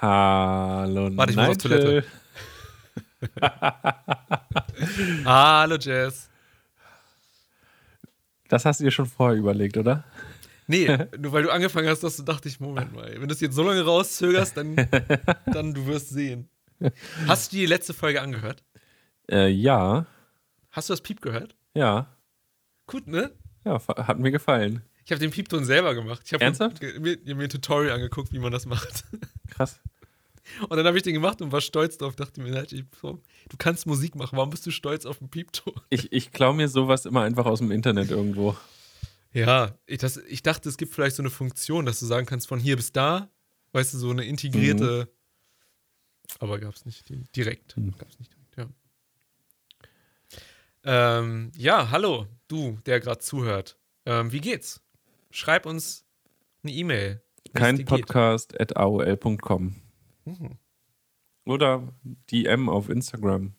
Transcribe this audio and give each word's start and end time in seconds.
Hallo, 0.00 1.10
Warte, 1.16 1.32
ich 1.32 1.36
muss 1.36 1.48
auf 1.48 1.64
Nigel. 1.64 2.02
Toilette. 3.20 3.20
Hallo, 5.24 5.76
Jess. 5.76 6.28
Das 8.48 8.64
hast 8.64 8.80
du 8.80 8.84
dir 8.84 8.90
schon 8.90 9.06
vorher 9.06 9.36
überlegt, 9.38 9.76
oder? 9.76 10.04
Nee, 10.66 10.86
nur 11.18 11.32
weil 11.32 11.42
du 11.42 11.50
angefangen 11.50 11.88
hast, 11.88 12.02
dass 12.04 12.16
du 12.16 12.22
dachte 12.22 12.48
ich, 12.48 12.60
Moment 12.60 12.94
mal, 12.94 13.10
wenn 13.18 13.28
du 13.28 13.34
es 13.34 13.40
jetzt 13.40 13.54
so 13.54 13.62
lange 13.62 13.82
rauszögerst, 13.84 14.56
dann, 14.56 14.76
dann 15.52 15.74
du 15.74 15.86
wirst 15.86 16.10
sehen. 16.10 16.48
Hast 17.26 17.52
du 17.52 17.56
die 17.56 17.66
letzte 17.66 17.94
Folge 17.94 18.22
angehört? 18.22 18.62
Äh, 19.30 19.48
ja, 19.48 20.06
Hast 20.70 20.88
du 20.88 20.92
das 20.92 21.00
Piep 21.00 21.20
gehört? 21.22 21.54
ja, 21.74 22.06
Gut, 22.86 23.06
ne? 23.06 23.30
ja, 23.64 23.80
hat 24.06 24.18
mir 24.18 24.30
gefallen. 24.30 24.82
Ich 25.08 25.12
habe 25.12 25.20
den 25.20 25.30
Piepton 25.30 25.64
selber 25.64 25.94
gemacht. 25.94 26.20
Ich 26.26 26.34
habe 26.34 26.44
mir, 27.00 27.34
mir 27.34 27.44
ein 27.44 27.48
Tutorial 27.48 27.94
angeguckt, 27.94 28.30
wie 28.30 28.38
man 28.38 28.52
das 28.52 28.66
macht. 28.66 29.04
Krass. 29.48 29.80
Und 30.68 30.76
dann 30.76 30.86
habe 30.86 30.98
ich 30.98 31.02
den 31.02 31.14
gemacht 31.14 31.40
und 31.40 31.50
war 31.50 31.62
stolz 31.62 31.96
drauf. 31.96 32.14
Dachte 32.14 32.42
mir, 32.42 32.62
du 32.62 33.56
kannst 33.56 33.86
Musik 33.86 34.16
machen. 34.16 34.36
Warum 34.36 34.50
bist 34.50 34.66
du 34.66 34.70
stolz 34.70 35.06
auf 35.06 35.16
den 35.16 35.30
Piepton? 35.30 35.72
Ich, 35.88 36.12
ich 36.12 36.30
klaue 36.30 36.52
mir 36.52 36.68
sowas 36.68 37.06
immer 37.06 37.22
einfach 37.22 37.46
aus 37.46 37.60
dem 37.60 37.70
Internet 37.70 38.10
irgendwo. 38.10 38.54
Ja, 39.32 39.78
ich, 39.86 39.96
das, 39.96 40.18
ich 40.18 40.42
dachte, 40.42 40.68
es 40.68 40.76
gibt 40.76 40.92
vielleicht 40.92 41.16
so 41.16 41.22
eine 41.22 41.30
Funktion, 41.30 41.86
dass 41.86 42.00
du 42.00 42.04
sagen 42.04 42.26
kannst, 42.26 42.46
von 42.46 42.60
hier 42.60 42.76
bis 42.76 42.92
da, 42.92 43.30
weißt 43.72 43.94
du, 43.94 43.98
so 43.98 44.10
eine 44.10 44.26
integrierte. 44.26 45.10
Aber 46.38 46.58
gab 46.58 46.74
es 46.74 46.84
nicht 46.84 47.06
direkt. 47.34 47.78
Mhm. 47.78 47.94
Gab's 47.96 48.18
nicht 48.18 48.30
direkt, 48.34 48.74
ja. 50.84 51.18
Ähm, 51.18 51.50
ja, 51.56 51.90
hallo, 51.90 52.26
du, 52.46 52.78
der 52.84 53.00
gerade 53.00 53.20
zuhört. 53.20 53.78
Ähm, 54.04 54.32
wie 54.32 54.42
geht's? 54.42 54.82
Schreib 55.30 55.66
uns 55.66 56.04
eine 56.62 56.72
E-Mail. 56.72 57.22
Kein. 57.54 57.84
Podcast 57.84 58.60
at 58.60 58.76
aol.com. 58.76 59.76
Mhm. 60.24 60.58
Oder 61.44 61.88
DM 62.30 62.68
auf 62.68 62.88
Instagram. 62.88 63.54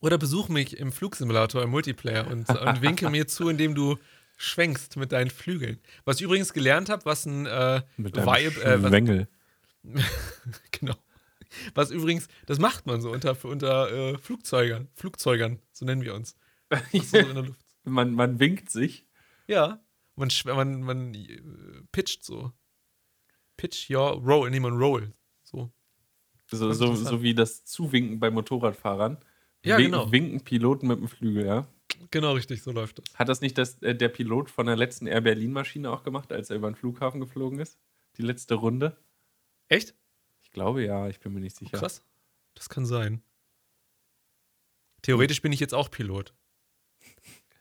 Oder 0.00 0.18
besuch 0.18 0.48
mich 0.48 0.78
im 0.78 0.92
Flugsimulator 0.92 1.62
im 1.62 1.70
Multiplayer 1.70 2.26
und, 2.26 2.48
und 2.48 2.82
winke 2.82 3.08
mir 3.10 3.26
zu, 3.26 3.48
indem 3.48 3.74
du 3.74 3.98
schwenkst 4.36 4.96
mit 4.96 5.12
deinen 5.12 5.30
Flügeln. 5.30 5.78
Was 6.04 6.16
ich 6.16 6.22
übrigens 6.22 6.52
gelernt 6.52 6.88
habe, 6.88 7.04
was 7.04 7.26
ein 7.26 7.46
äh, 7.46 7.82
Mit 7.96 8.16
Vibe, 8.16 8.64
äh, 8.64 8.82
was, 8.82 10.04
genau. 10.72 10.94
Was 11.74 11.90
übrigens, 11.90 12.28
das 12.46 12.58
macht 12.58 12.86
man 12.86 13.00
so 13.00 13.10
unter, 13.12 13.36
unter 13.44 13.92
äh, 13.92 14.18
Flugzeugern, 14.18 14.88
Flugzeugern, 14.94 15.60
so 15.72 15.84
nennen 15.84 16.02
wir 16.02 16.14
uns. 16.14 16.36
So 16.92 17.18
in 17.18 17.34
der 17.34 17.42
Luft. 17.44 17.60
man, 17.84 18.14
man 18.14 18.40
winkt 18.40 18.70
sich. 18.70 19.04
Ja, 19.46 19.80
man, 20.16 20.28
man, 20.44 20.82
man 20.82 21.14
äh, 21.14 21.40
pitcht 21.92 22.24
so. 22.24 22.52
Pitch 23.56 23.90
your 23.90 24.20
roll, 24.22 24.50
nee, 24.50 24.60
man 24.60 24.76
roll. 24.76 25.12
So. 25.42 25.70
So, 26.46 26.72
so, 26.72 26.94
so 26.94 27.22
wie 27.22 27.34
das 27.34 27.64
Zuwinken 27.64 28.18
bei 28.20 28.30
Motorradfahrern. 28.30 29.18
Ja, 29.64 29.78
Win- 29.78 29.86
genau. 29.86 30.10
Winken 30.10 30.42
Piloten 30.42 30.88
mit 30.88 30.98
dem 30.98 31.08
Flügel, 31.08 31.46
ja. 31.46 31.66
Genau 32.10 32.32
richtig, 32.32 32.62
so 32.62 32.72
läuft 32.72 32.98
das. 32.98 33.04
Hat 33.14 33.28
das 33.28 33.40
nicht 33.40 33.56
das, 33.56 33.80
äh, 33.82 33.94
der 33.94 34.08
Pilot 34.08 34.50
von 34.50 34.66
der 34.66 34.76
letzten 34.76 35.06
Air 35.06 35.20
Berlin-Maschine 35.20 35.90
auch 35.90 36.02
gemacht, 36.02 36.32
als 36.32 36.50
er 36.50 36.56
über 36.56 36.70
den 36.70 36.74
Flughafen 36.74 37.20
geflogen 37.20 37.58
ist? 37.60 37.78
Die 38.16 38.22
letzte 38.22 38.54
Runde? 38.54 38.98
Echt? 39.68 39.94
Ich 40.42 40.50
glaube 40.52 40.84
ja, 40.84 41.08
ich 41.08 41.20
bin 41.20 41.32
mir 41.32 41.40
nicht 41.40 41.56
sicher. 41.56 41.78
Krass. 41.78 42.04
Das 42.54 42.68
kann 42.68 42.84
sein. 42.84 43.22
Theoretisch 45.02 45.42
bin 45.42 45.52
ich 45.52 45.60
jetzt 45.60 45.74
auch 45.74 45.90
Pilot. 45.90 46.34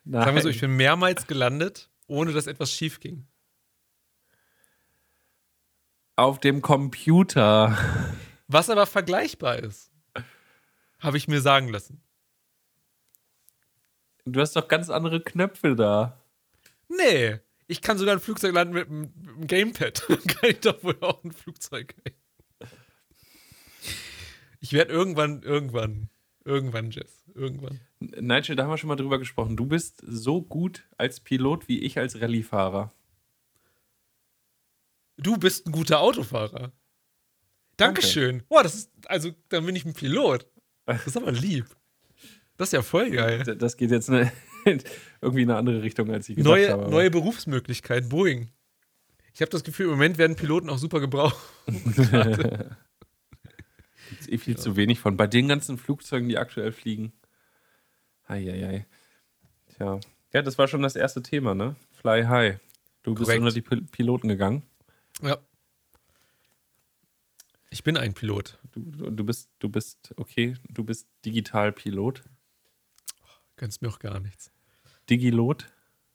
Nein. 0.03 0.23
Sagen 0.25 0.35
wir 0.35 0.41
so, 0.41 0.49
ich 0.49 0.59
bin 0.61 0.75
mehrmals 0.75 1.27
gelandet, 1.27 1.89
ohne 2.11 2.33
dass 2.33 2.45
etwas 2.45 2.71
schief 2.71 2.99
ging. 2.99 3.25
Auf 6.17 6.39
dem 6.39 6.61
Computer. 6.61 7.77
Was 8.47 8.69
aber 8.69 8.85
vergleichbar 8.85 9.59
ist, 9.59 9.91
habe 10.99 11.17
ich 11.17 11.27
mir 11.27 11.41
sagen 11.41 11.69
lassen. 11.69 12.03
Du 14.25 14.39
hast 14.41 14.55
doch 14.55 14.67
ganz 14.67 14.89
andere 14.89 15.21
Knöpfe 15.21 15.75
da. 15.75 16.21
Nee, 16.89 17.39
ich 17.67 17.81
kann 17.81 17.97
sogar 17.97 18.15
ein 18.15 18.19
Flugzeug 18.19 18.53
landen 18.53 18.73
mit 18.73 18.89
einem 18.89 19.47
Gamepad. 19.47 20.05
kann 20.07 20.49
ich 20.49 20.59
doch 20.59 20.83
wohl 20.83 20.97
auch 21.01 21.23
ein 21.23 21.31
Flugzeug. 21.31 21.95
Ich 24.59 24.73
werde 24.73 24.91
irgendwann, 24.91 25.41
irgendwann, 25.41 26.09
irgendwann, 26.45 26.91
Jess, 26.91 27.23
irgendwann. 27.33 27.79
Nigel, 27.99 28.55
da 28.55 28.63
haben 28.63 28.69
wir 28.71 28.77
schon 28.77 28.87
mal 28.87 28.95
drüber 28.95 29.19
gesprochen. 29.19 29.57
Du 29.57 29.65
bist 29.65 30.01
so 30.05 30.41
gut 30.41 30.87
als 30.97 31.19
Pilot 31.19 31.67
wie 31.67 31.79
ich 31.79 31.97
als 31.97 32.19
Rallyefahrer. 32.19 32.93
Du 35.17 35.37
bist 35.37 35.67
ein 35.67 35.71
guter 35.71 35.99
Autofahrer. 35.99 36.71
Dankeschön. 37.77 38.43
Boah, 38.49 38.63
das 38.63 38.75
ist, 38.75 38.91
also, 39.05 39.31
dann 39.49 39.65
bin 39.65 39.75
ich 39.75 39.85
ein 39.85 39.93
Pilot. 39.93 40.47
Das 40.85 41.07
ist 41.07 41.17
aber 41.17 41.31
lieb. 41.31 41.65
Das 42.57 42.69
ist 42.69 42.73
ja 42.73 42.81
voll 42.81 43.11
geil. 43.11 43.43
Das 43.57 43.77
geht 43.77 43.91
jetzt 43.91 44.09
eine, 44.09 44.31
irgendwie 45.21 45.43
in 45.43 45.49
eine 45.49 45.57
andere 45.57 45.81
Richtung, 45.81 46.11
als 46.11 46.29
ich 46.29 46.35
gedacht 46.35 46.51
Neue, 46.51 46.71
habe. 46.71 46.89
neue 46.89 47.09
Berufsmöglichkeit, 47.09 48.09
Boeing. 48.09 48.51
Ich 49.33 49.41
habe 49.41 49.49
das 49.49 49.63
Gefühl, 49.63 49.85
im 49.85 49.91
Moment 49.91 50.17
werden 50.17 50.35
Piloten 50.35 50.69
auch 50.69 50.77
super 50.77 50.99
gebraucht. 50.99 51.37
Gibt's 54.11 54.27
eh 54.27 54.37
viel 54.37 54.57
zu 54.57 54.75
wenig 54.75 54.99
von. 54.99 55.17
Bei 55.17 55.25
den 55.25 55.47
ganzen 55.47 55.77
Flugzeugen, 55.77 56.27
die 56.29 56.37
aktuell 56.37 56.71
fliegen. 56.71 57.13
Eieiei. 58.27 58.85
Tja. 59.75 59.99
Ja, 60.33 60.41
das 60.41 60.57
war 60.57 60.67
schon 60.67 60.81
das 60.81 60.95
erste 60.95 61.23
Thema, 61.23 61.55
ne? 61.55 61.75
Fly 61.91 62.23
High. 62.25 62.59
Du 63.03 63.13
bist 63.15 63.25
Korrekt. 63.25 63.41
unter 63.41 63.53
die 63.53 63.61
Pil 63.61 63.81
Piloten 63.83 64.27
gegangen. 64.27 64.63
Ja. 65.23 65.37
Ich 67.69 67.83
bin 67.83 67.95
ein 67.95 68.13
Pilot. 68.13 68.59
Du, 68.73 68.81
du, 68.81 69.09
du 69.11 69.23
bist, 69.23 69.49
du 69.59 69.69
bist, 69.69 70.13
okay, 70.17 70.55
du 70.69 70.83
bist 70.83 71.07
Digitalpilot. 71.25 72.21
Gönnst 73.55 73.81
mir 73.81 73.87
auch 73.87 73.99
gar 73.99 74.19
nichts. 74.19 74.51
Digilot. 75.09 75.67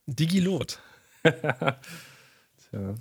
Digilot. 0.07 0.81
Tja. 1.25 2.95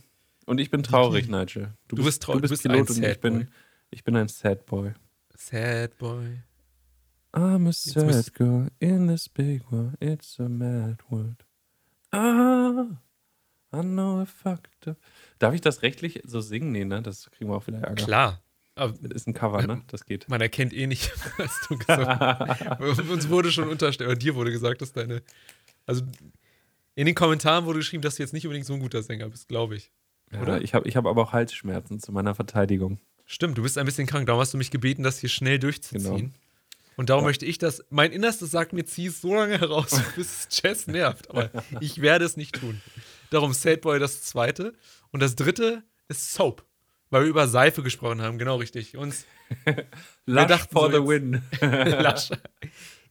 Und 0.46 0.60
ich 0.60 0.70
bin 0.70 0.84
traurig, 0.84 1.28
Nigel. 1.28 1.74
Du 1.90 2.04
bist 2.04 2.24
traurig, 2.24 2.42
Du 2.42 2.48
du 2.48 2.52
bist 2.54 2.64
bist 2.64 2.74
Pilot 2.74 2.90
und 2.90 3.04
ich 3.04 3.20
bin. 3.20 3.50
Ich 3.96 4.04
bin 4.04 4.16
ein 4.18 4.28
Sad 4.28 4.66
Boy. 4.66 4.94
Sad 5.36 5.98
Boy. 5.98 6.42
I'm 7.34 7.68
a 7.68 7.72
sad 7.74 8.34
girl 8.34 8.68
in 8.80 9.08
this 9.08 9.30
big 9.30 9.64
world. 9.72 9.94
It's 10.02 10.38
a 10.40 10.50
mad 10.50 10.98
world. 11.10 11.46
Ah, 12.12 12.86
I 13.74 13.82
know 13.82 14.22
I 14.22 14.26
fucked 14.26 14.88
up. 14.88 14.98
Darf 15.40 15.54
ich 15.54 15.62
das 15.62 15.82
rechtlich 15.82 16.22
so 16.26 16.42
singen? 16.42 16.72
Nee, 16.74 16.84
ne? 16.86 17.02
Das 17.02 17.30
kriegen 17.32 17.50
wir 17.50 17.56
auch 17.56 17.68
wieder 17.68 17.80
Ärger. 17.80 18.04
Klar. 18.06 18.42
Aber 18.76 18.94
Das 19.02 19.22
ist 19.22 19.28
ein 19.28 19.34
Cover, 19.34 19.66
ne? 19.66 19.82
Das 19.88 20.06
geht. 20.06 20.28
man 20.28 20.42
erkennt 20.42 20.74
eh 20.74 20.88
nicht, 20.88 21.10
was 21.38 21.58
du 21.70 21.78
gesagt 21.78 22.20
hast. 22.20 23.00
Uns 23.10 23.30
wurde 23.30 23.50
schon 23.52 23.70
unterstellt, 23.70 24.10
oder 24.10 24.20
dir 24.20 24.36
wurde 24.36 24.52
gesagt, 24.52 24.82
dass 24.82 24.92
deine. 24.92 25.22
Also 25.86 26.04
in 26.96 27.06
den 27.06 27.16
Kommentaren 27.16 27.66
wurde 27.66 27.80
geschrieben, 27.80 28.02
dass 28.02 28.16
du 28.16 28.24
jetzt 28.24 28.34
nicht 28.34 28.46
unbedingt 28.46 28.66
so 28.66 28.74
ein 28.74 28.82
guter 28.82 29.02
Sänger 29.04 29.30
bist, 29.30 29.48
glaube 29.48 29.78
ich. 29.78 29.92
Ja, 30.34 30.42
Oder? 30.42 30.62
Ich 30.62 30.74
habe 30.74 30.88
ich 30.88 30.98
hab 30.98 31.06
aber 31.06 31.22
auch 31.22 31.32
Halsschmerzen 31.34 32.00
zu 32.00 32.12
meiner 32.12 32.36
Verteidigung. 32.36 33.00
Stimmt, 33.26 33.58
du 33.58 33.64
bist 33.64 33.78
ein 33.78 33.86
bisschen 33.86 34.08
krank. 34.08 34.28
Darum 34.28 34.40
hast 34.42 34.54
du 34.54 34.58
mich 34.58 34.72
gebeten, 34.72 35.04
das 35.04 35.20
hier 35.20 35.30
schnell 35.30 35.60
durchzuziehen. 35.60 36.04
Genau. 36.04 36.30
Und 36.98 37.10
darum 37.10 37.24
Ja. 37.24 37.28
möchte 37.30 37.46
ich 37.46 37.58
das. 37.58 37.84
Mein 37.90 38.12
Innerstes 38.12 38.52
sagt 38.52 38.72
mir, 38.72 38.86
zieh 38.86 39.08
es 39.08 39.20
so 39.22 39.36
lange 39.36 39.60
heraus, 39.60 40.00
bis 40.16 40.48
es 40.50 40.62
Jess 40.62 40.88
nervt. 40.88 41.30
Aber 41.30 41.50
ich 41.82 42.02
werde 42.02 42.24
es 42.26 42.38
nicht 42.38 42.56
tun. 42.60 42.82
Darum 43.32 43.54
Sad 43.54 43.82
Boy 43.82 44.00
das 44.00 44.22
zweite. 44.24 44.74
Und 45.12 45.22
das 45.22 45.36
dritte 45.36 45.84
ist 46.08 46.34
Soap. 46.34 46.64
Weil 47.10 47.24
wir 47.24 47.30
über 47.30 47.48
Seife 47.48 47.84
gesprochen 47.84 48.22
haben. 48.22 48.38
Genau 48.38 48.56
richtig. 48.58 48.98
Uns 48.98 49.26
Lush 50.26 50.48
dachten 50.48 50.74
for 50.74 50.92
so 50.92 51.02
the 51.02 51.08
win. 51.08 51.42
Lasch. 51.62 52.30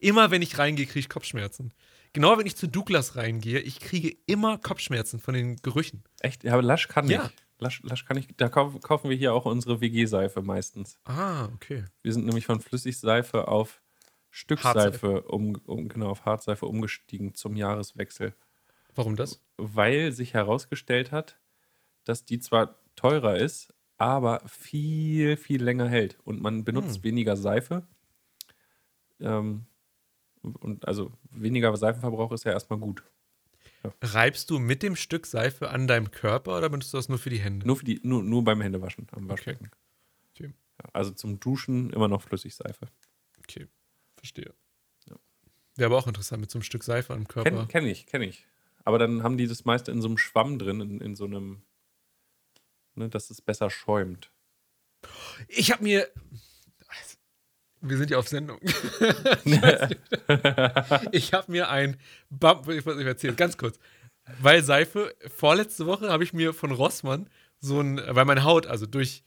Immer 0.00 0.30
wenn 0.30 0.42
ich 0.42 0.58
reingehe, 0.58 0.86
kriege 0.86 0.98
ich 1.00 1.08
Kopfschmerzen. 1.08 1.72
Genau 2.12 2.36
wenn 2.38 2.46
ich 2.46 2.56
zu 2.56 2.66
Douglas 2.68 3.16
reingehe, 3.16 3.58
ich 3.60 3.80
kriege 3.80 4.16
immer 4.26 4.58
Kopfschmerzen 4.58 5.18
von 5.20 5.34
den 5.34 5.56
Gerüchen. 5.56 6.04
Echt? 6.20 6.44
Ja, 6.44 6.52
aber 6.54 6.62
Lush 6.62 6.88
kann 6.88 7.08
Ja. 7.08 7.24
nicht. 7.24 7.34
Lush, 7.64 7.82
Lush 7.82 8.04
kann 8.04 8.16
ich. 8.16 8.28
Da 8.36 8.48
kauf, 8.48 8.80
kaufen 8.82 9.10
wir 9.10 9.16
hier 9.16 9.32
auch 9.34 9.46
unsere 9.46 9.80
WG-Seife 9.80 10.42
meistens. 10.42 10.98
Ah, 11.04 11.46
okay. 11.54 11.84
Wir 12.02 12.12
sind 12.12 12.26
nämlich 12.26 12.46
von 12.46 12.60
Flüssigseife 12.60 13.48
auf 13.48 13.82
Stückseife, 14.30 15.22
um, 15.22 15.56
um, 15.66 15.88
genau, 15.88 16.10
auf 16.10 16.24
Hartseife 16.24 16.66
umgestiegen 16.66 17.34
zum 17.34 17.56
Jahreswechsel. 17.56 18.34
Warum 18.94 19.16
das? 19.16 19.40
Weil 19.56 20.12
sich 20.12 20.34
herausgestellt 20.34 21.10
hat, 21.12 21.38
dass 22.04 22.24
die 22.24 22.38
zwar 22.38 22.76
teurer 22.96 23.36
ist, 23.38 23.72
aber 23.96 24.42
viel, 24.46 25.36
viel 25.36 25.62
länger 25.62 25.88
hält. 25.88 26.18
Und 26.24 26.42
man 26.42 26.64
benutzt 26.64 26.96
Hm. 26.96 27.04
weniger 27.04 27.36
Seife. 27.36 27.86
Ähm, 29.20 29.66
und 30.42 30.86
also 30.86 31.12
weniger 31.30 31.74
Seifenverbrauch 31.76 32.32
ist 32.32 32.44
ja 32.44 32.52
erstmal 32.52 32.78
gut. 32.78 33.02
Reibst 34.02 34.50
du 34.50 34.58
mit 34.58 34.82
dem 34.82 34.96
Stück 34.96 35.26
Seife 35.26 35.70
an 35.70 35.86
deinem 35.86 36.10
Körper 36.10 36.56
oder 36.56 36.68
benutzt 36.68 36.92
du 36.92 36.96
das 36.96 37.08
nur 37.08 37.18
für 37.18 37.30
die 37.30 37.38
Hände? 37.38 37.66
Nur, 37.66 37.76
für 37.76 37.84
die, 37.84 38.00
nur, 38.02 38.22
nur 38.22 38.44
beim 38.44 38.60
Händewaschen 38.60 39.06
am 39.12 39.28
Waschbecken. 39.28 39.70
Okay. 40.30 40.52
Ja, 40.82 40.90
also 40.92 41.10
zum 41.10 41.40
Duschen 41.40 41.90
immer 41.90 42.08
noch 42.08 42.22
Flüssigseife. 42.22 42.88
Okay, 43.38 43.68
verstehe. 44.16 44.54
Ja. 45.08 45.16
Wäre 45.76 45.86
aber 45.86 45.98
auch 45.98 46.06
interessant 46.06 46.40
mit 46.40 46.50
so 46.50 46.58
einem 46.58 46.64
Stück 46.64 46.84
Seife 46.84 47.12
am 47.12 47.28
Körper. 47.28 47.50
Kenne 47.50 47.66
kenn 47.66 47.86
ich, 47.86 48.06
kenne 48.06 48.26
ich. 48.26 48.46
Aber 48.84 48.98
dann 48.98 49.22
haben 49.22 49.36
die 49.36 49.46
das 49.46 49.64
meiste 49.64 49.90
in 49.92 50.02
so 50.02 50.08
einem 50.08 50.18
Schwamm 50.18 50.58
drin, 50.58 50.80
in, 50.80 51.00
in 51.00 51.16
so 51.16 51.24
einem, 51.24 51.62
ne, 52.94 53.08
dass 53.08 53.30
es 53.30 53.40
besser 53.40 53.70
schäumt. 53.70 54.30
Ich 55.48 55.72
habe 55.72 55.82
mir. 55.82 56.08
Wir 57.84 57.98
sind 57.98 58.10
ja 58.10 58.18
auf 58.18 58.28
Sendung. 58.28 58.58
ich 61.12 61.32
habe 61.32 61.52
mir 61.52 61.68
ein 61.68 61.96
Bump, 62.30 62.68
ich 62.68 62.84
muss 62.84 62.96
euch 62.96 63.06
erzählen, 63.06 63.36
ganz 63.36 63.58
kurz. 63.58 63.78
Weil 64.40 64.64
Seife, 64.64 65.14
vorletzte 65.36 65.86
Woche 65.86 66.10
habe 66.10 66.24
ich 66.24 66.32
mir 66.32 66.54
von 66.54 66.72
Rossmann 66.72 67.28
so 67.60 67.80
ein, 67.80 68.00
weil 68.08 68.24
meine 68.24 68.44
Haut, 68.44 68.66
also 68.66 68.86
durch, 68.86 69.22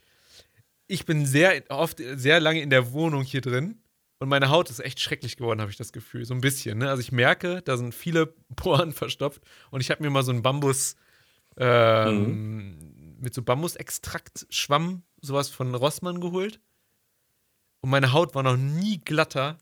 ich 0.88 1.06
bin 1.06 1.25
sehr 1.25 1.63
oft, 1.69 2.00
sehr 2.00 2.39
lange 2.39 2.62
in 2.62 2.69
der 2.69 2.94
Wohnung 2.94 3.24
hier 3.24 3.42
drin 3.42 3.81
und 4.19 4.30
meine 4.30 4.50
Haut 4.50 4.69
ist 4.69 4.80
echt 4.80 5.00
schrecklich 5.00 5.38
geworden, 5.38 5.62
habe 5.62 5.69
ich 5.69 5.77
das 5.77 5.92
Gefühl. 5.92 6.25
So 6.25 6.33
ein 6.33 6.42
bisschen, 6.42 6.80
ne? 6.80 6.89
Also 6.89 7.01
ich 7.01 7.12
merke, 7.12 7.62
da 7.63 7.77
sind 7.77 7.94
viele 7.94 8.25
Poren 8.56 8.92
verstopft 8.92 9.42
und 9.69 9.81
ich 9.81 9.92
habe 9.92 10.04
mir 10.04 10.09
mal 10.09 10.24
so 10.24 10.31
ein 10.31 10.42
Bambus, 10.42 10.95
ähm, 11.57 12.25
mhm. 12.25 13.18
mit 13.19 13.33
so 13.33 13.44
Bambusextrakt-Schwamm, 13.44 15.04
sowas 15.21 15.50
von 15.50 15.75
Rossmann 15.75 16.21
geholt. 16.21 16.59
Und 17.82 17.90
meine 17.90 18.14
Haut 18.14 18.36
war 18.36 18.44
noch 18.44 18.58
nie 18.58 19.00
glatter 19.00 19.58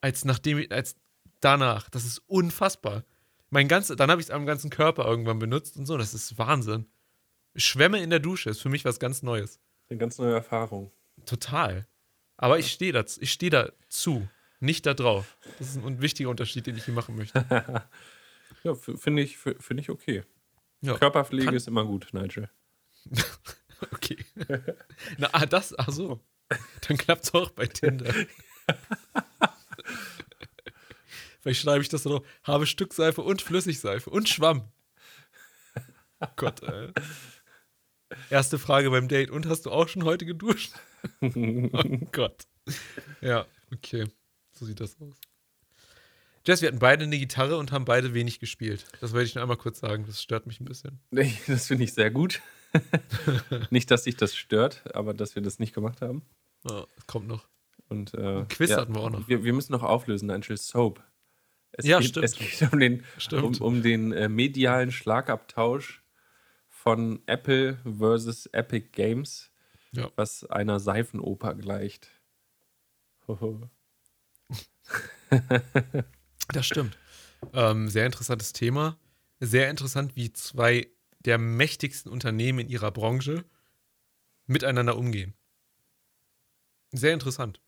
als 0.00 0.24
nachdem 0.24 0.64
als 0.70 0.96
danach. 1.40 1.88
Das 1.90 2.04
ist 2.04 2.18
unfassbar. 2.26 3.04
Mein 3.50 3.68
ganze, 3.68 3.96
dann 3.96 4.10
habe 4.10 4.20
ich 4.20 4.28
es 4.28 4.30
am 4.30 4.46
ganzen 4.46 4.70
Körper 4.70 5.06
irgendwann 5.06 5.38
benutzt 5.38 5.76
und 5.76 5.86
so. 5.86 5.96
Das 5.96 6.14
ist 6.14 6.38
Wahnsinn. 6.38 6.86
Schwämme 7.54 8.02
in 8.02 8.10
der 8.10 8.20
Dusche 8.20 8.50
ist 8.50 8.60
für 8.60 8.68
mich 8.68 8.84
was 8.84 8.98
ganz 8.98 9.22
Neues. 9.22 9.60
Eine 9.88 9.98
ganz 9.98 10.18
neue 10.18 10.34
Erfahrung. 10.34 10.90
Total. 11.24 11.86
Aber 12.36 12.58
ich 12.58 12.70
stehe 12.70 12.92
dazu. 12.92 13.20
Ich 13.22 13.32
stehe 13.32 13.50
dazu. 13.50 14.28
Nicht 14.60 14.86
da 14.86 14.94
drauf. 14.94 15.36
Das 15.58 15.68
ist 15.70 15.76
ein 15.76 16.00
wichtiger 16.00 16.30
Unterschied, 16.30 16.66
den 16.66 16.76
ich 16.76 16.84
hier 16.84 16.94
machen 16.94 17.16
möchte. 17.16 17.44
ja, 18.64 18.74
finde 18.74 19.22
ich, 19.22 19.38
find 19.38 19.80
ich 19.80 19.90
okay. 19.90 20.24
Ja, 20.80 20.98
Körperpflege 20.98 21.54
ist 21.54 21.68
immer 21.68 21.84
gut, 21.84 22.08
Nigel. 22.12 22.50
okay. 23.92 24.18
Na, 25.18 25.28
ah, 25.32 25.46
das, 25.46 25.78
ach 25.78 25.90
so. 25.90 26.20
Dann 26.88 26.96
klappt 26.96 27.24
es 27.24 27.34
auch 27.34 27.50
bei 27.50 27.66
Tinder. 27.66 28.12
Vielleicht 31.40 31.62
schreibe 31.62 31.82
ich 31.82 31.88
das 31.88 32.04
noch. 32.04 32.24
Habe 32.42 32.66
Stückseife 32.66 33.22
und 33.22 33.40
Flüssigseife 33.42 34.10
und 34.10 34.28
Schwamm. 34.28 34.68
Oh 36.20 36.26
Gott, 36.36 36.62
ey. 36.62 36.92
Erste 38.30 38.58
Frage 38.58 38.90
beim 38.90 39.06
Date. 39.08 39.30
Und 39.30 39.46
hast 39.46 39.66
du 39.66 39.70
auch 39.70 39.88
schon 39.88 40.04
heute 40.04 40.26
geduscht? 40.26 40.72
oh 41.20 41.98
Gott. 42.12 42.46
Ja, 43.20 43.46
okay. 43.72 44.06
So 44.52 44.64
sieht 44.64 44.80
das 44.80 45.00
aus. 45.00 45.14
Jess, 46.46 46.62
wir 46.62 46.68
hatten 46.68 46.78
beide 46.78 47.04
eine 47.04 47.18
Gitarre 47.18 47.58
und 47.58 47.72
haben 47.72 47.84
beide 47.84 48.14
wenig 48.14 48.38
gespielt. 48.38 48.86
Das 49.00 49.12
wollte 49.12 49.26
ich 49.26 49.34
nur 49.34 49.42
einmal 49.42 49.56
kurz 49.56 49.80
sagen. 49.80 50.04
Das 50.06 50.22
stört 50.22 50.46
mich 50.46 50.60
ein 50.60 50.64
bisschen. 50.64 51.00
Nee, 51.10 51.36
das 51.46 51.66
finde 51.66 51.84
ich 51.84 51.92
sehr 51.92 52.10
gut. 52.10 52.40
nicht, 53.70 53.90
dass 53.90 54.04
sich 54.04 54.16
das 54.16 54.36
stört, 54.36 54.82
aber 54.94 55.12
dass 55.12 55.34
wir 55.34 55.42
das 55.42 55.58
nicht 55.58 55.74
gemacht 55.74 56.00
haben. 56.00 56.22
Oh, 56.68 56.84
kommt 57.06 57.28
noch. 57.28 57.46
Und, 57.88 58.14
äh, 58.14 58.44
Quiz 58.48 58.70
ja, 58.70 58.78
hatten 58.78 58.94
wir 58.94 59.02
auch 59.02 59.10
noch. 59.10 59.28
Wir, 59.28 59.44
wir 59.44 59.52
müssen 59.52 59.72
noch 59.72 59.82
auflösen, 59.82 60.30
Angel 60.30 60.56
Soap. 60.56 61.02
Es 61.72 61.84
ja, 61.86 61.98
geht, 61.98 62.08
stimmt. 62.08 62.24
Es 62.24 62.36
geht 62.36 62.72
um 62.72 62.80
den, 62.80 63.04
um, 63.32 63.54
um 63.60 63.82
den 63.82 64.12
äh, 64.12 64.28
medialen 64.28 64.90
Schlagabtausch 64.90 66.02
von 66.68 67.20
Apple 67.26 67.78
versus 67.84 68.46
Epic 68.46 68.88
Games, 68.92 69.50
ja. 69.92 70.10
was 70.16 70.44
einer 70.44 70.80
Seifenoper 70.80 71.54
gleicht. 71.54 72.10
das 76.52 76.66
stimmt. 76.66 76.96
Ähm, 77.52 77.88
sehr 77.88 78.06
interessantes 78.06 78.52
Thema. 78.52 78.98
Sehr 79.40 79.68
interessant, 79.68 80.16
wie 80.16 80.32
zwei 80.32 80.88
der 81.18 81.38
mächtigsten 81.38 82.10
Unternehmen 82.10 82.60
in 82.60 82.68
ihrer 82.68 82.92
Branche 82.92 83.44
miteinander 84.46 84.96
umgehen. 84.96 85.34
Sehr 86.96 87.12
interessant. 87.12 87.60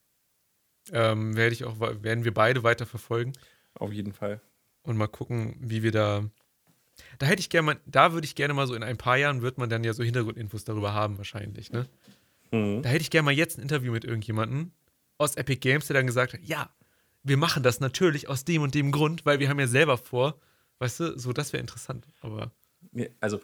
Ähm, 0.92 1.36
werde 1.36 1.52
ich 1.52 1.64
auch, 1.64 1.80
werden 1.80 2.25
wir 2.25 2.32
beide 2.32 2.62
weiter 2.62 2.86
verfolgen. 2.86 3.32
Auf 3.75 3.92
jeden 3.92 4.12
Fall. 4.12 4.40
Und 4.82 4.96
mal 4.96 5.06
gucken, 5.06 5.56
wie 5.60 5.82
wir 5.82 5.92
da. 5.92 6.25
Da 7.19 7.26
hätte 7.26 7.40
ich 7.40 7.50
gerne 7.50 7.66
mal, 7.66 7.80
da 7.86 8.12
würde 8.12 8.25
ich 8.25 8.34
gerne 8.34 8.54
mal 8.54 8.66
so 8.66 8.75
in 8.75 8.82
ein 8.82 8.96
paar 8.96 9.16
Jahren 9.16 9.42
wird 9.42 9.58
man 9.58 9.70
dann 9.70 9.84
ja 9.84 9.92
so 9.92 10.02
Hintergrundinfos 10.02 10.64
darüber 10.64 10.94
haben, 10.94 11.19
wahrscheinlich, 11.19 11.70
ne? 11.70 11.86
Mhm. 12.50 12.82
Da 12.82 12.88
hätte 12.88 13.02
ich 13.02 13.10
gerne 13.10 13.26
mal 13.26 13.34
jetzt 13.34 13.58
ein 13.58 13.62
Interview 13.62 13.92
mit 13.92 14.04
irgendjemandem 14.04 14.72
aus 15.19 15.36
Epic 15.36 15.60
Games, 15.60 15.86
der 15.86 15.94
dann 15.94 16.06
gesagt 16.06 16.32
hat, 16.32 16.40
ja, 16.42 16.70
wir 17.22 17.36
machen 17.36 17.62
das 17.62 17.80
natürlich 17.80 18.28
aus 18.28 18.44
dem 18.44 18.62
und 18.62 18.75
dem 18.75 18.90
Grund, 18.90 19.26
weil 19.26 19.38
wir 19.38 19.48
haben 19.48 19.60
ja 19.60 19.66
selber 19.66 19.98
vor, 19.98 20.40
weißt 20.78 21.00
du, 21.00 21.19
so 21.19 21.32
das 21.32 21.52
wäre 21.52 21.60
interessant, 21.60 22.06
aber. 22.20 22.52
Also, 23.20 23.40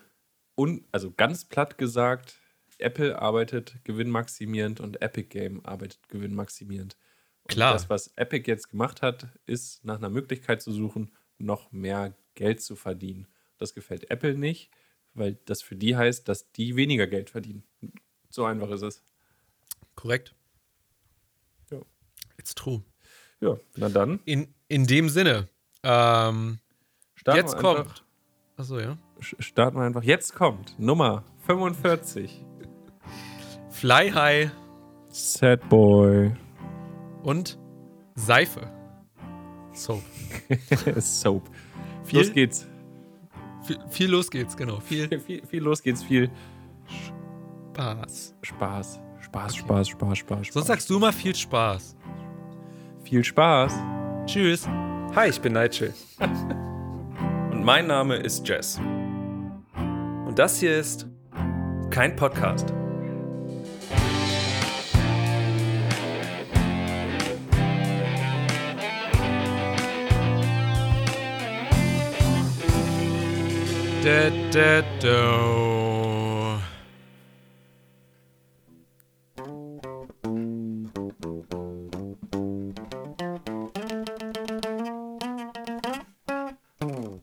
un, 0.56 0.84
also 0.92 1.12
ganz 1.12 1.44
platt 1.44 1.76
gesagt, 1.78 2.36
Apple 2.80 3.18
arbeitet 3.20 3.76
gewinnmaximierend 3.84 4.80
und 4.80 5.02
Epic 5.02 5.28
Game 5.28 5.64
arbeitet 5.64 6.08
gewinnmaximierend. 6.08 6.96
Und 7.42 7.50
Klar. 7.50 7.72
Das, 7.72 7.90
was 7.90 8.08
Epic 8.16 8.50
jetzt 8.50 8.70
gemacht 8.70 9.02
hat, 9.02 9.28
ist 9.46 9.84
nach 9.84 9.98
einer 9.98 10.10
Möglichkeit 10.10 10.62
zu 10.62 10.72
suchen, 10.72 11.12
noch 11.38 11.72
mehr 11.72 12.14
Geld 12.34 12.62
zu 12.62 12.76
verdienen. 12.76 13.26
Das 13.58 13.74
gefällt 13.74 14.10
Apple 14.10 14.34
nicht, 14.34 14.70
weil 15.14 15.38
das 15.44 15.62
für 15.62 15.76
die 15.76 15.96
heißt, 15.96 16.28
dass 16.28 16.50
die 16.52 16.76
weniger 16.76 17.06
Geld 17.06 17.30
verdienen. 17.30 17.64
So 18.30 18.44
einfach 18.44 18.70
ist 18.70 18.82
es. 18.82 19.02
Korrekt. 19.94 20.34
Ja. 21.70 21.80
It's 22.36 22.54
true. 22.54 22.82
Ja, 23.40 23.58
na 23.76 23.88
dann. 23.88 24.20
In, 24.24 24.54
in 24.68 24.86
dem 24.86 25.08
Sinne, 25.08 25.48
ähm, 25.82 26.58
jetzt 27.26 27.56
kommt. 27.58 28.04
Achso, 28.56 28.78
ja. 28.78 28.96
Starten 29.20 29.76
wir 29.76 29.84
einfach. 29.84 30.02
Jetzt 30.02 30.34
kommt 30.34 30.78
Nummer 30.78 31.24
45. 31.46 32.44
Fly 33.74 34.08
High. 34.08 34.50
Sad 35.08 35.68
Boy. 35.68 36.32
Und 37.22 37.58
Seife. 38.14 38.70
Soap. 39.72 40.02
Soap. 40.98 41.50
Viel, 42.04 42.20
los 42.20 42.32
geht's. 42.32 42.68
Viel, 43.64 43.78
viel, 43.90 44.10
los 44.10 44.30
geht's, 44.30 44.56
genau. 44.56 44.78
Viel, 44.78 45.08
viel, 45.26 45.44
viel 45.44 45.62
los 45.62 45.82
geht's, 45.82 46.04
viel 46.04 46.30
Spaß. 47.74 48.36
Spaß. 48.42 49.00
Spaß, 49.20 49.52
okay. 49.54 49.58
Spaß, 49.58 49.88
Spaß, 49.88 50.18
Spaß, 50.18 50.18
Spaß. 50.18 50.54
Sonst 50.54 50.66
sagst 50.68 50.88
du 50.88 51.00
mal 51.00 51.12
viel 51.12 51.34
Spaß. 51.34 51.96
Viel 53.02 53.24
Spaß. 53.24 53.74
Tschüss. 54.26 54.68
Hi, 55.16 55.28
ich 55.28 55.40
bin 55.40 55.52
Nigel. 55.52 55.92
Und 57.50 57.64
mein 57.64 57.88
Name 57.88 58.16
ist 58.16 58.48
Jess. 58.48 58.78
Und 60.26 60.38
das 60.38 60.60
hier 60.60 60.78
ist 60.78 61.08
kein 61.90 62.14
Podcast. 62.14 62.72
Da, 74.04 74.28
da, 74.52 74.82
da. 75.00 76.60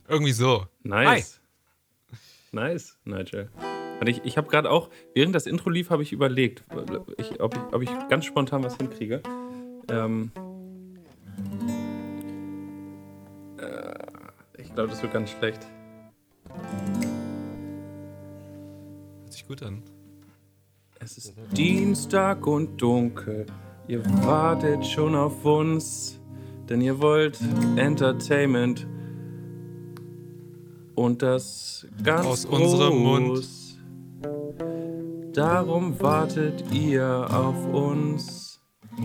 Irgendwie 0.08 0.32
so. 0.32 0.66
Nice. 0.82 1.40
Hi. 2.10 2.18
Nice, 2.50 2.98
Nigel. 3.04 3.48
Und 4.00 4.08
ich, 4.08 4.24
ich 4.24 4.36
habe 4.36 4.48
gerade 4.48 4.68
auch, 4.68 4.90
während 5.14 5.36
das 5.36 5.46
Intro 5.46 5.70
lief, 5.70 5.90
habe 5.90 6.02
ich 6.02 6.12
überlegt, 6.12 6.64
ich, 7.16 7.40
ob, 7.40 7.54
ich, 7.54 7.74
ob 7.74 7.82
ich 7.82 7.90
ganz 8.08 8.24
spontan 8.24 8.64
was 8.64 8.76
hinkriege. 8.76 9.22
Ähm, 9.88 10.32
äh, 13.58 13.94
ich 14.58 14.74
glaube, 14.74 14.88
das 14.88 15.00
wird 15.00 15.12
ganz 15.12 15.30
schlecht. 15.30 15.64
Sich 19.42 19.48
gut 19.48 19.62
an. 19.62 19.82
Es 21.00 21.16
ist 21.18 21.34
Dienstag 21.56 22.46
und 22.46 22.80
dunkel. 22.80 23.46
Ihr 23.88 24.04
wartet 24.24 24.86
schon 24.86 25.16
auf 25.16 25.44
uns, 25.44 26.20
denn 26.68 26.80
ihr 26.80 27.00
wollt 27.00 27.40
Entertainment. 27.76 28.86
Und 30.94 31.22
das 31.22 31.86
ganz 32.04 32.26
aus 32.26 32.44
unserem 32.44 32.98
Mund. 32.98 33.48
Darum 35.32 35.98
wartet 36.00 36.62
ihr 36.72 37.26
auf 37.30 37.66
uns. 37.72 38.60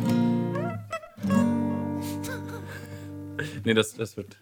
nee, 3.64 3.74
das, 3.74 3.96
das 3.96 4.18
wird. 4.18 4.38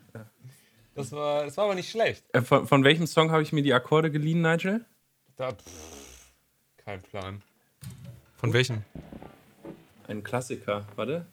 Das 0.96 1.12
war, 1.12 1.46
das 1.46 1.56
war 1.58 1.66
aber 1.66 1.76
nicht 1.76 1.92
schlecht. 1.92 2.26
Äh, 2.34 2.42
von, 2.42 2.66
von 2.68 2.84
welchem 2.84 3.06
Song 3.06 3.32
habe 3.32 3.44
ich 3.44 3.54
mir 3.54 3.62
die 3.62 3.74
Akkorde 3.74 4.10
geliehen, 4.12 4.42
Nigel? 4.42 4.86
Da, 5.38 5.52
pff, 5.52 6.32
kein 6.78 7.02
Plan. 7.02 7.42
Von 8.38 8.54
welchem? 8.54 8.84
Ein 10.08 10.24
Klassiker, 10.24 10.86
warte. 10.96 11.26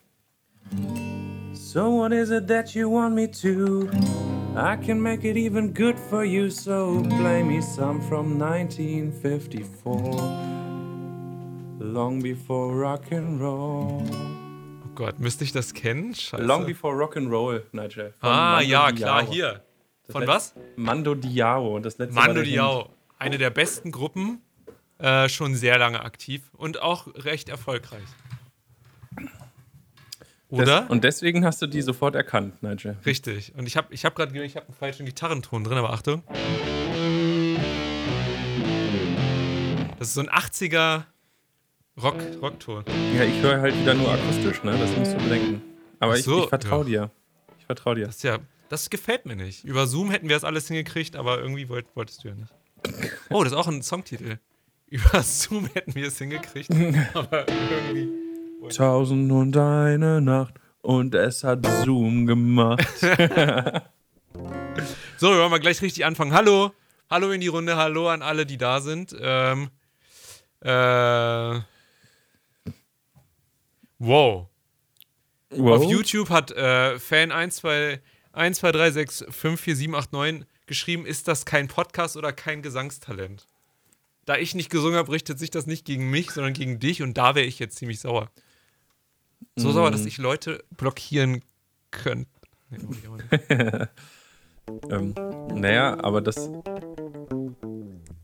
So 1.53 1.89
what 2.01 2.11
is 2.13 2.31
it 2.31 2.49
that 2.49 2.75
you 2.75 2.91
want 2.91 3.15
me 3.15 3.29
to? 3.31 3.89
I 4.57 4.77
can 4.77 5.01
make 5.01 5.23
it 5.25 5.37
even 5.37 5.73
good 5.73 5.97
for 5.97 6.25
you, 6.25 6.51
so 6.51 7.01
play 7.21 7.45
me 7.45 7.61
some 7.63 8.01
from 8.03 8.41
1954. 8.41 10.03
Long 11.79 12.21
before 12.21 12.75
rock 12.75 13.13
and 13.13 13.41
roll. 13.41 14.03
Oh 14.85 14.89
Gott, 14.97 15.21
müsste 15.21 15.45
ich 15.45 15.53
das 15.53 15.75
kennen? 15.75 16.13
Scheiße. 16.15 16.43
Long 16.43 16.67
before 16.67 16.97
rock 16.97 17.17
and 17.17 17.31
roll, 17.31 17.63
Nigel. 17.71 18.13
Ah, 18.21 18.57
Mando 18.57 18.69
ja, 18.69 18.91
Diao. 18.91 18.97
klar, 18.97 19.23
hier. 19.27 19.61
Das 20.07 20.13
Von 20.13 20.27
was? 20.27 20.55
Mando 20.75 21.15
Diao. 21.15 21.79
Das 21.79 21.99
letzte 21.99 22.17
Mando. 22.17 22.43
Diao. 22.43 22.89
Eine 23.23 23.39
der 23.39 23.51
besten 23.51 23.93
Gruppen, 23.93 24.43
äh, 24.99 25.29
schon 25.29 25.55
sehr 25.55 25.79
lange 25.79 26.01
aktiv 26.03 26.43
und 26.55 26.83
auch 26.83 27.07
recht 27.15 27.49
erfolgreich. 27.49 28.03
Oder? 30.49 30.91
Und 30.91 31.05
deswegen 31.05 31.45
hast 31.45 31.63
du 31.63 31.69
die 31.69 31.83
sofort 31.83 32.17
erkannt, 32.17 32.61
Nigel. 32.65 32.97
Richtig. 33.07 33.55
Und 33.57 33.69
ich 33.69 33.77
habe 33.77 33.95
ich 33.95 34.05
hab 34.05 34.17
gerade 34.17 34.37
ich 34.45 34.57
habe 34.57 34.67
einen 34.67 34.75
falschen 34.75 35.07
Gitarrenton 35.07 35.63
drin, 35.63 35.79
aber 35.79 35.93
Achtung. 35.93 36.25
Das 40.01 40.09
ist 40.09 40.15
so 40.15 40.21
ein 40.23 40.29
80er 40.29 41.05
Rock, 42.03 42.17
Rockton. 42.43 42.85
Ja, 43.17 43.23
ich 43.23 43.41
höre 43.41 43.61
halt 43.61 43.79
wieder 43.79 43.95
nur 43.95 44.11
akustisch, 44.11 44.65
ne? 44.65 44.77
Das 44.77 44.97
musst 44.97 45.13
du 45.13 45.19
bedenken. 45.19 45.63
Aber 46.01 46.15
Ach 46.15 46.17
ich, 46.17 46.25
so, 46.25 46.43
ich 46.43 46.49
vertraue 46.49 46.87
dir. 46.87 47.13
Ich 47.61 47.67
vertraue 47.67 47.95
dir. 47.95 48.07
Das 48.07 48.21
ja, 48.25 48.41
das 48.69 48.91
gefällt 48.91 49.27
mir 49.27 49.37
nicht. 49.37 49.65
Über 49.65 49.87
Zoom 49.87 50.11
hätten 50.11 50.29
wir 50.29 50.35
das 50.35 50.43
alles 50.43 50.67
hingekriegt, 50.67 51.15
aber 51.15 51.39
irgendwie 51.39 51.69
wollt, 51.69 51.87
wolltest 51.95 52.25
du 52.25 52.29
ja 52.29 52.35
nicht. 52.35 52.53
Oh, 53.31 53.43
das 53.45 53.53
ist 53.53 53.59
auch 53.59 53.69
ein 53.69 53.83
Songtitel. 53.83 54.39
Über 54.89 55.23
Zoom 55.23 55.67
hätten 55.73 55.95
wir 55.95 56.09
es 56.09 56.19
hingekriegt, 56.19 56.71
aber 57.15 57.47
irgendwie. 57.49 58.11
Tausend 58.69 59.33
und 59.33 59.57
eine 59.57 60.21
Nacht 60.21 60.55
und 60.83 61.15
es 61.15 61.45
hat 61.45 61.67
Zoom 61.85 62.27
gemacht. 62.27 62.87
So, 65.19 65.29
wir 65.31 65.39
wollen 65.39 65.51
mal 65.51 65.61
gleich 65.61 65.81
richtig 65.83 66.05
anfangen. 66.05 66.33
Hallo, 66.33 66.73
hallo 67.09 67.31
in 67.31 67.41
die 67.41 67.47
Runde, 67.47 67.77
hallo 67.77 68.09
an 68.09 68.23
alle, 68.23 68.45
die 68.45 68.57
da 68.57 68.81
sind. 68.81 69.15
Ähm, 69.21 69.71
äh, 70.61 70.69
wow. 73.99 74.49
wow. 75.51 75.77
Auf 75.77 75.85
YouTube 75.85 76.31
hat 76.31 76.51
äh, 76.51 76.99
Fan 76.99 77.31
123654789 78.35 80.45
geschrieben, 80.67 81.07
ist 81.07 81.29
das 81.29 81.45
kein 81.45 81.69
Podcast 81.69 82.17
oder 82.17 82.33
kein 82.33 82.63
Gesangstalent? 82.63 83.47
Da 84.25 84.37
ich 84.37 84.55
nicht 84.55 84.71
gesungen 84.71 84.97
habe, 84.97 85.13
richtet 85.13 85.39
sich 85.39 85.51
das 85.51 85.67
nicht 85.67 85.85
gegen 85.85 86.11
mich, 86.11 86.31
sondern 86.31 86.53
gegen 86.53 86.79
dich 86.79 87.03
und 87.03 87.19
da 87.19 87.35
wäre 87.35 87.47
ich 87.47 87.59
jetzt 87.59 87.77
ziemlich 87.77 88.01
sauer. 88.01 88.31
So 89.57 89.73
sauer, 89.73 89.91
dass 89.91 90.07
ich 90.07 90.19
Leute 90.19 90.65
blockieren 90.77 91.43
könnte. 91.91 92.31
Nee. 92.71 92.79
Ähm, 94.91 95.13
naja, 95.55 95.99
aber 96.03 96.21
das 96.21 96.49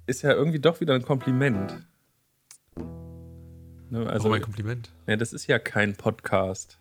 ist 0.07 0.23
ja 0.23 0.33
irgendwie 0.33 0.61
doch 0.61 0.81
wieder 0.81 0.95
ein 0.95 1.03
Kompliment. 1.03 1.85
Ne, 3.91 3.99
also, 3.99 4.09
Also 4.09 4.29
mein 4.29 4.43
Kompliment. 4.43 4.93
ja, 5.09 5.17
das 5.17 5.33
ist 5.33 5.49
ja 5.49 5.59
kein 5.59 5.97
Podcast. 5.97 6.79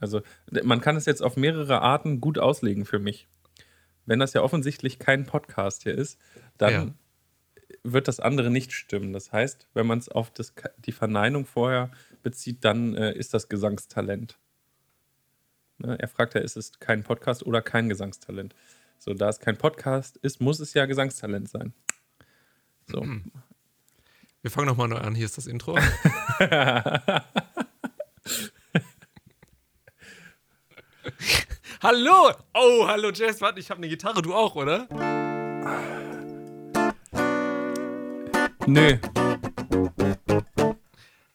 Also, 0.00 0.22
man 0.62 0.80
kann 0.80 0.96
es 0.96 1.06
jetzt 1.06 1.22
auf 1.22 1.36
mehrere 1.36 1.80
Arten 1.80 2.20
gut 2.20 2.38
auslegen 2.38 2.84
für 2.84 2.98
mich. 2.98 3.28
Wenn 4.04 4.18
das 4.18 4.34
ja 4.34 4.42
offensichtlich 4.42 4.98
kein 4.98 5.26
Podcast 5.26 5.82
hier 5.82 5.94
ist, 5.94 6.18
dann 6.58 6.72
Ja. 6.72 6.94
wird 7.82 8.08
das 8.08 8.20
andere 8.20 8.50
nicht 8.50 8.72
stimmen. 8.72 9.12
Das 9.12 9.32
heißt, 9.32 9.66
wenn 9.74 9.86
man 9.86 9.98
es 9.98 10.08
auf 10.08 10.30
das, 10.30 10.54
die 10.78 10.92
Verneinung 10.92 11.46
vorher 11.46 11.90
bezieht, 12.22 12.64
dann 12.64 12.94
äh, 12.94 13.12
ist 13.14 13.34
das 13.34 13.48
Gesangstalent. 13.48 14.38
Ne? 15.78 15.98
Er 15.98 16.08
fragt 16.08 16.34
ja, 16.34 16.40
ist 16.40 16.56
es 16.56 16.78
kein 16.78 17.02
Podcast 17.02 17.44
oder 17.44 17.62
kein 17.62 17.88
Gesangstalent? 17.88 18.54
So, 18.98 19.14
da 19.14 19.28
es 19.28 19.40
kein 19.40 19.58
Podcast 19.58 20.16
ist, 20.18 20.40
muss 20.40 20.60
es 20.60 20.74
ja 20.74 20.86
Gesangstalent 20.86 21.48
sein. 21.48 21.74
So. 22.86 23.04
Wir 24.42 24.50
fangen 24.50 24.68
nochmal 24.68 24.88
neu 24.88 24.98
an. 24.98 25.14
Hier 25.14 25.26
ist 25.26 25.36
das 25.36 25.46
Intro. 25.48 25.76
hallo! 31.82 32.32
Oh, 32.54 32.86
hallo 32.86 33.10
Jess. 33.10 33.40
Warte, 33.40 33.60
ich 33.60 33.70
habe 33.70 33.78
eine 33.78 33.88
Gitarre. 33.88 34.22
Du 34.22 34.34
auch, 34.34 34.54
oder? 34.56 34.86
Nö, 38.68 38.96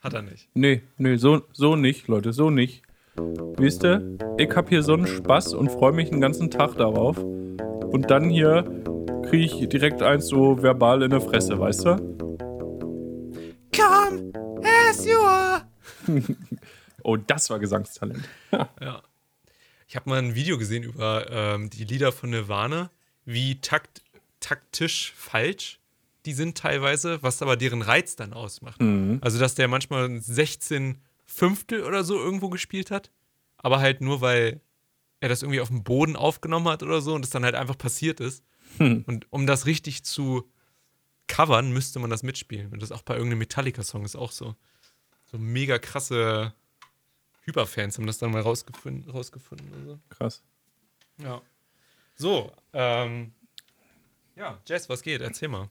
Hat 0.02 0.14
er 0.14 0.22
nicht. 0.22 0.50
nö, 0.54 0.78
nö, 0.98 1.18
so, 1.18 1.44
so 1.54 1.76
nicht, 1.78 2.08
Leute, 2.10 2.34
so 2.34 2.50
nicht. 2.50 2.84
Wisst 3.16 3.86
ihr, 3.86 4.18
ich 4.38 4.50
hab 4.54 4.68
hier 4.68 4.84
so 4.84 4.94
einen 4.94 5.08
Spaß 5.08 5.54
und 5.54 5.72
freue 5.72 5.94
mich 5.94 6.10
den 6.10 6.20
ganzen 6.20 6.52
Tag 6.52 6.76
darauf. 6.76 7.18
Und 7.18 8.10
dann 8.12 8.30
hier 8.30 8.64
kriege 9.30 9.46
ich 9.46 9.70
direkt 9.70 10.02
eins 10.02 10.28
so 10.28 10.62
verbal 10.62 11.04
in 11.04 11.12
der 11.12 11.22
Fresse, 11.22 11.58
weißt 11.58 11.86
du? 11.86 11.96
Come 13.76 14.34
as 14.90 15.06
you 15.06 15.18
are. 15.20 15.62
Oh, 17.04 17.18
das 17.18 17.50
war 17.50 17.58
Gesangstalent. 17.58 18.30
Ja. 18.52 19.02
Ich 19.92 19.98
habe 19.98 20.10
mal 20.10 20.20
ein 20.20 20.36
Video 20.36 20.58
gesehen 20.58 20.84
über 20.84 21.30
ähm, 21.30 21.70
die 21.70 21.84
Lieder 21.84 22.14
von 22.14 22.30
Nirvana, 22.30 22.92
wie 23.26 23.60
takt, 23.60 24.02
taktisch 24.40 25.12
falsch 25.18 25.82
die 26.26 26.34
sind 26.34 26.58
teilweise, 26.58 27.22
was 27.24 27.42
aber 27.42 27.58
deren 27.58 27.82
Reiz 27.82 28.16
dann 28.16 28.32
ausmacht. 28.32 28.80
Also, 29.22 29.38
dass 29.38 29.56
der 29.56 29.68
manchmal 29.68 30.22
16 30.22 30.98
Fünftel 31.26 31.84
oder 31.84 32.06
so 32.06 32.18
irgendwo 32.18 32.50
gespielt 32.50 32.92
hat, 32.92 33.12
aber 33.58 33.80
halt 33.80 34.02
nur, 34.02 34.22
weil 34.22 34.62
er 35.20 35.30
das 35.30 35.42
irgendwie 35.42 35.60
auf 35.60 35.70
dem 35.70 35.84
Boden 35.84 36.16
aufgenommen 36.16 36.70
hat 36.70 36.84
oder 36.84 37.02
so 37.02 37.14
und 37.14 37.26
es 37.26 37.32
dann 37.32 37.44
halt 37.44 37.56
einfach 37.56 37.78
passiert 37.78 38.20
ist. 38.22 38.46
Und 39.06 39.28
um 39.30 39.46
das 39.46 39.66
richtig 39.66 40.04
zu 40.04 40.50
covern, 41.28 41.74
müsste 41.74 42.00
man 42.00 42.10
das 42.10 42.24
mitspielen. 42.24 42.72
Und 42.72 42.82
das 42.82 42.94
auch 42.94 43.02
bei 43.02 43.16
irgendeinem 43.16 43.40
Metallica-Song 43.40 44.06
ist 44.06 44.16
auch 44.16 44.32
so. 44.32 44.56
So 45.26 45.38
mega 45.38 45.78
krasse 45.80 46.54
Hyperfans 47.42 47.98
haben 47.98 48.08
das 48.08 48.18
dann 48.18 48.32
mal 48.32 48.42
rausgefunden. 48.42 49.10
rausgefunden 49.10 49.68
oder 49.74 49.86
so. 49.86 50.00
Krass. 50.10 50.44
Ja. 51.18 51.42
So, 52.16 52.52
ähm. 52.74 53.34
Ja, 54.36 54.60
Jess, 54.68 54.90
was 54.90 55.02
geht? 55.02 55.22
Erzähl 55.22 55.50
mal. 55.50 55.70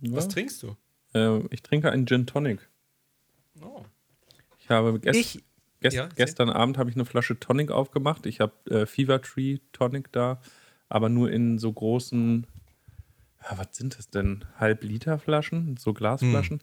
Ja. 0.00 0.16
Was 0.16 0.28
trinkst 0.28 0.62
du? 0.62 0.76
Äh, 1.14 1.40
ich 1.50 1.62
trinke 1.62 1.90
einen 1.90 2.06
Gin 2.06 2.26
Tonic. 2.26 2.68
Oh. 3.60 3.84
Ich 4.58 4.70
habe 4.70 4.98
gest 5.00 5.18
Ich. 5.18 5.44
gest 5.80 5.96
Ja, 5.96 6.08
gestern 6.14 6.50
Abend 6.50 6.78
habe 6.78 6.90
ich 6.90 6.96
eine 6.96 7.04
Flasche 7.04 7.38
Tonic 7.38 7.70
aufgemacht. 7.70 8.26
Ich 8.26 8.40
habe 8.40 8.52
äh, 8.70 8.86
Fever 8.86 9.20
Tree 9.20 9.58
Tonic 9.72 10.12
da, 10.12 10.40
aber 10.88 11.08
nur 11.08 11.30
in 11.30 11.58
so 11.58 11.72
großen, 11.72 12.46
ja, 13.42 13.58
was 13.58 13.76
sind 13.76 13.98
das 13.98 14.10
denn? 14.10 14.44
Halb 14.56 14.84
Liter 14.84 15.18
Flaschen, 15.18 15.76
so 15.76 15.92
Glasflaschen. 15.92 16.62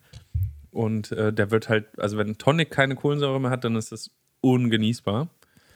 Und 0.72 1.12
äh, 1.14 1.32
der 1.32 1.52
wird 1.52 1.70
halt, 1.70 1.98
also 2.00 2.18
wenn 2.18 2.38
Tonic 2.38 2.70
keine 2.70 2.96
Kohlensäure 2.96 3.40
mehr 3.40 3.50
hat, 3.50 3.64
dann 3.64 3.76
ist 3.76 3.92
das 3.92 4.12
ungenießbar. 4.54 5.30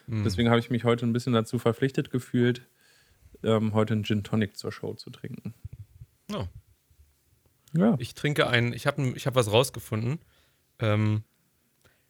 Deswegen 0.07 0.49
habe 0.49 0.59
ich 0.59 0.71
mich 0.71 0.85
heute 0.85 1.05
ein 1.05 1.13
bisschen 1.13 1.33
dazu 1.33 1.59
verpflichtet 1.59 2.09
gefühlt, 2.09 2.63
ähm, 3.43 3.73
heute 3.73 3.93
einen 3.93 4.03
Gin 4.03 4.23
Tonic 4.23 4.57
zur 4.57 4.71
Show 4.71 4.95
zu 4.95 5.11
trinken. 5.11 5.53
Oh. 6.33 6.47
Ja. 7.73 7.95
Ich 7.99 8.15
trinke 8.15 8.47
ein, 8.47 8.73
ich 8.73 8.87
habe 8.87 9.13
ich 9.15 9.27
hab 9.27 9.35
was 9.35 9.51
rausgefunden. 9.51 10.17
Ähm, 10.79 11.23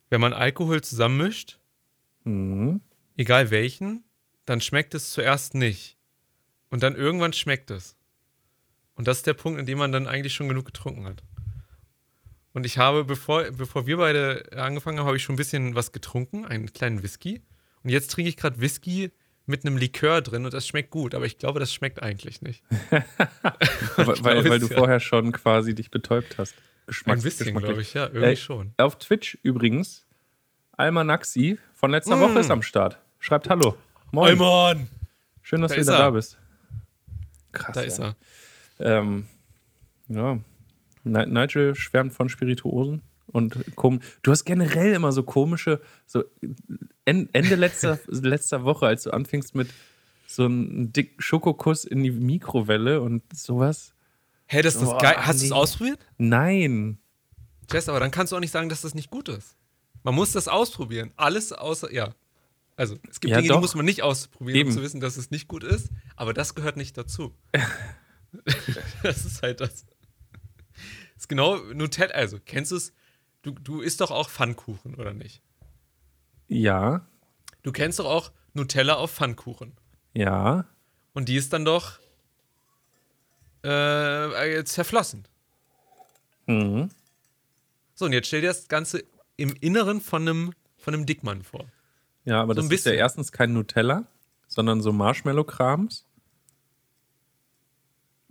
wenn 0.09 0.21
man 0.21 0.31
Alkohol 0.31 0.81
zusammenmischt, 0.81 1.59
Mhm. 2.23 2.79
egal 3.17 3.51
welchen, 3.51 4.05
dann 4.45 4.61
schmeckt 4.61 4.93
es 4.95 5.11
zuerst 5.11 5.53
nicht. 5.53 5.97
Und 6.69 6.83
dann 6.83 6.95
irgendwann 6.95 7.33
schmeckt 7.33 7.69
es. 7.69 7.97
Und 8.95 9.07
das 9.07 9.17
ist 9.17 9.27
der 9.27 9.33
Punkt, 9.33 9.59
in 9.59 9.65
dem 9.65 9.77
man 9.77 9.91
dann 9.91 10.07
eigentlich 10.07 10.33
schon 10.33 10.47
genug 10.47 10.65
getrunken 10.65 11.05
hat. 11.05 11.21
Und 12.53 12.65
ich 12.65 12.77
habe, 12.77 13.03
bevor, 13.05 13.43
bevor 13.51 13.85
wir 13.87 13.97
beide 13.97 14.43
angefangen 14.55 14.99
haben, 14.99 15.05
habe 15.07 15.17
ich 15.17 15.23
schon 15.23 15.33
ein 15.35 15.37
bisschen 15.37 15.75
was 15.75 15.91
getrunken, 15.91 16.45
einen 16.45 16.73
kleinen 16.73 17.03
Whisky. 17.03 17.41
Und 17.83 17.89
jetzt 17.91 18.11
trinke 18.11 18.29
ich 18.29 18.37
gerade 18.37 18.59
Whisky 18.59 19.11
mit 19.45 19.65
einem 19.65 19.77
Likör 19.77 20.21
drin 20.21 20.45
und 20.45 20.53
das 20.53 20.67
schmeckt 20.67 20.91
gut, 20.91 21.15
aber 21.15 21.25
ich 21.25 21.37
glaube, 21.37 21.59
das 21.59 21.73
schmeckt 21.73 22.01
eigentlich 22.03 22.41
nicht. 22.41 22.63
weil, 23.95 24.23
weil, 24.23 24.49
weil 24.49 24.59
du 24.59 24.67
ja. 24.67 24.77
vorher 24.77 24.99
schon 24.99 25.31
quasi 25.31 25.73
dich 25.73 25.89
betäubt 25.91 26.37
hast. 26.37 26.53
Geschmacks, 26.87 27.19
Ein 27.19 27.23
bisschen, 27.23 27.57
glaube 27.57 27.81
ich, 27.81 27.93
ja, 27.93 28.05
irgendwie 28.05 28.25
Äh, 28.25 28.35
schon. 28.35 28.73
Auf 28.77 28.97
Twitch 28.97 29.37
übrigens, 29.43 30.05
Almanaxi 30.73 31.57
von 31.73 31.91
letzter 31.91 32.15
Mm. 32.15 32.21
Woche 32.21 32.39
ist 32.39 32.51
am 32.51 32.61
Start. 32.61 32.99
Schreibt 33.19 33.49
Hallo. 33.49 33.75
Moin. 34.11 34.37
Mann! 34.37 34.87
Schön, 35.43 35.61
dass 35.61 35.71
Da 35.71 35.75
du 35.77 35.81
wieder 35.81 35.93
er. 35.93 35.99
da 35.99 36.09
bist. 36.11 36.37
Krass. 37.51 37.73
Da 37.75 37.81
ja. 37.81 37.87
ist 37.87 37.99
er. 37.99 38.15
Ähm, 38.79 39.27
ja. 40.07 40.39
Ni- 41.11 41.25
Nigel 41.27 41.75
schwärmt 41.75 42.13
von 42.13 42.29
Spirituosen. 42.29 43.01
Und 43.27 43.57
kom 43.75 43.99
du 44.23 44.31
hast 44.31 44.43
generell 44.45 44.93
immer 44.93 45.11
so 45.11 45.21
komische, 45.23 45.81
so 46.07 46.23
en 47.05 47.29
Ende 47.33 47.55
letzter, 47.55 47.99
letzter 48.07 48.63
Woche, 48.63 48.87
als 48.87 49.03
du 49.03 49.11
anfingst 49.11 49.53
mit 49.53 49.69
so 50.25 50.45
einem 50.45 50.91
dicken 50.91 51.21
Schokokuss 51.21 51.85
in 51.85 52.03
die 52.03 52.11
Mikrowelle 52.11 53.01
und 53.01 53.21
sowas. 53.35 53.93
Hey, 54.47 54.63
das 54.63 54.75
ist 54.75 54.81
das 54.83 54.99
geil. 55.01 55.15
Hast 55.17 55.41
du 55.41 55.43
es 55.45 55.49
nee. 55.51 55.55
ausprobiert? 55.55 55.99
Nein. 56.17 56.97
Jess, 57.71 57.87
aber 57.87 57.99
dann 57.99 58.09
kannst 58.09 58.31
du 58.31 58.35
auch 58.35 58.39
nicht 58.39 58.51
sagen, 58.51 58.69
dass 58.69 58.81
das 58.81 58.95
nicht 58.95 59.11
gut 59.11 59.29
ist. 59.29 59.55
Man 60.03 60.15
muss 60.15 60.31
das 60.31 60.47
ausprobieren. 60.47 61.11
Alles 61.15 61.51
außer, 61.53 61.93
ja. 61.93 62.15
Also, 62.75 62.97
es 63.11 63.19
gibt 63.19 63.29
Ja, 63.31 63.37
Dinge, 63.37 63.49
doch. 63.49 63.57
die 63.57 63.61
muss 63.61 63.75
man 63.75 63.85
nicht 63.85 64.01
ausprobieren, 64.01 64.57
Eben. 64.57 64.69
um 64.69 64.75
zu 64.75 64.81
wissen, 64.81 65.01
dass 65.01 65.17
es 65.17 65.29
nicht 65.29 65.47
gut 65.47 65.63
ist, 65.63 65.89
aber 66.15 66.33
das 66.33 66.55
gehört 66.55 66.77
nicht 66.77 66.97
dazu. 66.97 67.35
das 69.03 69.25
ist 69.25 69.41
halt 69.43 69.59
das. 69.61 69.85
Ist 71.19 71.29
genau 71.29 71.57
Nutella. 71.57 72.13
Also, 72.13 72.39
kennst 72.43 72.71
du 72.71 72.75
es? 72.77 72.93
Du, 73.41 73.51
du 73.51 73.81
isst 73.81 74.01
doch 74.01 74.11
auch 74.11 74.29
Pfannkuchen, 74.29 74.95
oder 74.95 75.13
nicht? 75.13 75.41
Ja, 76.47 77.05
Du 77.61 77.71
kennst 77.73 77.99
doch 77.99 78.05
auch 78.05 78.31
Nutella 78.53 78.95
auf 78.95 79.11
Pfannkuchen. 79.11 79.73
ja. 80.13 80.65
Und 81.13 81.27
die 81.27 81.35
ist 81.35 81.51
dann 81.51 81.65
doch 81.65 81.99
äh, 83.63 84.63
zerflossen. 84.63 85.27
Mhm. 86.45 86.89
So, 87.95 88.05
und 88.05 88.13
jetzt 88.13 88.27
stell 88.27 88.41
dir 88.41 88.47
das 88.47 88.67
Ganze 88.69 89.03
im 89.35 89.53
Inneren 89.59 89.99
von 90.01 90.21
einem, 90.21 90.53
von 90.77 90.93
einem 90.93 91.05
Dickmann 91.05 91.43
vor. 91.43 91.65
Ja, 92.25 92.41
aber 92.41 92.55
So 92.55 92.61
das 92.61 92.71
ist 92.71 92.85
ja 92.85 92.93
erstens 92.93 93.31
kein 93.31 93.51
Nutella, 93.53 94.05
sondern 94.47 94.81
so 94.81 94.93
Marshmallow-Krams. 94.93 96.05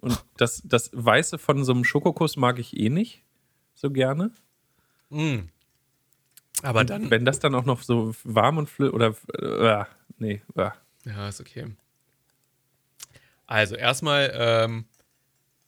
Und 0.01 0.25
das, 0.37 0.63
das 0.65 0.91
Weiße 0.93 1.39
von 1.39 1.65
so 1.65 1.73
einem 1.73 1.85
Schokokuss 1.85 2.37
mag 2.37 2.59
ich 2.59 2.77
eh 2.77 2.89
nicht 2.89 3.23
so 3.75 3.91
gerne. 3.91 4.31
Mm. 5.11 5.49
Aber 6.63 6.85
dann. 6.85 7.11
Wenn 7.11 7.25
das 7.25 7.39
dann 7.41 7.55
auch 7.55 7.65
noch 7.65 7.83
so 7.83 8.15
warm 8.25 8.59
und 8.59 8.69
flü 8.69 8.89
oder 8.91 9.15
äh, 9.35 9.85
nee, 10.19 10.43
äh. 10.57 10.71
Ja, 11.05 11.29
ist 11.29 11.41
okay. 11.41 11.67
Also, 13.47 13.77
erstmal 13.77 14.33
ähm, 14.35 14.85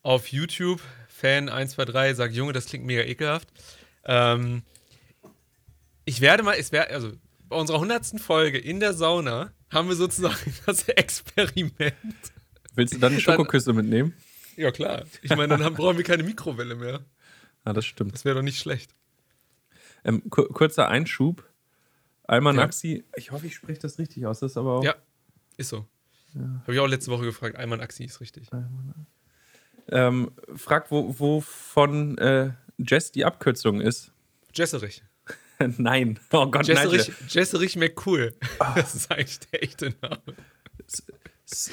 auf 0.02 0.28
YouTube, 0.28 0.80
Fan 1.08 1.48
123 1.48 2.16
sagt, 2.16 2.34
Junge, 2.34 2.52
das 2.52 2.66
klingt 2.66 2.84
mega 2.84 3.02
ekelhaft. 3.02 3.48
Ähm, 4.04 4.62
ich 6.04 6.20
werde 6.20 6.42
mal, 6.42 6.56
es 6.58 6.72
wär, 6.72 6.90
also 6.90 7.12
bei 7.48 7.56
unserer 7.56 7.76
100. 7.76 8.20
Folge 8.20 8.58
in 8.58 8.80
der 8.80 8.94
Sauna 8.94 9.52
haben 9.70 9.88
wir 9.88 9.96
sozusagen 9.96 10.54
das 10.66 10.88
Experiment. 10.88 11.94
Willst 12.80 12.94
du 12.94 12.98
dann 12.98 13.14
die 13.14 13.20
Schokoküsse 13.20 13.72
mitnehmen? 13.72 14.14
Ja, 14.56 14.70
klar. 14.72 15.04
Ich 15.22 15.30
meine, 15.30 15.48
dann 15.48 15.62
haben, 15.62 15.76
brauchen 15.76 15.96
wir 15.96 16.04
keine 16.04 16.22
Mikrowelle 16.24 16.74
mehr. 16.74 17.00
Ah, 17.62 17.74
das 17.74 17.84
stimmt. 17.84 18.14
Das 18.14 18.24
wäre 18.24 18.36
doch 18.36 18.42
nicht 18.42 18.58
schlecht. 18.58 18.94
Ähm, 20.02 20.22
ku 20.30 20.44
kurzer 20.44 20.88
Einschub. 20.88 21.44
Almanaxi, 22.24 23.04
ich 23.16 23.32
hoffe, 23.32 23.46
ich 23.48 23.54
spreche 23.54 23.80
das 23.80 23.98
richtig 23.98 24.24
aus. 24.24 24.40
Das 24.40 24.52
ist 24.52 24.56
aber 24.56 24.76
auch. 24.78 24.82
Ja, 24.82 24.94
ist 25.58 25.68
so. 25.68 25.86
Habe 26.62 26.72
ich 26.72 26.80
auch 26.80 26.86
letzte 26.86 27.10
Woche 27.10 27.24
gefragt. 27.24 27.56
Ayman 27.56 27.80
Axi 27.82 28.04
ist 28.04 28.22
richtig. 28.22 28.48
Ähm, 29.88 30.30
fragt, 30.56 30.90
wo, 30.90 31.18
wovon 31.18 32.16
äh, 32.16 32.52
Jess 32.78 33.12
die 33.12 33.26
Abkürzung 33.26 33.82
ist. 33.82 34.10
Jesserich. 34.54 35.02
Nein. 35.58 36.18
Oh 36.32 36.46
Gott, 36.50 36.66
Jesserich, 36.66 37.08
nein. 37.08 37.16
Jesserich 37.28 37.76
McCool. 37.76 38.34
Das 38.74 38.94
ist 38.94 39.10
eigentlich 39.12 39.40
der 39.40 39.62
echte 39.62 39.94
Name. 40.00 40.22
S- 41.46 41.70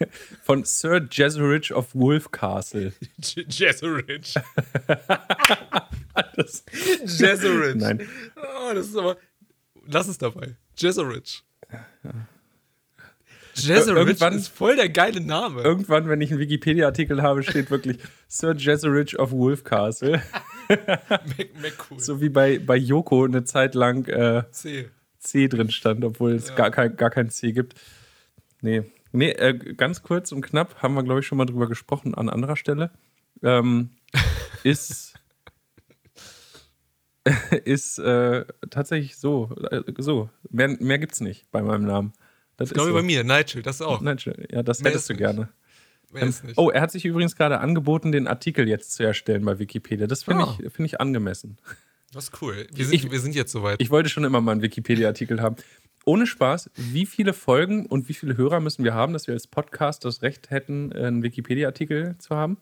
Von 0.42 0.64
Sir 0.64 1.06
Jeserich 1.10 1.72
of 1.72 1.94
Wolf 1.94 2.30
Castle. 2.30 2.92
J- 3.18 3.46
Jesserich. 3.52 4.34
Das, 6.36 6.64
Jesserich. 7.04 7.74
nein. 7.76 8.06
Oh, 8.36 8.74
das 8.74 8.88
ist 8.88 8.96
aber. 8.96 9.16
Lass 9.86 10.08
es 10.08 10.18
dabei. 10.18 10.56
Jesserich 10.76 11.44
Irgendwann- 13.56 14.34
ist 14.34 14.48
voll 14.48 14.76
der 14.76 14.88
geile 14.88 15.20
Name. 15.20 15.62
Irgendwann, 15.62 16.08
wenn 16.08 16.20
ich 16.20 16.30
einen 16.30 16.40
Wikipedia-Artikel 16.40 17.20
habe, 17.22 17.42
steht 17.42 17.70
wirklich 17.70 17.98
Sir 18.28 18.54
Jeserich 18.54 19.18
of 19.18 19.32
Wolf 19.32 19.64
Castle. 19.64 20.22
McCool. 21.60 21.98
So 21.98 22.20
wie 22.20 22.28
bei, 22.28 22.58
bei 22.58 22.76
Yoko 22.76 23.24
eine 23.24 23.44
Zeit 23.44 23.74
lang 23.74 24.06
äh, 24.06 24.44
C. 24.52 24.88
C 25.18 25.48
drin 25.48 25.70
stand, 25.70 26.04
obwohl 26.04 26.32
es 26.32 26.54
gar, 26.54 26.70
kein, 26.70 26.96
gar 26.96 27.10
kein 27.10 27.28
C 27.28 27.52
gibt. 27.52 27.74
Nee. 28.62 28.84
Nee, 29.12 29.30
äh, 29.30 29.54
ganz 29.74 30.02
kurz 30.02 30.32
und 30.32 30.40
knapp, 30.42 30.82
haben 30.82 30.94
wir, 30.94 31.02
glaube 31.02 31.20
ich, 31.20 31.26
schon 31.26 31.38
mal 31.38 31.44
drüber 31.46 31.68
gesprochen 31.68 32.14
an 32.14 32.28
anderer 32.28 32.56
Stelle. 32.56 32.90
Ähm, 33.42 33.90
ist 34.64 35.14
ist 37.64 37.98
äh, 37.98 38.44
tatsächlich 38.70 39.16
so. 39.16 39.50
Äh, 39.70 39.82
so. 39.98 40.30
Mehr, 40.50 40.68
mehr 40.80 40.98
gibt's 40.98 41.20
nicht 41.20 41.50
bei 41.50 41.62
meinem 41.62 41.84
Namen. 41.84 42.12
Das 42.56 42.70
ist 42.70 42.74
Glaube 42.74 42.90
so. 42.90 42.94
bei 42.96 43.02
mir, 43.02 43.24
Nigel, 43.24 43.62
das 43.62 43.80
auch. 43.82 44.00
Nein, 44.00 44.18
ja, 44.50 44.62
das 44.62 44.80
Mehr 44.80 44.92
hättest 44.92 45.08
du 45.08 45.12
nicht. 45.14 45.20
gerne. 45.20 45.48
Ähm, 46.14 46.34
oh, 46.56 46.70
er 46.70 46.80
hat 46.80 46.90
sich 46.90 47.04
übrigens 47.04 47.36
gerade 47.36 47.60
angeboten, 47.60 48.10
den 48.10 48.26
Artikel 48.26 48.68
jetzt 48.68 48.92
zu 48.94 49.04
erstellen 49.04 49.44
bei 49.44 49.58
Wikipedia. 49.58 50.06
Das 50.08 50.24
finde 50.24 50.44
Ah. 50.44 50.56
ich, 50.58 50.72
find 50.72 50.86
ich 50.86 51.00
angemessen. 51.00 51.58
Das 52.12 52.24
ist 52.24 52.42
cool. 52.42 52.66
Wir 52.72 52.84
sind, 52.84 52.94
Ich- 52.94 53.10
wir 53.10 53.20
sind 53.20 53.34
jetzt 53.36 53.52
soweit. 53.52 53.80
Ich 53.80 53.90
wollte 53.90 54.08
schon 54.08 54.24
immer 54.24 54.40
mal 54.40 54.52
einen 54.52 54.62
Wikipedia-Artikel 54.62 55.40
haben. 55.40 55.56
Ohne 56.10 56.26
Spaß, 56.26 56.70
wie 56.74 57.06
viele 57.06 57.32
Folgen 57.32 57.86
und 57.86 58.08
wie 58.08 58.14
viele 58.14 58.36
Hörer 58.36 58.58
müssen 58.58 58.82
wir 58.82 58.94
haben, 58.94 59.12
dass 59.12 59.28
wir 59.28 59.34
als 59.34 59.46
Podcast 59.46 60.04
das 60.04 60.22
Recht 60.22 60.50
hätten, 60.50 60.92
einen 60.92 61.22
Wikipedia-Artikel 61.22 62.18
zu 62.18 62.34
haben? 62.34 62.56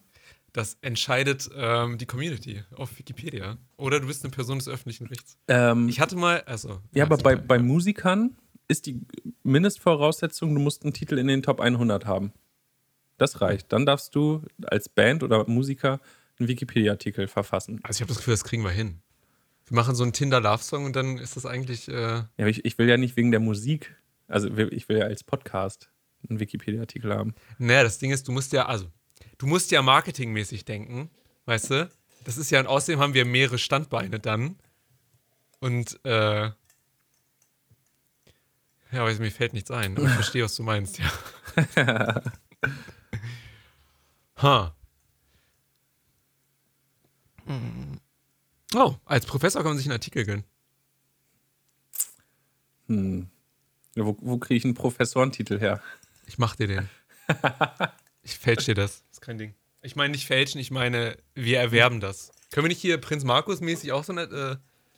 Das 0.52 0.76
entscheidet 0.82 1.48
ähm, 1.56 1.96
die 1.96 2.04
Community 2.04 2.62
auf 2.76 2.98
Wikipedia. 2.98 3.56
Oder 3.78 4.00
du 4.00 4.06
bist 4.06 4.22
eine 4.22 4.32
Person 4.32 4.58
des 4.58 4.68
öffentlichen 4.68 5.06
Rechts. 5.06 5.38
Ähm, 5.48 5.88
Ich 5.88 5.98
hatte 5.98 6.14
mal, 6.14 6.42
also. 6.42 6.82
ja, 6.92 7.04
aber 7.04 7.16
bei, 7.16 7.36
bei 7.36 7.58
Musikern 7.58 8.36
ist 8.68 8.84
die 8.84 9.00
Mindestvoraussetzung, 9.44 10.54
du 10.54 10.60
musst 10.60 10.82
einen 10.82 10.92
Titel 10.92 11.16
in 11.16 11.26
den 11.26 11.42
Top 11.42 11.58
100 11.58 12.04
haben. 12.04 12.34
Das 13.16 13.40
reicht. 13.40 13.72
Dann 13.72 13.86
darfst 13.86 14.14
du 14.14 14.42
als 14.66 14.90
Band 14.90 15.22
oder 15.22 15.48
Musiker 15.48 16.00
einen 16.38 16.48
Wikipedia-Artikel 16.48 17.28
verfassen. 17.28 17.80
Also 17.82 17.96
ich 17.96 18.00
habe 18.02 18.08
das 18.08 18.18
Gefühl, 18.18 18.34
das 18.34 18.44
kriegen 18.44 18.62
wir 18.62 18.72
hin. 18.72 19.00
Wir 19.68 19.74
machen 19.74 19.94
so 19.94 20.02
einen 20.02 20.12
Tinder-Love-Song 20.12 20.84
und 20.86 20.96
dann 20.96 21.18
ist 21.18 21.36
das 21.36 21.44
eigentlich. 21.44 21.88
Äh, 21.88 21.92
Ja, 21.92 22.24
aber 22.38 22.48
ich, 22.48 22.64
ich 22.64 22.78
will 22.78 22.88
ja 22.88 22.96
nicht 22.96 23.16
wegen 23.16 23.30
der 23.30 23.40
Musik, 23.40 23.96
also 24.26 24.48
ich 24.56 24.88
will 24.88 24.98
ja 24.98 25.04
als 25.04 25.24
Podcast 25.24 25.90
einen 26.28 26.40
Wikipedia-Artikel 26.40 27.14
haben. 27.14 27.34
naja, 27.58 27.82
das 27.82 27.98
Ding 27.98 28.10
ist, 28.10 28.26
du 28.28 28.32
musst 28.32 28.52
ja, 28.52 28.66
also, 28.66 28.86
du 29.36 29.46
musst 29.46 29.70
ja 29.70 29.82
marketingmäßig 29.82 30.64
denken, 30.64 31.10
weißt 31.44 31.70
du? 31.70 31.90
Das 32.24 32.36
ist 32.38 32.50
ja, 32.50 32.60
und 32.60 32.66
außerdem 32.66 33.00
haben 33.00 33.14
wir 33.14 33.24
mehrere 33.24 33.58
Standbeine 33.58 34.18
dann. 34.18 34.58
Und, 35.60 36.00
äh. 36.04 36.50
Ja, 38.90 39.02
aber 39.02 39.12
mir 39.14 39.30
fällt 39.30 39.52
nichts 39.52 39.70
ein. 39.70 39.96
Aber 39.96 40.06
ich 40.06 40.12
verstehe, 40.14 40.44
was 40.44 40.56
du 40.56 40.62
meinst, 40.62 40.98
ja. 40.98 41.12
ha. 44.36 44.74
Oh, 48.74 48.94
als 49.04 49.26
Professor 49.26 49.62
kann 49.62 49.70
man 49.70 49.78
sich 49.78 49.86
einen 49.86 49.92
Artikel 49.92 50.24
gönnen. 50.24 50.44
Hm. 52.86 53.28
Ja, 53.94 54.04
Wo, 54.04 54.16
wo 54.20 54.38
kriege 54.38 54.58
ich 54.58 54.64
einen 54.64 54.74
Professorentitel 54.74 55.58
her? 55.58 55.82
Ich 56.26 56.38
mach 56.38 56.56
dir 56.56 56.66
den. 56.66 56.88
Ich 58.28 58.36
fälsch 58.36 58.66
dir 58.66 58.74
das. 58.74 59.04
Das 59.08 59.12
ist 59.12 59.20
kein 59.22 59.38
Ding. 59.38 59.54
Ich 59.80 59.96
meine 59.96 60.10
nicht 60.12 60.26
fälschen, 60.26 60.60
ich 60.60 60.70
meine, 60.70 61.16
wir 61.34 61.60
erwerben 61.60 61.98
das. 61.98 62.30
Können 62.50 62.64
wir 62.64 62.68
nicht 62.68 62.80
hier 62.80 62.98
Prinz 62.98 63.24
Markus-mäßig 63.24 63.92
auch 63.92 64.04
so 64.04 64.12
eine, 64.12 64.22
äh, 64.24 64.56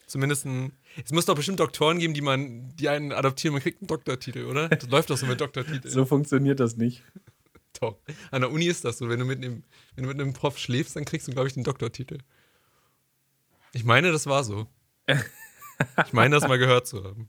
zumindest 0.09 0.46
ein. 0.46 0.72
Es 1.04 1.12
muss 1.12 1.26
doch 1.26 1.37
bestimmt 1.37 1.61
Doktoren 1.61 2.00
geben, 2.00 2.12
die 2.12 2.22
man, 2.22 2.74
die 2.74 2.88
einen 2.88 3.12
adoptieren, 3.12 3.52
man 3.52 3.62
kriegt 3.62 3.83
einen 3.83 3.87
Doktortitel, 3.87 4.46
oder? 4.46 4.68
Das 4.68 4.88
läuft 4.88 5.11
doch 5.11 5.16
so 5.16 5.26
mit 5.26 5.40
Doktortitel. 5.40 5.88
So 5.88 6.06
funktioniert 6.06 6.59
das 6.59 6.76
nicht. 6.76 7.04
Doch. 7.80 7.98
An 8.33 8.40
der 8.40 8.50
Uni 8.50 8.66
ist 8.66 8.85
das 8.85 8.98
so. 8.98 9.09
Wenn 9.09 9.20
du 9.20 9.24
mit 9.26 9.38
einem, 9.38 9.62
wenn 9.94 10.04
du 10.04 10.09
mit 10.09 10.20
einem 10.20 10.33
Prof 10.33 10.59
schläfst, 10.59 10.96
dann 10.96 11.04
kriegst 11.04 11.28
du, 11.28 11.33
glaube 11.33 11.46
ich, 11.46 11.54
den 11.54 11.62
Doktortitel. 11.62 12.18
Ich 13.72 13.85
meine, 13.85 14.12
das 14.12 14.26
war 14.26 14.44
so. 14.44 14.66
Ich 16.06 16.12
meine, 16.12 16.35
das 16.35 16.46
mal 16.48 16.59
gehört 16.59 16.87
zu 16.87 17.02
haben. 17.04 17.28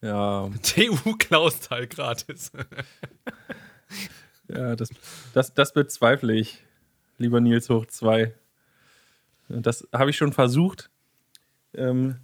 Ja, 0.00 0.48
TU 0.62 1.16
Klausthal 1.18 1.86
gratis. 1.86 2.52
ja 4.48 4.76
das, 4.76 4.90
das, 5.34 5.54
das 5.54 5.72
bezweifle 5.72 6.34
ich, 6.34 6.62
lieber 7.18 7.40
Nils 7.40 7.68
Hoch 7.70 7.86
2. 7.86 8.32
Das 9.48 9.88
habe 9.92 10.10
ich 10.10 10.16
schon 10.16 10.32
versucht. 10.32 10.90
Ähm, 11.74 12.16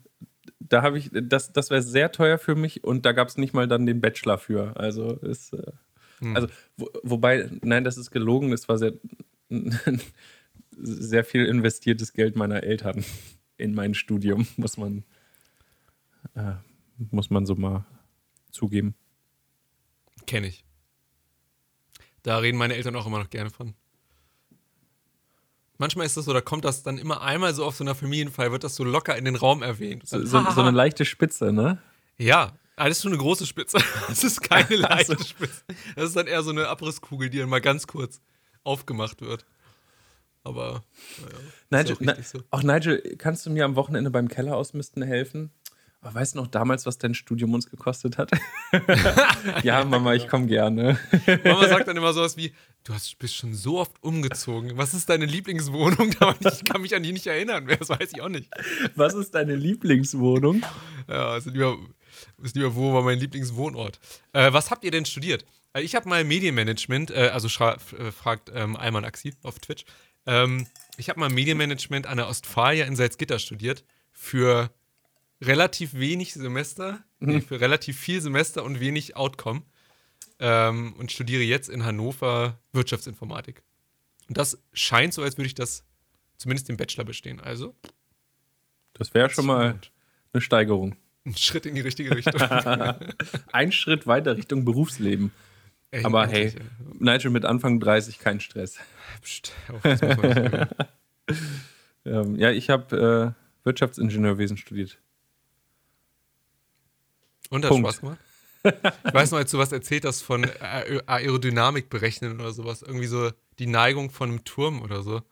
da 0.60 0.82
habe 0.82 0.98
ich, 0.98 1.10
das, 1.12 1.52
das 1.52 1.70
wäre 1.70 1.82
sehr 1.82 2.12
teuer 2.12 2.38
für 2.38 2.54
mich 2.54 2.84
und 2.84 3.06
da 3.06 3.12
gab 3.12 3.28
es 3.28 3.36
nicht 3.36 3.54
mal 3.54 3.66
dann 3.66 3.86
den 3.86 4.00
Bachelor 4.00 4.38
für. 4.38 4.76
Also 4.76 5.12
ist, 5.14 5.52
äh, 5.54 5.72
Hm. 6.20 6.36
also 6.36 6.48
wo, 6.76 6.88
wobei, 7.02 7.50
nein, 7.62 7.82
das 7.84 7.96
ist 7.98 8.10
gelogen. 8.10 8.50
Das 8.50 8.68
war 8.68 8.78
sehr, 8.78 8.92
sehr 10.76 11.24
viel 11.24 11.46
investiertes 11.46 12.12
Geld 12.12 12.36
meiner 12.36 12.62
Eltern 12.62 13.04
in 13.56 13.74
mein 13.74 13.94
Studium, 13.94 14.46
muss 14.56 14.76
man, 14.76 15.04
äh, 16.34 16.54
muss 17.10 17.30
man 17.30 17.46
so 17.46 17.54
mal 17.54 17.84
zugeben. 18.50 18.94
Kenne 20.26 20.48
ich. 20.48 20.64
Da 22.22 22.38
reden 22.38 22.56
meine 22.56 22.74
Eltern 22.74 22.96
auch 22.96 23.06
immer 23.06 23.18
noch 23.18 23.30
gerne 23.30 23.50
von. 23.50 23.74
Manchmal 25.76 26.06
ist 26.06 26.16
das 26.16 26.24
so, 26.24 26.32
da 26.32 26.40
kommt 26.40 26.64
das 26.64 26.82
dann 26.82 26.98
immer 26.98 27.20
einmal 27.20 27.52
so 27.52 27.64
auf 27.64 27.76
so 27.76 27.84
einer 27.84 27.94
Familienfeier, 27.94 28.52
wird 28.52 28.64
das 28.64 28.76
so 28.76 28.84
locker 28.84 29.16
in 29.16 29.24
den 29.24 29.34
Raum 29.34 29.62
erwähnt. 29.62 30.06
So, 30.06 30.24
so, 30.24 30.40
so 30.50 30.60
eine 30.60 30.70
leichte 30.70 31.04
Spitze, 31.04 31.52
ne? 31.52 31.78
ja, 32.16 32.56
alles 32.76 33.02
schon 33.02 33.12
eine 33.12 33.20
große 33.20 33.46
Spitze. 33.46 33.78
Das 34.08 34.24
ist 34.24 34.40
keine 34.40 34.76
leichte 34.76 35.22
Spitze. 35.22 35.62
Das 35.96 36.06
ist 36.06 36.16
dann 36.16 36.26
eher 36.26 36.42
so 36.42 36.50
eine 36.50 36.68
Abrisskugel, 36.68 37.30
die 37.30 37.38
dann 37.38 37.48
mal 37.48 37.60
ganz 37.60 37.86
kurz 37.86 38.20
aufgemacht 38.62 39.20
wird. 39.20 39.44
Aber, 40.44 40.84
naja. 41.70 41.82
Nigel, 41.82 41.92
ist 41.92 42.00
ja 42.00 42.14
na, 42.14 42.22
so. 42.22 42.38
auch 42.50 42.62
Nigel, 42.62 43.16
kannst 43.18 43.46
du 43.46 43.50
mir 43.50 43.64
am 43.64 43.76
Wochenende 43.76 44.10
beim 44.10 44.28
Keller 44.28 44.56
ausmisten 44.56 45.02
helfen? 45.02 45.50
Aber 46.04 46.16
weißt 46.16 46.34
du 46.34 46.40
noch 46.40 46.48
damals, 46.48 46.84
was 46.84 46.98
dein 46.98 47.14
Studium 47.14 47.54
uns 47.54 47.70
gekostet 47.70 48.18
hat? 48.18 48.30
ja, 49.62 49.82
Mama, 49.86 50.12
ich 50.12 50.28
komme 50.28 50.46
gerne. 50.46 50.98
Mama 51.44 51.66
sagt 51.66 51.88
dann 51.88 51.96
immer 51.96 52.12
sowas 52.12 52.36
wie, 52.36 52.52
du 52.84 52.92
hast, 52.92 53.18
bist 53.18 53.34
schon 53.34 53.54
so 53.54 53.78
oft 53.78 54.02
umgezogen. 54.02 54.76
Was 54.76 54.92
ist 54.92 55.08
deine 55.08 55.24
Lieblingswohnung? 55.24 56.14
Ich 56.40 56.64
kann 56.64 56.82
mich 56.82 56.94
an 56.94 57.02
die 57.02 57.12
nicht 57.12 57.26
erinnern. 57.26 57.66
Das 57.66 57.88
weiß 57.88 58.10
ich 58.12 58.20
auch 58.20 58.28
nicht. 58.28 58.50
Was 58.96 59.14
ist 59.14 59.34
deine 59.34 59.54
Lieblingswohnung? 59.56 60.62
Ja, 61.08 61.28
also 61.28 61.48
lieber, 61.48 61.78
ist 62.42 62.54
lieber, 62.54 62.74
wo 62.74 62.92
war 62.92 63.02
mein 63.02 63.18
Lieblingswohnort? 63.18 63.98
Äh, 64.34 64.52
was 64.52 64.70
habt 64.70 64.84
ihr 64.84 64.90
denn 64.90 65.06
studiert? 65.06 65.46
Äh, 65.72 65.82
ich 65.82 65.94
habe 65.94 66.08
mal 66.08 66.22
Medienmanagement, 66.24 67.12
äh, 67.12 67.30
also 67.32 67.48
äh, 67.48 68.12
fragt 68.12 68.50
ähm, 68.54 68.76
Alman 68.76 69.04
Axi 69.04 69.34
auf 69.42 69.58
Twitch. 69.58 69.84
Ähm, 70.26 70.66
ich 70.96 71.08
habe 71.08 71.20
mal 71.20 71.30
Medienmanagement 71.30 72.06
an 72.06 72.18
der 72.18 72.28
Ostfalia 72.28 72.86
in 72.86 72.96
Salzgitter 72.96 73.38
studiert 73.38 73.84
für 74.12 74.70
relativ 75.40 75.94
wenig 75.94 76.34
Semester, 76.34 77.04
mhm. 77.18 77.28
nee, 77.28 77.40
für 77.40 77.60
relativ 77.60 77.98
viel 77.98 78.20
Semester 78.20 78.64
und 78.64 78.80
wenig 78.80 79.16
Outcome. 79.16 79.62
Ähm, 80.40 80.94
und 80.94 81.12
studiere 81.12 81.42
jetzt 81.42 81.68
in 81.68 81.84
Hannover 81.84 82.58
Wirtschaftsinformatik. 82.72 83.62
Und 84.28 84.36
das 84.36 84.58
scheint 84.72 85.14
so, 85.14 85.22
als 85.22 85.38
würde 85.38 85.46
ich 85.46 85.54
das 85.54 85.84
zumindest 86.36 86.68
im 86.70 86.76
Bachelor 86.76 87.04
bestehen. 87.04 87.40
Also. 87.40 87.74
Das 88.94 89.14
wäre 89.14 89.30
schon 89.30 89.46
mal 89.46 89.78
eine 90.32 90.40
Steigerung. 90.40 90.96
Ein 91.24 91.36
Schritt 91.36 91.66
in 91.66 91.74
die 91.74 91.80
richtige 91.80 92.14
Richtung. 92.14 92.40
Ein 93.52 93.72
Schritt 93.72 94.06
weiter 94.06 94.36
Richtung 94.36 94.64
Berufsleben. 94.64 95.32
Ey, 95.90 96.04
Aber 96.04 96.26
hey, 96.26 96.48
ja. 96.48 96.60
Nigel 96.98 97.30
mit 97.30 97.44
Anfang 97.44 97.80
30 97.80 98.18
kein 98.18 98.40
Stress. 98.40 98.78
Psst, 99.20 99.52
ähm, 102.04 102.36
ja, 102.36 102.50
ich 102.50 102.70
habe 102.70 103.34
äh, 103.34 103.64
Wirtschaftsingenieurwesen 103.64 104.56
studiert. 104.56 104.98
Und 107.50 107.64
hat 107.64 107.70
Punkt. 107.70 107.88
Spaß 107.88 108.00
gemacht? 108.00 108.18
Ich 108.64 109.14
weiß 109.14 109.30
noch, 109.30 109.38
als 109.38 109.50
du 109.50 109.58
was 109.58 109.72
erzählt 109.72 110.06
hast 110.06 110.22
von 110.22 110.46
Aerodynamik 111.06 111.90
berechnen 111.90 112.40
oder 112.40 112.52
sowas. 112.52 112.80
Irgendwie 112.82 113.06
so 113.06 113.30
die 113.58 113.66
Neigung 113.66 114.10
von 114.10 114.30
einem 114.30 114.44
Turm 114.44 114.80
oder 114.80 115.02
so. 115.02 115.22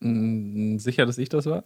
Mm, 0.00 0.76
sicher, 0.78 1.06
dass 1.06 1.16
ich 1.16 1.30
das 1.30 1.46
war? 1.46 1.64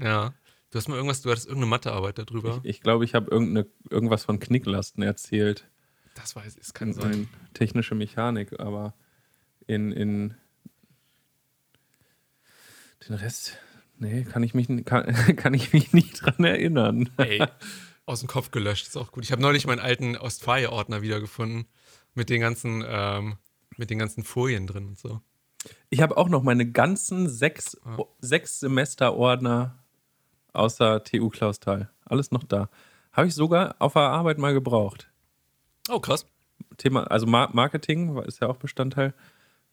Ja. 0.00 0.34
Du 0.70 0.76
hast 0.76 0.88
mal 0.88 0.96
irgendwas, 0.96 1.22
du 1.22 1.30
hattest 1.30 1.46
irgendeine 1.46 1.70
Mathearbeit 1.70 2.18
darüber. 2.18 2.60
Ich, 2.62 2.76
ich 2.76 2.80
glaube, 2.82 3.04
ich 3.06 3.14
habe 3.14 3.30
irgendwas 3.30 4.24
von 4.24 4.38
Knicklasten 4.38 5.02
erzählt. 5.02 5.66
Das 6.14 6.36
weiß 6.36 6.56
ich, 6.56 6.62
es 6.62 6.74
kann 6.74 6.92
sein. 6.92 7.28
Technische 7.54 7.94
Mechanik, 7.94 8.60
aber 8.60 8.94
in, 9.68 9.92
in 9.92 10.34
den 13.06 13.14
Rest, 13.14 13.58
nee, 13.98 14.24
kann 14.24 14.42
ich 14.42 14.54
mich, 14.54 14.66
kann, 14.84 15.06
kann 15.36 15.54
ich 15.54 15.72
mich 15.72 15.92
nicht 15.92 16.20
dran 16.24 16.42
erinnern. 16.44 17.10
Ey, 17.18 17.46
aus 18.06 18.20
dem 18.20 18.28
Kopf 18.28 18.50
gelöscht, 18.50 18.88
ist 18.88 18.96
auch 18.96 19.12
gut. 19.12 19.24
Ich 19.24 19.30
habe 19.30 19.42
neulich 19.42 19.66
meinen 19.66 19.80
alten 19.80 20.16
Ostfalia-Ordner 20.16 21.02
wiedergefunden 21.02 21.66
mit 22.14 22.30
den 22.30 22.40
ganzen, 22.40 22.84
ähm, 22.86 23.36
mit 23.76 23.90
den 23.90 23.98
ganzen 23.98 24.24
Folien 24.24 24.66
drin 24.66 24.88
und 24.88 24.98
so. 24.98 25.20
Ich 25.90 26.00
habe 26.00 26.16
auch 26.16 26.28
noch 26.28 26.42
meine 26.42 26.70
ganzen 26.70 27.28
sechs, 27.28 27.76
ah. 27.84 27.98
sechs 28.20 28.60
Semester-Ordner 28.60 29.78
außer 30.54 31.04
TU 31.04 31.28
Klausthal. 31.28 31.90
Alles 32.04 32.30
noch 32.30 32.44
da. 32.44 32.70
Habe 33.12 33.28
ich 33.28 33.34
sogar 33.34 33.76
auf 33.80 33.92
der 33.92 34.02
Arbeit 34.02 34.38
mal 34.38 34.54
gebraucht. 34.54 35.10
Oh, 35.90 36.00
krass. 36.00 36.26
Thema, 36.78 37.04
also 37.10 37.26
Marketing 37.26 38.16
ist 38.22 38.40
ja 38.40 38.48
auch 38.48 38.56
Bestandteil. 38.56 39.14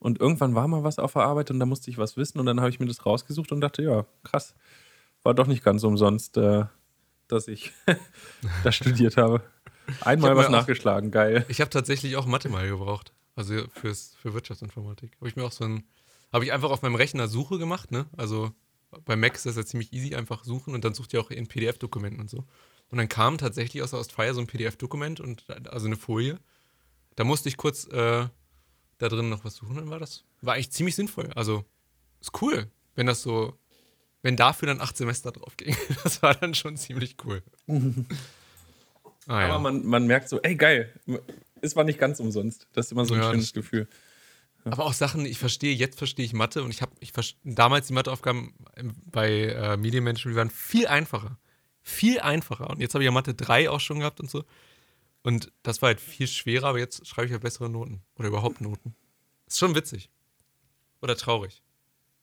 Und 0.06 0.20
irgendwann 0.20 0.54
war 0.54 0.68
mal 0.68 0.84
was 0.84 1.00
auf 1.00 1.14
der 1.14 1.24
Arbeit 1.24 1.50
und 1.50 1.60
da 1.60 1.66
musste 1.66 1.90
ich 1.90 1.98
was 1.98 2.16
wissen 2.16 2.40
und 2.40 2.46
dann 2.46 2.60
habe 2.60 2.70
ich 2.70 2.80
mir 2.80 2.86
das 2.86 3.08
rausgesucht 3.08 3.52
und 3.52 3.60
dachte, 3.60 3.82
ja, 3.82 4.06
krass. 4.24 4.54
War 5.24 5.34
doch 5.34 5.48
nicht 5.48 5.64
ganz 5.64 5.84
umsonst, 5.84 6.38
äh, 6.38 6.66
dass 7.28 7.48
ich 7.48 7.72
das 8.64 8.76
studiert 8.76 9.18
habe. 9.18 9.42
Einmal 10.02 10.36
was 10.36 10.50
nachgeschlagen, 10.50 11.10
geil. 11.10 11.44
Ich 11.48 11.60
habe 11.60 11.72
tatsächlich 11.72 12.18
auch 12.18 12.28
Mathe 12.28 12.50
mal 12.50 12.68
gebraucht. 12.68 13.14
Also 13.36 13.64
fürs, 13.74 14.16
für 14.22 14.36
Wirtschaftsinformatik. 14.36 15.16
Habe 15.18 15.28
ich 15.28 15.36
mir 15.36 15.44
auch 15.44 15.52
so 15.52 15.64
ein, 15.64 15.86
habe 16.32 16.46
ich 16.46 16.54
einfach 16.54 16.70
auf 16.70 16.84
meinem 16.84 16.94
Rechner 16.94 17.28
Suche 17.28 17.58
gemacht, 17.58 17.90
ne? 17.90 18.06
Also 18.16 18.52
bei 19.06 19.16
Mac 19.16 19.34
ist 19.34 19.48
das 19.48 19.56
ja 19.56 19.66
ziemlich 19.66 19.92
easy, 19.92 20.14
einfach 20.14 20.44
suchen 20.44 20.76
und 20.76 20.86
dann 20.86 20.94
sucht 20.94 21.14
ihr 21.14 21.20
auch 21.20 21.32
in 21.32 21.48
PDF-Dokumenten 21.48 22.22
und 22.22 22.30
so. 22.30 22.46
Und 22.92 23.00
dann 23.00 23.10
kam 23.10 23.40
tatsächlich 23.40 23.82
aus 23.82 23.90
der 23.90 24.02
Ostfire 24.02 24.36
so 24.36 24.42
ein 24.42 24.46
PDF-Dokument 24.46 25.20
und 25.20 25.46
also 25.68 25.88
eine 25.88 25.98
Folie. 25.98 26.38
Da 27.16 27.24
musste 27.24 27.50
ich 27.50 27.58
kurz 27.58 27.88
äh, 27.88 28.28
da 28.98 29.10
drin 29.10 29.30
noch 29.30 29.44
was 29.44 29.56
suchen, 29.56 29.76
dann 29.76 29.90
war 29.90 30.00
das, 30.00 30.24
war 30.42 30.56
eigentlich 30.56 30.72
ziemlich 30.72 30.96
sinnvoll. 30.96 31.30
Also, 31.36 31.66
ist 32.22 32.42
cool, 32.42 32.70
wenn 32.96 33.08
das 33.08 33.22
so, 33.22 33.58
wenn 34.22 34.38
dafür 34.38 34.68
dann 34.68 34.82
acht 34.82 34.98
Semester 34.98 35.32
drauf 35.32 35.58
ging. 35.58 35.76
Das 36.04 36.22
war 36.22 36.34
dann 36.36 36.56
schon 36.56 36.78
ziemlich 36.78 37.16
cool. 37.26 37.44
ah, 37.68 39.42
ja. 39.42 39.48
Aber 39.48 39.60
man, 39.60 39.86
man 39.86 40.08
merkt 40.08 40.30
so, 40.30 40.42
ey, 40.42 40.56
geil, 40.56 40.94
es 41.62 41.76
war 41.76 41.84
nicht 41.84 42.00
ganz 42.00 42.20
umsonst. 42.20 42.68
Das 42.74 42.88
ist 42.88 42.92
immer 42.92 43.06
so 43.06 43.14
ein 43.14 43.22
ja, 43.22 43.32
schönes 43.32 43.54
Gefühl. 43.54 43.88
Aber 44.66 44.86
auch 44.86 44.94
Sachen, 44.94 45.26
ich 45.26 45.38
verstehe, 45.38 45.76
jetzt 45.76 45.98
verstehe 45.98 46.26
ich 46.26 46.34
Mathe 46.34 46.64
und 46.64 46.72
ich 46.72 46.82
habe 46.82 46.92
ich 47.00 47.12
damals 47.44 47.88
die 47.88 47.94
Matheaufgaben 47.94 48.56
bei 49.12 49.50
äh, 49.50 49.78
Medienmanagement, 49.78 50.34
die 50.34 50.38
waren 50.38 50.50
viel 50.50 50.88
einfacher. 50.88 51.38
Viel 51.84 52.20
einfacher. 52.20 52.72
Und 52.72 52.82
jetzt 52.82 52.96
habe 52.96 53.04
ich 53.04 53.06
ja 53.06 53.12
Mathe 53.12 53.36
3 53.36 53.70
auch 53.70 53.80
schon 53.80 54.00
gehabt 54.00 54.20
und 54.20 54.30
so. 54.30 54.44
Und 55.26 55.52
das 55.64 55.82
war 55.82 55.88
halt 55.88 56.00
viel 56.00 56.28
schwerer, 56.28 56.68
aber 56.68 56.78
jetzt 56.78 57.08
schreibe 57.08 57.26
ich 57.26 57.32
ja 57.32 57.40
bessere 57.40 57.68
Noten. 57.68 58.04
Oder 58.16 58.28
überhaupt 58.28 58.62
Noten. 58.62 58.96
Ist 59.48 59.58
schon 59.58 59.74
witzig. 59.74 60.12
Oder 61.02 61.18
traurig. 61.18 61.64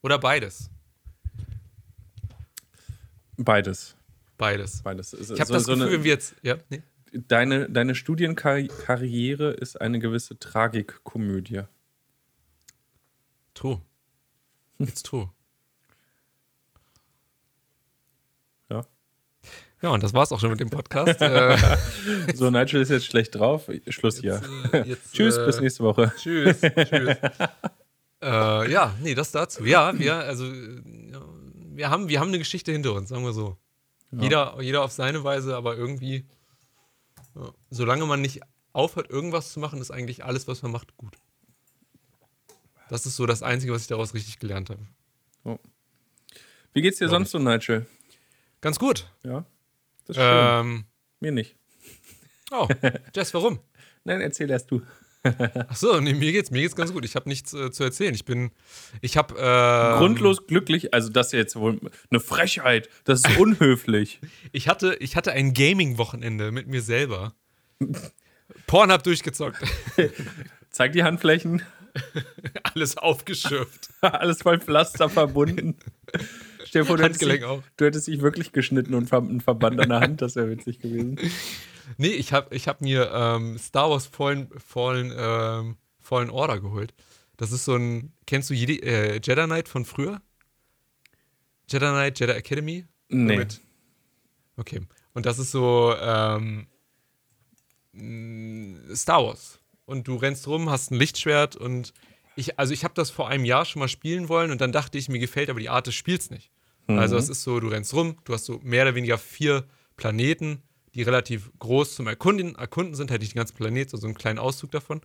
Oder 0.02 0.20
beides. 0.20 0.70
Beides. 3.36 3.96
Beides. 4.38 4.82
Beides. 4.82 5.14
Ich 5.14 5.18
habe 5.18 5.46
so, 5.46 5.52
das 5.52 5.66
Gefühl, 5.66 5.78
so 5.78 5.84
eine, 5.84 6.04
wir 6.04 6.12
jetzt. 6.12 6.36
Ja, 6.42 6.58
nee. 6.70 6.80
Deine, 7.12 7.68
deine 7.68 7.96
Studienkarriere 7.96 9.50
ist 9.50 9.80
eine 9.80 9.98
gewisse 9.98 10.38
Tragikkomödie. 10.38 11.62
True. 13.52 13.82
It's 14.78 15.02
true. 15.02 15.28
Ja. 18.70 18.86
Ja, 19.82 19.90
und 19.90 20.02
das 20.02 20.14
war's 20.14 20.30
auch 20.30 20.38
schon 20.38 20.50
mit 20.50 20.60
dem 20.60 20.70
Podcast. 20.70 21.20
Äh, 21.32 22.34
so, 22.34 22.50
Nigel 22.50 22.82
ist 22.82 22.90
jetzt 22.90 23.06
schlecht 23.06 23.34
drauf. 23.34 23.70
Schluss 23.88 24.18
hier. 24.18 24.40
Äh, 24.72 24.88
jetzt, 24.88 25.12
tschüss, 25.14 25.36
äh, 25.36 25.46
bis 25.46 25.60
nächste 25.60 25.82
Woche. 25.82 26.12
Tschüss, 26.16 26.60
tschüss. 26.60 27.16
äh, 28.22 28.70
ja, 28.70 28.94
nee, 29.00 29.14
das 29.14 29.32
dazu. 29.32 29.64
Ja, 29.64 29.98
wir, 29.98 30.14
also, 30.14 30.44
wir 30.44 31.90
haben, 31.90 32.08
wir 32.08 32.20
haben 32.20 32.28
eine 32.28 32.38
Geschichte 32.38 32.70
hinter 32.70 32.92
uns, 32.92 33.08
sagen 33.08 33.24
wir 33.24 33.32
so. 33.32 33.56
Ja. 34.10 34.22
Jeder, 34.22 34.56
jeder 34.60 34.82
auf 34.84 34.92
seine 34.92 35.24
Weise, 35.24 35.56
aber 35.56 35.76
irgendwie, 35.76 36.26
ja, 37.34 37.50
solange 37.70 38.04
man 38.06 38.20
nicht 38.20 38.40
aufhört, 38.72 39.10
irgendwas 39.10 39.52
zu 39.52 39.60
machen, 39.60 39.80
ist 39.80 39.90
eigentlich 39.90 40.24
alles, 40.24 40.46
was 40.48 40.62
man 40.62 40.72
macht, 40.72 40.96
gut. 40.96 41.16
Das 42.88 43.06
ist 43.06 43.16
so 43.16 43.26
das 43.26 43.42
Einzige, 43.42 43.72
was 43.72 43.82
ich 43.82 43.88
daraus 43.88 44.14
richtig 44.14 44.38
gelernt 44.38 44.70
habe. 44.70 44.86
Oh. 45.44 45.58
Wie 46.74 46.82
geht's 46.82 46.98
dir 46.98 47.06
Glaube 47.06 47.24
sonst 47.24 47.30
so, 47.30 47.38
Nigel? 47.38 47.86
Ganz 48.60 48.78
gut. 48.78 49.08
Ja. 49.24 49.44
Das 50.06 50.16
ist. 50.16 50.22
Ähm, 50.24 50.84
Mir 51.20 51.32
nicht. 51.32 51.56
Oh, 52.50 52.68
Jess, 53.14 53.32
warum? 53.34 53.60
Nein, 54.04 54.20
erzähl 54.20 54.50
erst 54.50 54.70
du. 54.70 54.82
Ach 55.68 55.76
so, 55.76 56.00
nee, 56.00 56.14
mir 56.14 56.32
geht's, 56.32 56.50
mir 56.50 56.62
geht's 56.62 56.74
ganz 56.74 56.92
gut. 56.92 57.04
Ich 57.04 57.14
habe 57.14 57.28
nichts 57.28 57.54
äh, 57.54 57.70
zu 57.70 57.84
erzählen. 57.84 58.14
Ich 58.14 58.24
bin, 58.24 58.50
ich 59.00 59.16
habe 59.16 59.36
ähm, 59.38 59.98
grundlos 59.98 60.46
glücklich. 60.46 60.92
Also 60.92 61.10
das 61.10 61.28
ist 61.28 61.32
jetzt 61.34 61.56
wohl 61.56 61.78
eine 62.10 62.20
Frechheit. 62.20 62.88
Das 63.04 63.20
ist 63.20 63.38
unhöflich. 63.38 64.20
ich 64.52 64.68
hatte, 64.68 64.96
ich 64.98 65.14
hatte 65.14 65.32
ein 65.32 65.54
Gaming-Wochenende 65.54 66.50
mit 66.50 66.66
mir 66.66 66.82
selber. 66.82 67.34
Pornhub 68.66 69.02
durchgezockt. 69.04 69.62
Zeig 70.70 70.92
die 70.92 71.04
Handflächen. 71.04 71.62
Alles 72.62 72.96
aufgeschürft. 72.96 73.90
Alles 74.00 74.42
voll 74.42 74.58
Pflaster 74.58 75.08
verbunden. 75.08 75.76
Stell 76.72 76.84
dir 76.84 76.86
vor, 76.86 76.96
du 76.96 77.02
hättest, 77.02 77.20
dich, 77.20 77.44
auch. 77.44 77.62
du 77.76 77.84
hättest 77.84 78.06
dich 78.06 78.22
wirklich 78.22 78.52
geschnitten 78.52 78.94
und 78.94 79.12
einen 79.12 79.42
Verband 79.42 79.78
an 79.78 79.90
der 79.90 80.00
Hand. 80.00 80.22
Das 80.22 80.36
wäre 80.36 80.48
witzig 80.48 80.78
gewesen. 80.78 81.18
Nee, 81.98 82.12
ich 82.12 82.32
habe 82.32 82.54
ich 82.54 82.68
hab 82.68 82.80
mir 82.80 83.10
ähm, 83.12 83.58
Star 83.58 83.90
Wars 83.90 84.06
Fallen, 84.06 84.48
Fallen, 84.56 85.12
ähm, 85.14 85.76
Fallen 85.98 86.30
Order 86.30 86.60
geholt. 86.60 86.94
Das 87.36 87.50
ist 87.52 87.64
so 87.64 87.74
ein. 87.74 88.12
Kennst 88.24 88.48
du 88.48 88.54
Jedi, 88.54 88.78
äh, 88.78 89.20
Jedi 89.22 89.44
Knight 89.44 89.68
von 89.68 89.84
früher? 89.84 90.22
Jedi 91.68 91.84
Knight, 91.84 92.20
Jedi 92.20 92.32
Academy? 92.32 92.86
Nee. 93.08 93.36
Mit? 93.36 93.60
Okay. 94.56 94.80
Und 95.12 95.26
das 95.26 95.38
ist 95.40 95.50
so 95.50 95.94
ähm, 96.00 96.68
Star 98.94 99.24
Wars 99.24 99.58
und 99.84 100.08
du 100.08 100.16
rennst 100.16 100.46
rum, 100.46 100.70
hast 100.70 100.92
ein 100.92 100.98
Lichtschwert 100.98 101.56
und 101.56 101.92
ich, 102.36 102.58
also 102.58 102.72
ich 102.72 102.84
habe 102.84 102.94
das 102.94 103.10
vor 103.10 103.28
einem 103.28 103.44
Jahr 103.44 103.66
schon 103.66 103.80
mal 103.80 103.88
spielen 103.88 104.30
wollen 104.30 104.50
und 104.52 104.60
dann 104.62 104.72
dachte 104.72 104.96
ich, 104.96 105.10
mir 105.10 105.18
gefällt 105.18 105.50
aber 105.50 105.60
die 105.60 105.68
Art 105.68 105.88
des 105.88 105.96
Spiels 105.96 106.30
nicht. 106.30 106.50
Mhm. 106.86 106.98
Also 106.98 107.16
es 107.16 107.28
ist 107.28 107.42
so, 107.42 107.60
du 107.60 107.68
rennst 107.68 107.94
rum, 107.94 108.16
du 108.24 108.32
hast 108.32 108.44
so 108.44 108.60
mehr 108.62 108.82
oder 108.84 108.94
weniger 108.94 109.18
vier 109.18 109.64
Planeten, 109.96 110.62
die 110.94 111.02
relativ 111.02 111.50
groß 111.58 111.94
zum 111.94 112.06
Erkunden, 112.06 112.54
Erkunden 112.56 112.94
sind, 112.94 113.10
halt 113.10 113.20
nicht 113.20 113.34
den 113.34 113.38
ganzen 113.38 113.56
Planet, 113.56 113.90
sondern 113.90 114.00
so 114.00 114.06
einen 114.08 114.18
kleinen 114.18 114.38
Auszug 114.38 114.70
davon. 114.70 115.00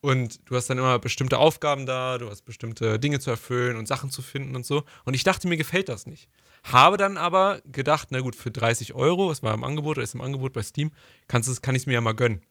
Und 0.00 0.48
du 0.48 0.54
hast 0.54 0.70
dann 0.70 0.78
immer 0.78 0.98
bestimmte 1.00 1.38
Aufgaben 1.38 1.84
da, 1.84 2.18
du 2.18 2.30
hast 2.30 2.42
bestimmte 2.42 3.00
Dinge 3.00 3.18
zu 3.18 3.30
erfüllen 3.30 3.76
und 3.76 3.88
Sachen 3.88 4.10
zu 4.10 4.22
finden 4.22 4.54
und 4.54 4.64
so. 4.64 4.84
Und 5.04 5.14
ich 5.14 5.24
dachte, 5.24 5.48
mir 5.48 5.56
gefällt 5.56 5.88
das 5.88 6.06
nicht. 6.06 6.28
Habe 6.62 6.96
dann 6.96 7.16
aber 7.16 7.60
gedacht, 7.64 8.08
na 8.10 8.20
gut, 8.20 8.36
für 8.36 8.50
30 8.50 8.94
Euro, 8.94 9.30
es 9.30 9.42
war 9.42 9.54
im 9.54 9.64
Angebot 9.64 9.96
oder 9.96 10.04
ist 10.04 10.14
im 10.14 10.20
Angebot 10.20 10.52
bei 10.52 10.62
Steam, 10.62 10.92
kannst 11.26 11.48
es, 11.48 11.62
kann 11.62 11.74
ich 11.74 11.82
es 11.82 11.86
mir 11.86 11.94
ja 11.94 12.00
mal 12.00 12.14
gönnen. 12.14 12.42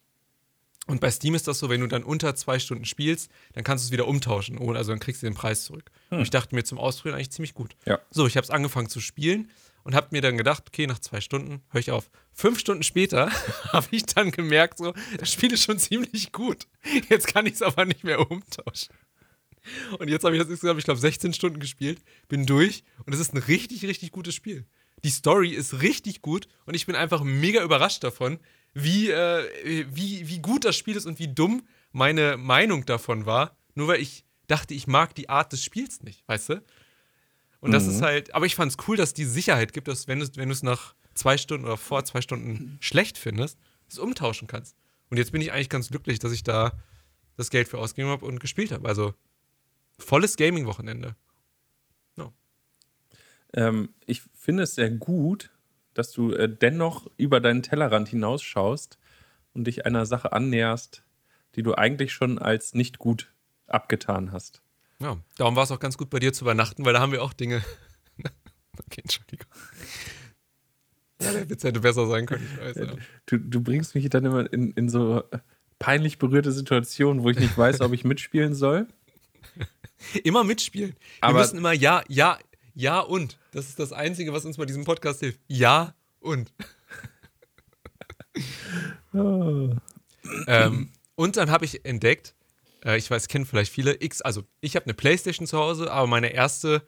Und 0.88 1.02
bei 1.02 1.12
Steam 1.12 1.36
ist 1.36 1.48
das 1.48 1.60
so, 1.60 1.70
wenn 1.70 1.82
du 1.82 1.88
dann 1.88 2.04
unter 2.04 2.36
zwei 2.36 2.60
Stunden 2.60 2.86
spielst, 2.86 3.30
dann 3.54 3.64
kannst 3.64 3.84
du 3.84 3.88
es 3.88 3.92
wieder 3.92 4.08
umtauschen. 4.08 4.58
Oder 4.58 4.80
also 4.80 4.92
dann 4.92 5.00
kriegst 5.00 5.22
du 5.22 5.28
den 5.28 5.36
Preis 5.36 5.66
zurück. 5.66 5.92
Hm. 6.10 6.18
Und 6.18 6.24
ich 6.24 6.30
dachte 6.30 6.56
mir 6.56 6.64
zum 6.64 6.78
Ausprobieren 6.78 7.16
eigentlich 7.16 7.32
ziemlich 7.32 7.54
gut. 7.54 7.76
Ja. 7.86 8.00
So, 8.10 8.26
ich 8.26 8.38
habe 8.38 8.46
es 8.46 8.50
angefangen 8.50 8.90
zu 8.90 9.02
spielen 9.02 9.52
und 9.84 9.96
habe 9.96 10.08
mir 10.12 10.22
dann 10.22 10.38
gedacht, 10.38 10.64
okay, 10.68 10.88
nach 10.88 11.00
zwei 11.00 11.22
Stunden 11.22 11.62
höre 11.70 11.80
ich 11.80 11.92
auf. 11.92 12.10
Fünf 12.34 12.60
Stunden 12.60 12.84
später 12.84 13.32
habe 13.72 13.88
ich 13.92 14.06
dann 14.06 14.32
gemerkt, 14.32 14.80
so, 14.80 14.94
das 15.18 15.32
Spiel 15.32 15.52
ist 15.54 15.64
schon 15.64 15.80
ziemlich 15.80 16.32
gut. 16.32 16.68
Jetzt 17.10 17.28
kann 17.28 17.46
ich 17.46 17.54
es 17.54 17.62
aber 17.62 17.86
nicht 17.86 18.04
mehr 18.04 18.20
umtauschen. 18.32 18.96
Und 20.00 20.10
jetzt 20.10 20.24
habe 20.24 20.36
ich 20.36 20.42
das 20.42 20.50
insgesamt, 20.50 20.80
ich 20.80 20.86
glaube, 20.86 21.00
16 21.00 21.34
Stunden 21.34 21.60
gespielt, 21.60 22.02
bin 22.28 22.46
durch 22.46 22.84
und 23.06 23.14
es 23.14 23.20
ist 23.20 23.34
ein 23.34 23.38
richtig, 23.40 23.86
richtig 23.86 24.12
gutes 24.12 24.36
Spiel. 24.36 24.66
Die 25.04 25.10
Story 25.10 25.52
ist 25.52 25.82
richtig 25.82 26.22
gut 26.22 26.48
und 26.66 26.74
ich 26.74 26.86
bin 26.86 26.96
einfach 26.96 27.24
mega 27.24 27.64
überrascht 27.64 28.04
davon, 28.04 28.40
wie, 28.84 29.10
äh, 29.10 29.86
wie, 29.90 30.28
wie 30.28 30.40
gut 30.40 30.66
das 30.66 30.76
Spiel 30.76 30.96
ist 30.96 31.06
und 31.06 31.20
wie 31.20 31.28
dumm 31.28 31.68
meine 31.92 32.38
Meinung 32.38 32.86
davon 32.86 33.26
war, 33.26 33.58
nur 33.76 33.88
weil 33.88 34.02
ich 34.02 34.24
dachte, 34.48 34.74
ich 34.74 34.88
mag 34.88 35.16
die 35.16 35.30
Art 35.30 35.52
des 35.52 35.64
Spiels 35.64 36.02
nicht, 36.04 36.28
weißt 36.28 36.50
du? 36.50 36.64
Und 37.60 37.72
das 37.72 37.86
Mhm. 37.86 37.90
ist 37.92 38.02
halt, 38.02 38.36
aber 38.36 38.46
ich 38.46 38.56
fand 38.56 38.72
es 38.72 38.88
cool, 38.88 38.96
dass 38.98 39.14
die 39.14 39.26
Sicherheit 39.26 39.74
gibt, 39.74 39.88
dass 39.88 40.08
wenn 40.08 40.20
du 40.20 40.28
wenn 40.36 40.52
es 40.52 40.64
nach 40.64 40.94
zwei 41.16 41.38
Stunden 41.38 41.66
oder 41.66 41.78
vor 41.78 42.06
zwei 42.06 42.22
Stunden 42.22 42.78
schlecht 42.80 43.18
findest, 43.18 43.58
es 43.90 43.98
umtauschen 43.98 44.48
kannst. 44.48 44.76
Und 45.10 45.18
jetzt 45.18 45.32
bin 45.32 45.42
ich 45.42 45.52
eigentlich 45.52 45.70
ganz 45.70 45.90
glücklich, 45.90 46.20
dass 46.20 46.32
ich 46.32 46.44
da 46.44 46.78
das 47.36 47.50
Geld 47.50 47.68
für 47.68 47.80
ausgegeben 47.80 48.12
habe 48.12 48.26
und 48.26 48.40
gespielt 48.40 48.72
habe. 48.72 48.88
Also 48.88 49.14
volles 49.98 50.38
Gaming-Wochenende. 50.38 51.16
Ähm, 53.54 53.94
ich 54.06 54.22
finde 54.34 54.64
es 54.64 54.76
sehr 54.76 54.90
gut, 54.92 55.52
dass 55.98 56.12
du 56.12 56.32
äh, 56.34 56.48
dennoch 56.48 57.10
über 57.18 57.40
deinen 57.40 57.64
Tellerrand 57.64 58.10
hinausschaust 58.10 58.98
und 59.54 59.66
dich 59.66 59.86
einer 59.86 60.06
Sache 60.06 60.32
annäherst, 60.34 61.04
die 61.56 61.64
du 61.64 61.74
eigentlich 61.76 62.14
schon 62.14 62.38
als 62.38 62.74
nicht 62.74 63.00
gut 63.00 63.32
abgetan 63.66 64.32
hast. 64.32 64.62
Ja, 65.00 65.18
darum 65.38 65.56
war 65.56 65.64
es 65.64 65.72
auch 65.72 65.80
ganz 65.80 65.98
gut 65.98 66.10
bei 66.10 66.20
dir 66.20 66.34
zu 66.34 66.44
übernachten, 66.46 66.86
weil 66.86 66.94
da 66.94 67.00
haben 67.00 67.12
wir 67.12 67.24
auch 67.24 67.34
Dinge. 67.34 67.64
okay, 68.80 69.02
Entschuldigung. 69.02 69.48
Ja, 71.22 71.32
der 71.34 71.50
Witz 71.50 71.64
hätte 71.64 71.80
besser 71.80 72.06
sein 72.08 72.28
können, 72.28 72.48
ich 72.52 72.60
weiß. 72.62 72.76
Ja. 72.76 72.94
Du, 73.26 73.40
du 73.40 73.62
bringst 73.62 73.96
mich 73.96 74.08
dann 74.10 74.26
immer 74.26 74.52
in, 74.54 74.72
in 74.74 74.90
so 74.90 75.24
peinlich 75.80 76.20
berührte 76.20 76.52
Situationen, 76.52 77.24
wo 77.24 77.30
ich 77.30 77.40
nicht 77.40 77.58
weiß, 77.58 77.82
ob 77.82 77.94
ich 77.94 78.04
mitspielen 78.04 78.54
soll. 78.54 78.88
Immer 80.24 80.44
mitspielen. 80.44 80.92
Wir 80.92 81.30
Aber- 81.30 81.40
müssen 81.40 81.58
immer 81.58 81.74
ja, 81.74 82.04
ja, 82.08 82.38
ja 82.78 83.00
und. 83.00 83.38
Das 83.52 83.68
ist 83.68 83.80
das 83.80 83.92
Einzige, 83.92 84.34
was 84.34 84.46
uns 84.46 84.58
bei 84.58 84.66
diesem 84.66 84.86
Podcast 84.86 85.20
hilft. 85.20 85.40
Ja 85.48 85.96
und. 86.20 86.54
ähm, 90.48 90.92
und 91.16 91.38
dann 91.38 91.50
habe 91.50 91.66
ich 91.66 91.86
entdeckt, 91.86 92.36
äh, 92.86 92.98
ich 92.98 93.10
weiß, 93.10 93.28
kennen 93.28 93.46
vielleicht 93.46 93.72
viele, 93.72 94.02
X, 94.02 94.22
also 94.22 94.44
ich 94.62 94.76
habe 94.76 94.86
eine 94.86 94.94
Playstation 94.94 95.48
zu 95.48 95.58
Hause, 95.58 95.92
aber 95.92 96.06
meine 96.06 96.34
erste 96.34 96.84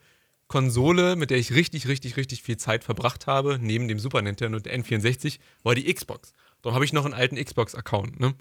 Konsole, 0.46 1.16
mit 1.16 1.30
der 1.30 1.38
ich 1.38 1.52
richtig, 1.52 1.88
richtig, 1.88 2.16
richtig 2.16 2.42
viel 2.42 2.56
Zeit 2.56 2.84
verbracht 2.84 3.26
habe, 3.26 3.58
neben 3.60 3.88
dem 3.88 3.98
Super 3.98 4.22
Nintendo 4.22 4.58
und 4.58 4.66
der 4.66 4.78
N64, 4.78 5.38
war 5.62 5.74
die 5.74 5.92
Xbox. 5.92 6.32
Darum 6.62 6.74
habe 6.74 6.84
ich 6.84 6.92
noch 6.92 7.04
einen 7.04 7.14
alten 7.14 7.36
Xbox-Account. 7.36 8.20
Ne? 8.20 8.34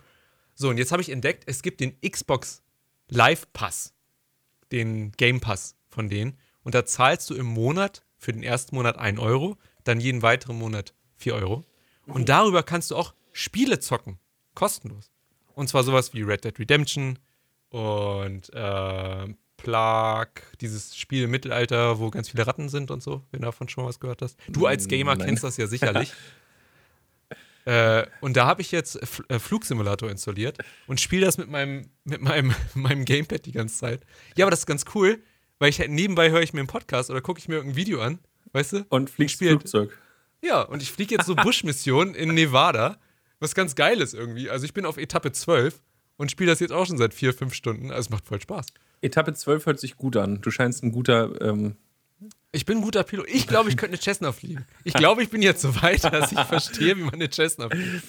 So, 0.53 0.69
und 0.69 0.77
jetzt 0.77 0.91
habe 0.91 1.01
ich 1.01 1.09
entdeckt, 1.09 1.43
es 1.47 1.61
gibt 1.63 1.79
den 1.79 1.99
Xbox 2.01 2.61
Live 3.07 3.51
Pass, 3.53 3.93
den 4.71 5.11
Game 5.13 5.39
Pass 5.39 5.75
von 5.89 6.09
denen. 6.09 6.37
Und 6.69 6.75
da 6.75 6.85
zahlst 6.85 7.27
du 7.31 7.33
im 7.33 7.47
Monat 7.47 8.03
für 8.19 8.31
den 8.31 8.43
ersten 8.43 8.75
Monat 8.75 8.95
1 8.95 9.17
Euro, 9.17 9.57
dann 9.85 9.99
jeden 9.99 10.21
weiteren 10.21 10.55
Monat 10.55 10.93
4 11.15 11.33
Euro. 11.33 11.65
Und 12.05 12.29
darüber 12.29 12.61
kannst 12.61 12.91
du 12.91 12.95
auch 12.95 13.15
Spiele 13.33 13.79
zocken. 13.79 14.19
Kostenlos. 14.53 15.09
Und 15.55 15.67
zwar 15.67 15.81
sowas 15.81 16.13
wie 16.13 16.21
Red 16.21 16.43
Dead 16.43 16.59
Redemption 16.59 17.17
und 17.69 18.53
äh, 18.53 19.33
Plague, 19.57 20.43
dieses 20.61 20.95
Spiel 20.95 21.23
im 21.23 21.31
Mittelalter, 21.31 21.97
wo 21.97 22.11
ganz 22.11 22.29
viele 22.29 22.45
Ratten 22.45 22.69
sind 22.69 22.91
und 22.91 23.01
so, 23.01 23.23
wenn 23.31 23.41
du 23.41 23.47
davon 23.47 23.67
schon 23.67 23.83
mal 23.83 23.89
was 23.89 23.99
gehört 23.99 24.21
hast. 24.21 24.37
Du 24.47 24.67
als 24.67 24.87
Gamer 24.87 25.15
Nein. 25.15 25.25
kennst 25.25 25.43
das 25.43 25.57
ja 25.57 25.65
sicherlich. 25.65 26.13
äh, 27.65 28.05
und 28.21 28.37
da 28.37 28.45
habe 28.45 28.61
ich 28.61 28.71
jetzt 28.71 29.01
F 29.01 29.23
äh, 29.27 29.39
Flugsimulator 29.39 30.11
installiert 30.11 30.59
und 30.85 31.01
spiele 31.01 31.25
das 31.25 31.39
mit 31.39 31.49
meinem, 31.49 31.89
mit 32.03 32.21
meinem, 32.21 32.53
meinem 32.75 33.05
Gamepad 33.05 33.47
die 33.47 33.53
ganze 33.53 33.75
Zeit. 33.75 34.05
Ja, 34.35 34.45
aber 34.45 34.51
das 34.51 34.59
ist 34.59 34.67
ganz 34.67 34.85
cool, 34.93 35.19
weil 35.59 35.69
ich 35.69 35.79
halt 35.79 35.91
nebenbei 35.91 36.31
höre 36.31 36.41
ich 36.41 36.53
mir 36.53 36.59
einen 36.61 36.67
Podcast 36.67 37.09
oder 37.09 37.21
gucke 37.21 37.39
ich 37.39 37.47
mir 37.47 37.55
irgendein 37.55 37.75
Video 37.77 38.01
an, 38.01 38.19
weißt 38.53 38.73
du? 38.73 38.85
Und 38.89 39.09
fliegst 39.09 39.35
spielt- 39.35 39.61
Flugzeug. 39.61 39.97
Ja, 40.41 40.61
und 40.61 40.81
ich 40.81 40.91
fliege 40.91 41.15
jetzt 41.15 41.25
so 41.27 41.35
Bush-Missionen 41.35 42.15
in 42.15 42.33
Nevada, 42.33 42.97
was 43.39 43.53
ganz 43.55 43.75
geil 43.75 43.99
ist 44.01 44.13
irgendwie. 44.13 44.49
Also 44.49 44.65
ich 44.65 44.73
bin 44.73 44.85
auf 44.85 44.97
Etappe 44.97 45.31
12 45.33 45.81
und 46.17 46.31
spiele 46.31 46.49
das 46.51 46.59
jetzt 46.61 46.71
auch 46.71 46.85
schon 46.85 46.97
seit 46.97 47.13
vier, 47.13 47.33
fünf 47.33 47.53
Stunden. 47.53 47.91
Also 47.91 48.07
es 48.07 48.09
macht 48.09 48.25
voll 48.25 48.39
Spaß. 48.41 48.67
Etappe 49.01 49.33
12 49.33 49.65
hört 49.65 49.79
sich 49.79 49.95
gut 49.97 50.15
an. 50.17 50.41
Du 50.41 50.49
scheinst 50.51 50.83
ein 50.83 50.91
guter. 50.91 51.39
Ähm, 51.41 51.75
Ich 52.51 52.65
bin 52.65 52.77
ein 52.79 52.81
guter 52.83 53.03
Pilot. 53.03 53.27
Ich 53.29 53.47
glaube, 53.47 53.69
ich 53.69 53.77
könnte 53.77 53.93
eine 53.95 54.01
Cessna 54.01 54.31
fliegen. 54.31 54.65
Ich 54.85 54.93
glaube, 54.93 55.23
ich 55.23 55.29
bin 55.29 55.41
jetzt 55.41 55.61
so 55.61 55.73
weit, 55.81 56.03
dass 56.05 56.31
ich 56.31 56.39
verstehe, 56.39 56.97
wie 56.97 57.03
man 57.03 57.13
eine 57.15 57.29
Cessna 57.29 57.69
fliegt. 57.69 58.03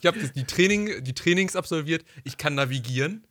Ich 0.00 0.06
habe 0.06 0.18
die, 0.18 0.44
Training, 0.44 1.02
die 1.04 1.14
Trainings 1.14 1.54
absolviert. 1.56 2.04
Ich 2.24 2.36
kann 2.38 2.54
navigieren. 2.54 3.24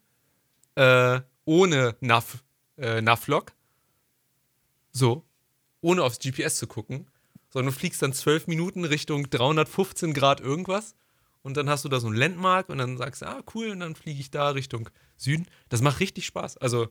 Äh, 0.75 1.21
ohne 1.45 1.95
Nav, 2.01 2.43
äh, 2.77 3.01
Navlog. 3.01 3.51
So. 4.93 5.25
Ohne 5.81 6.03
aufs 6.03 6.19
GPS 6.19 6.55
zu 6.55 6.67
gucken. 6.67 7.07
Sondern 7.49 7.73
du 7.73 7.79
fliegst 7.79 8.01
dann 8.01 8.13
zwölf 8.13 8.47
Minuten 8.47 8.85
Richtung 8.85 9.29
315 9.29 10.13
Grad 10.13 10.39
irgendwas. 10.39 10.95
Und 11.41 11.57
dann 11.57 11.69
hast 11.69 11.83
du 11.83 11.89
da 11.89 11.99
so 11.99 12.07
ein 12.07 12.15
Landmark 12.15 12.69
und 12.69 12.77
dann 12.77 12.97
sagst 12.97 13.21
du, 13.21 13.27
ah, 13.27 13.43
cool, 13.53 13.69
und 13.69 13.81
dann 13.81 13.95
fliege 13.95 14.19
ich 14.19 14.31
da 14.31 14.51
Richtung 14.51 14.89
Süden. 15.17 15.45
Das 15.67 15.81
macht 15.81 15.99
richtig 15.99 16.25
Spaß. 16.25 16.57
Also, 16.57 16.87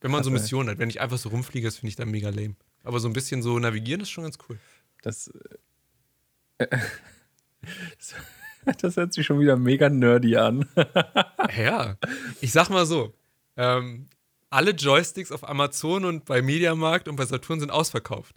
wenn 0.00 0.10
man 0.10 0.24
so. 0.24 0.30
Missionen 0.30 0.68
hat, 0.68 0.78
wenn 0.78 0.90
ich 0.90 1.00
einfach 1.00 1.16
so 1.16 1.28
rumfliege, 1.28 1.68
das 1.68 1.76
finde 1.76 1.90
ich 1.90 1.96
dann 1.96 2.10
mega 2.10 2.30
lame. 2.30 2.56
Aber 2.82 2.98
so 2.98 3.08
ein 3.08 3.12
bisschen 3.12 3.40
so 3.40 3.58
navigieren 3.58 4.00
ist 4.00 4.10
schon 4.10 4.24
ganz 4.24 4.36
cool. 4.48 4.58
das, 5.02 5.30
äh, 6.58 6.66
das 8.80 8.96
hört 8.96 9.12
sich 9.12 9.24
schon 9.24 9.38
wieder 9.38 9.56
mega 9.56 9.88
nerdy 9.88 10.36
an. 10.36 10.68
Ja, 11.56 11.96
ich 12.40 12.52
sag 12.52 12.68
mal 12.70 12.86
so, 12.86 13.14
ähm, 13.56 14.08
alle 14.54 14.70
Joysticks 14.70 15.32
auf 15.32 15.48
Amazon 15.48 16.04
und 16.04 16.24
bei 16.24 16.40
Mediamarkt 16.40 17.08
und 17.08 17.16
bei 17.16 17.26
Saturn 17.26 17.60
sind 17.60 17.70
ausverkauft. 17.70 18.36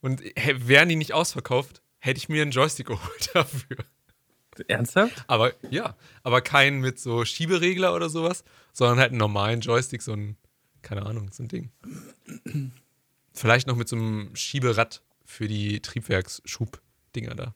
Und 0.00 0.22
wären 0.46 0.88
die 0.88 0.96
nicht 0.96 1.12
ausverkauft, 1.12 1.82
hätte 1.98 2.18
ich 2.18 2.28
mir 2.28 2.42
einen 2.42 2.50
Joystick 2.50 2.86
geholt 2.88 3.30
dafür. 3.34 3.78
Ernsthaft? 4.68 5.24
Aber 5.26 5.54
ja, 5.70 5.96
aber 6.22 6.42
keinen 6.42 6.80
mit 6.80 6.98
so 6.98 7.24
Schieberegler 7.24 7.94
oder 7.94 8.10
sowas, 8.10 8.44
sondern 8.72 8.98
halt 8.98 9.10
einen 9.10 9.18
normalen 9.18 9.60
Joystick, 9.60 10.02
so 10.02 10.12
ein, 10.12 10.36
keine 10.82 11.06
Ahnung, 11.06 11.30
so 11.32 11.42
ein 11.42 11.48
Ding. 11.48 11.70
Vielleicht 13.32 13.66
noch 13.66 13.76
mit 13.76 13.88
so 13.88 13.96
einem 13.96 14.36
Schieberad 14.36 15.02
für 15.24 15.48
die 15.48 15.80
Triebwerksschubdinger 15.80 17.34
da. 17.34 17.54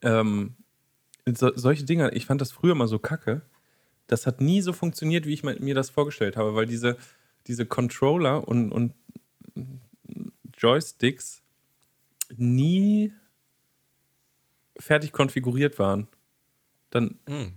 Ähm, 0.00 0.54
so, 1.26 1.52
solche 1.54 1.84
Dinger, 1.84 2.14
ich 2.14 2.24
fand 2.24 2.40
das 2.40 2.52
früher 2.52 2.74
mal 2.74 2.88
so 2.88 2.98
kacke. 2.98 3.42
Das 4.08 4.26
hat 4.26 4.40
nie 4.40 4.60
so 4.60 4.72
funktioniert, 4.72 5.26
wie 5.26 5.34
ich 5.34 5.44
mir 5.44 5.74
das 5.74 5.90
vorgestellt 5.90 6.36
habe, 6.36 6.54
weil 6.54 6.66
diese, 6.66 6.96
diese 7.46 7.66
Controller 7.66 8.46
und, 8.48 8.72
und 8.72 8.94
Joysticks 10.56 11.42
nie 12.36 13.12
fertig 14.78 15.12
konfiguriert 15.12 15.78
waren. 15.78 16.08
Dann, 16.90 17.18
Mm. 17.28 17.52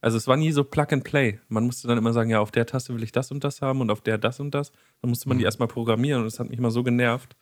also 0.00 0.16
es 0.16 0.26
war 0.26 0.36
nie 0.36 0.52
so 0.52 0.64
Plug 0.64 0.86
and 0.90 1.04
Play. 1.04 1.38
Man 1.48 1.64
musste 1.64 1.86
dann 1.88 1.98
immer 1.98 2.12
sagen, 2.12 2.30
ja, 2.30 2.40
auf 2.40 2.50
der 2.50 2.66
Taste 2.66 2.94
will 2.94 3.02
ich 3.02 3.12
das 3.12 3.30
und 3.30 3.44
das 3.44 3.60
haben 3.62 3.80
und 3.80 3.90
auf 3.90 4.00
der 4.00 4.18
das 4.18 4.40
und 4.40 4.52
das. 4.52 4.72
Dann 5.00 5.10
musste 5.10 5.28
man 5.28 5.38
die 5.38 5.44
erstmal 5.44 5.68
programmieren 5.68 6.20
und 6.20 6.26
das 6.26 6.40
hat 6.40 6.48
mich 6.48 6.58
mal 6.60 6.70
so 6.70 6.82
genervt. 6.82 7.36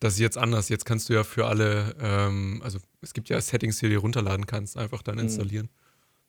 Das 0.00 0.14
ist 0.14 0.20
jetzt 0.20 0.38
anders. 0.38 0.68
Jetzt 0.68 0.84
kannst 0.84 1.08
du 1.08 1.12
ja 1.12 1.24
für 1.24 1.46
alle, 1.46 1.94
ähm, 2.00 2.60
also 2.64 2.78
es 3.02 3.12
gibt 3.14 3.28
ja 3.28 3.40
Settings, 3.40 3.78
die 3.78 3.86
du 3.86 3.90
dir 3.92 3.98
runterladen 3.98 4.46
kannst, 4.46 4.76
einfach 4.76 5.02
dann 5.02 5.18
installieren. 5.18 5.68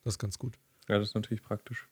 Das 0.03 0.15
ist 0.15 0.19
ganz 0.19 0.37
gut. 0.37 0.57
Ja, 0.89 0.99
das 0.99 1.09
ist 1.09 1.15
natürlich 1.15 1.43
praktisch. 1.43 1.87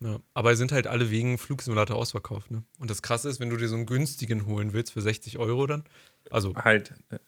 Ja. 0.00 0.20
Aber 0.34 0.56
sind 0.56 0.72
halt 0.72 0.86
alle 0.86 1.10
wegen 1.10 1.38
Flugsimulator 1.38 1.96
ausverkauft. 1.96 2.50
Ne? 2.50 2.64
Und 2.78 2.90
das 2.90 3.02
Krasse 3.02 3.28
ist, 3.28 3.38
wenn 3.38 3.50
du 3.50 3.56
dir 3.56 3.68
so 3.68 3.76
einen 3.76 3.86
günstigen 3.86 4.46
holen 4.46 4.72
willst 4.72 4.92
für 4.92 5.00
60 5.00 5.38
Euro 5.38 5.66
dann, 5.66 5.84
also 6.30 6.54
Halt 6.56 6.92
äh, 7.10 7.18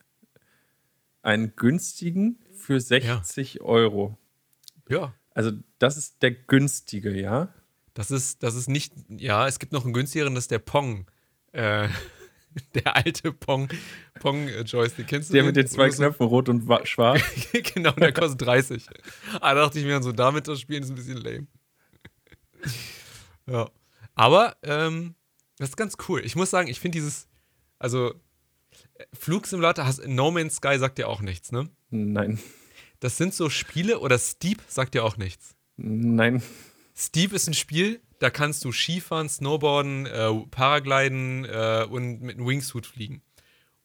einen 1.22 1.54
günstigen 1.56 2.38
für 2.52 2.80
60 2.80 3.60
Euro. 3.60 4.18
ja, 4.88 5.14
Also 5.30 5.52
das 5.78 5.96
ist 5.96 6.22
der 6.22 6.32
günstige, 6.32 7.18
ja? 7.18 7.52
das 7.94 8.10
ist, 8.10 8.42
das 8.42 8.56
ist 8.56 8.68
nicht, 8.68 8.92
ja, 9.08 9.46
es 9.46 9.58
gibt 9.58 9.72
noch 9.72 9.84
einen 9.84 9.94
günstigeren, 9.94 10.34
das 10.34 10.44
ist 10.44 10.50
der 10.50 10.58
Pong. 10.58 11.06
Äh, 11.52 11.88
der 12.74 12.96
alte 12.96 13.32
Pong, 13.32 13.68
Pong-Joystick. 14.20 15.06
Kennst 15.06 15.30
du 15.30 15.34
Der 15.34 15.42
den? 15.42 15.46
mit 15.48 15.56
den 15.56 15.66
zwei 15.66 15.90
so- 15.90 15.96
Knöpfen, 16.02 16.26
rot 16.26 16.48
und 16.48 16.68
wa- 16.68 16.84
schwarz. 16.86 17.20
genau, 17.74 17.92
der 17.92 18.12
kostet 18.12 18.42
30. 18.42 18.86
Ah, 19.40 19.54
da 19.54 19.62
dachte 19.62 19.78
ich 19.78 19.84
mir 19.84 20.02
so, 20.02 20.12
damit 20.12 20.46
das 20.48 20.60
Spielen 20.60 20.82
ist 20.82 20.90
ein 20.90 20.94
bisschen 20.96 21.18
lame. 21.18 21.46
Ja. 23.46 23.68
Aber 24.14 24.56
ähm, 24.62 25.14
das 25.58 25.70
ist 25.70 25.76
ganz 25.76 25.96
cool. 26.08 26.20
Ich 26.24 26.36
muss 26.36 26.50
sagen, 26.50 26.68
ich 26.68 26.80
finde 26.80 26.96
dieses, 26.96 27.28
also 27.78 28.14
Flugsimulator, 29.12 29.84
hast, 29.86 30.06
No 30.06 30.30
Man's 30.30 30.56
Sky 30.56 30.78
sagt 30.78 30.98
dir 30.98 31.08
auch 31.08 31.20
nichts, 31.20 31.52
ne? 31.52 31.68
Nein. 31.90 32.38
Das 33.00 33.16
sind 33.16 33.34
so 33.34 33.50
Spiele 33.50 33.98
oder 34.00 34.18
Steep 34.18 34.60
sagt 34.68 34.94
dir 34.94 35.04
auch 35.04 35.16
nichts. 35.16 35.54
Nein. 35.76 36.42
Steep 36.96 37.32
ist 37.32 37.48
ein 37.48 37.54
Spiel, 37.54 38.00
da 38.24 38.30
kannst 38.30 38.64
du 38.64 38.72
Skifahren, 38.72 39.28
Snowboarden, 39.28 40.06
äh, 40.06 40.32
Paragliden 40.50 41.44
äh, 41.44 41.86
und 41.90 42.22
mit 42.22 42.38
einem 42.38 42.46
Wingsuit 42.46 42.86
fliegen. 42.86 43.20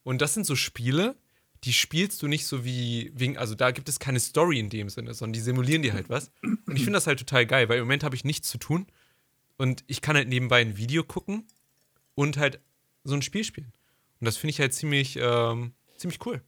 Und 0.04 0.22
das 0.22 0.34
sind 0.34 0.46
so 0.46 0.56
Spiele, 0.56 1.18
die 1.66 1.74
spielst 1.74 2.22
du 2.22 2.28
nicht 2.30 2.48
so 2.48 2.64
wie, 2.64 3.12
wegen, 3.14 3.38
also 3.38 3.54
da 3.54 3.72
gibt 3.72 3.90
es 3.90 4.00
keine 4.00 4.22
Story 4.22 4.58
in 4.58 4.70
dem 4.70 4.88
Sinne, 4.88 5.14
sondern 5.14 5.34
die 5.34 5.42
simulieren 5.42 5.82
dir 5.82 5.92
halt 5.92 6.10
was. 6.10 6.32
Und 6.42 6.78
ich 6.78 6.84
finde 6.84 6.94
das 6.94 7.06
halt 7.06 7.20
total 7.20 7.46
geil, 7.46 7.68
weil 7.68 7.80
im 7.80 7.84
Moment 7.84 8.06
habe 8.06 8.16
ich 8.16 8.24
nichts 8.24 8.50
zu 8.50 8.58
tun 8.58 8.88
und 9.58 9.84
ich 9.88 10.00
kann 10.00 10.16
halt 10.16 10.30
nebenbei 10.30 10.62
ein 10.62 10.78
Video 10.78 11.04
gucken 11.04 11.46
und 12.16 12.38
halt 12.38 12.62
so 13.04 13.16
ein 13.16 13.22
Spiel 13.22 13.44
spielen. 13.44 13.74
Und 14.22 14.26
das 14.26 14.38
finde 14.38 14.52
ich 14.52 14.62
halt 14.62 14.74
ziemlich, 14.74 15.20
ähm, 15.22 15.74
ziemlich 15.98 16.26
cool. 16.26 16.42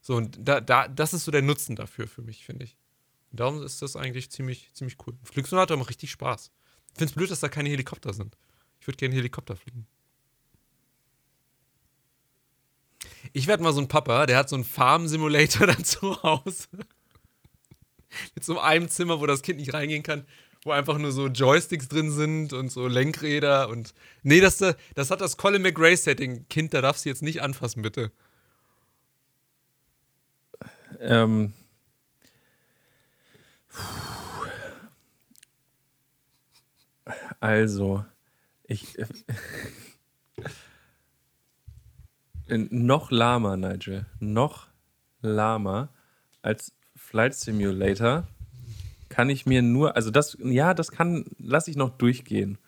So, 0.00 0.16
und 0.16 0.36
da, 0.40 0.60
da, 0.60 0.88
das 0.88 1.14
ist 1.14 1.24
so 1.24 1.30
der 1.30 1.42
Nutzen 1.42 1.76
dafür 1.76 2.08
für 2.08 2.22
mich, 2.22 2.44
finde 2.44 2.64
ich. 2.64 2.76
Und 3.30 3.38
darum 3.38 3.62
ist 3.62 3.80
das 3.80 3.94
eigentlich 3.94 4.28
ziemlich, 4.32 4.74
ziemlich 4.74 4.96
cool. 5.06 5.16
Flugsimulator 5.22 5.76
macht 5.76 5.90
richtig 5.90 6.10
Spaß. 6.10 6.50
Ich 6.92 6.98
finde 6.98 7.10
es 7.10 7.12
blöd, 7.12 7.30
dass 7.30 7.40
da 7.40 7.48
keine 7.48 7.68
Helikopter 7.68 8.12
sind. 8.12 8.36
Ich 8.80 8.86
würde 8.86 8.96
gerne 8.96 9.14
Helikopter 9.14 9.56
fliegen. 9.56 9.86
Ich 13.32 13.46
werde 13.46 13.62
mal 13.62 13.72
so 13.72 13.80
ein 13.80 13.88
Papa, 13.88 14.26
der 14.26 14.36
hat 14.36 14.48
so 14.48 14.56
einen 14.56 14.64
Farm-Simulator 14.64 15.66
dann 15.68 15.84
zu 15.84 16.22
Hause. 16.22 16.68
Mit 18.34 18.44
so 18.44 18.58
einem 18.58 18.88
Zimmer, 18.88 19.20
wo 19.20 19.26
das 19.26 19.42
Kind 19.42 19.58
nicht 19.58 19.74
reingehen 19.74 20.02
kann, 20.02 20.26
wo 20.64 20.70
einfach 20.72 20.98
nur 20.98 21.12
so 21.12 21.28
Joysticks 21.28 21.88
drin 21.88 22.10
sind 22.10 22.52
und 22.52 22.70
so 22.70 22.88
Lenkräder 22.88 23.68
und. 23.68 23.94
Nee, 24.22 24.40
das, 24.40 24.58
das 24.94 25.10
hat 25.10 25.20
das 25.20 25.36
Colin 25.36 25.62
McRae-Setting. 25.62 26.46
Kind, 26.48 26.74
da 26.74 26.80
darfst 26.80 27.04
du 27.04 27.10
jetzt 27.10 27.22
nicht 27.22 27.42
anfassen, 27.42 27.82
bitte. 27.82 28.10
Ähm. 31.00 31.52
Also, 37.40 38.04
ich. 38.64 38.96
noch 42.48 43.10
lahmer, 43.10 43.56
Nigel. 43.56 44.06
Noch 44.20 44.68
lahmer 45.20 45.90
als 46.42 46.72
Flight 46.96 47.34
Simulator 47.34 48.26
kann 49.08 49.30
ich 49.30 49.46
mir 49.46 49.62
nur, 49.62 49.96
also 49.96 50.10
das, 50.10 50.36
ja, 50.42 50.74
das 50.74 50.90
kann, 50.90 51.24
lasse 51.38 51.70
ich 51.70 51.76
noch 51.76 51.90
durchgehen. 51.90 52.58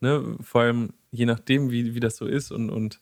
Ne? 0.00 0.36
Vor 0.40 0.62
allem 0.62 0.92
je 1.10 1.26
nachdem, 1.26 1.70
wie, 1.70 1.94
wie 1.94 2.00
das 2.00 2.16
so 2.16 2.26
ist 2.26 2.50
und, 2.50 2.70
und 2.70 3.00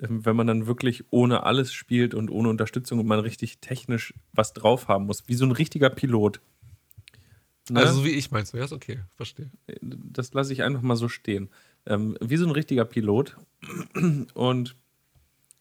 ähm, 0.00 0.24
wenn 0.24 0.36
man 0.36 0.46
dann 0.46 0.66
wirklich 0.66 1.04
ohne 1.10 1.44
alles 1.44 1.72
spielt 1.72 2.14
und 2.14 2.30
ohne 2.30 2.48
Unterstützung 2.48 2.98
und 2.98 3.06
man 3.06 3.20
richtig 3.20 3.58
technisch 3.60 4.14
was 4.32 4.52
drauf 4.52 4.88
haben 4.88 5.06
muss, 5.06 5.28
wie 5.28 5.34
so 5.34 5.44
ein 5.44 5.52
richtiger 5.52 5.90
Pilot. 5.90 6.40
Ne? 7.68 7.80
Also 7.80 7.94
so 7.94 8.04
wie 8.04 8.10
ich 8.10 8.30
meinst 8.30 8.52
du, 8.52 8.58
ja, 8.58 8.64
ist 8.64 8.72
okay, 8.72 9.00
verstehe. 9.16 9.50
Das 9.80 10.32
lasse 10.32 10.52
ich 10.52 10.62
einfach 10.62 10.82
mal 10.82 10.96
so 10.96 11.08
stehen. 11.08 11.50
Ähm, 11.86 12.16
wie 12.20 12.36
so 12.36 12.46
ein 12.46 12.52
richtiger 12.52 12.84
Pilot. 12.84 13.36
Und 14.34 14.76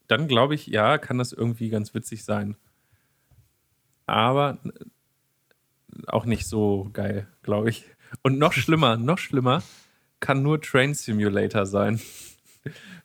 dann 0.08 0.28
glaube 0.28 0.56
ich, 0.56 0.68
ja, 0.68 0.98
kann 0.98 1.18
das 1.18 1.34
irgendwie 1.34 1.70
ganz 1.70 1.94
witzig 1.94 2.24
sein. 2.24 2.58
Aber 4.06 4.60
auch 6.08 6.26
nicht 6.26 6.46
so 6.48 6.90
geil, 6.94 7.28
glaube 7.42 7.70
ich. 7.70 7.86
Und 8.22 8.38
noch 8.38 8.54
schlimmer, 8.54 8.98
noch 8.98 9.18
schlimmer, 9.18 9.64
kann 10.20 10.44
nur 10.44 10.62
Train 10.62 10.94
Simulator 10.94 11.66
sein. 11.66 12.00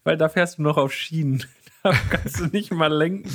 Weil 0.04 0.16
da 0.16 0.28
fährst 0.28 0.58
du 0.58 0.62
noch 0.62 0.76
auf 0.76 0.92
Schienen. 0.92 1.44
Da 1.82 1.92
kannst 1.92 2.38
du 2.38 2.44
nicht 2.44 2.70
mal 2.72 2.92
lenken. 2.92 3.30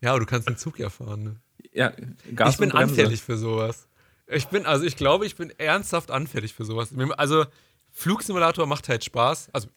Ja, 0.00 0.12
aber 0.12 0.20
du 0.20 0.24
kannst 0.24 0.48
den 0.48 0.56
Zug 0.56 0.78
ja 0.78 0.88
fahren. 0.88 1.22
Ne? 1.22 1.36
Ja, 1.74 1.92
Gas 2.34 2.54
ich 2.54 2.60
bin 2.60 2.72
anfällig 2.72 3.20
für 3.20 3.36
sowas. 3.36 3.86
Ich 4.30 4.48
bin, 4.48 4.66
also 4.66 4.84
ich 4.84 4.96
glaube, 4.96 5.26
ich 5.26 5.36
bin 5.36 5.50
ernsthaft 5.58 6.10
anfällig 6.10 6.54
für 6.54 6.64
sowas. 6.64 6.90
Also, 7.16 7.46
Flugsimulator 7.90 8.66
macht 8.66 8.88
halt 8.88 9.04
Spaß. 9.04 9.50
Also, 9.52 9.68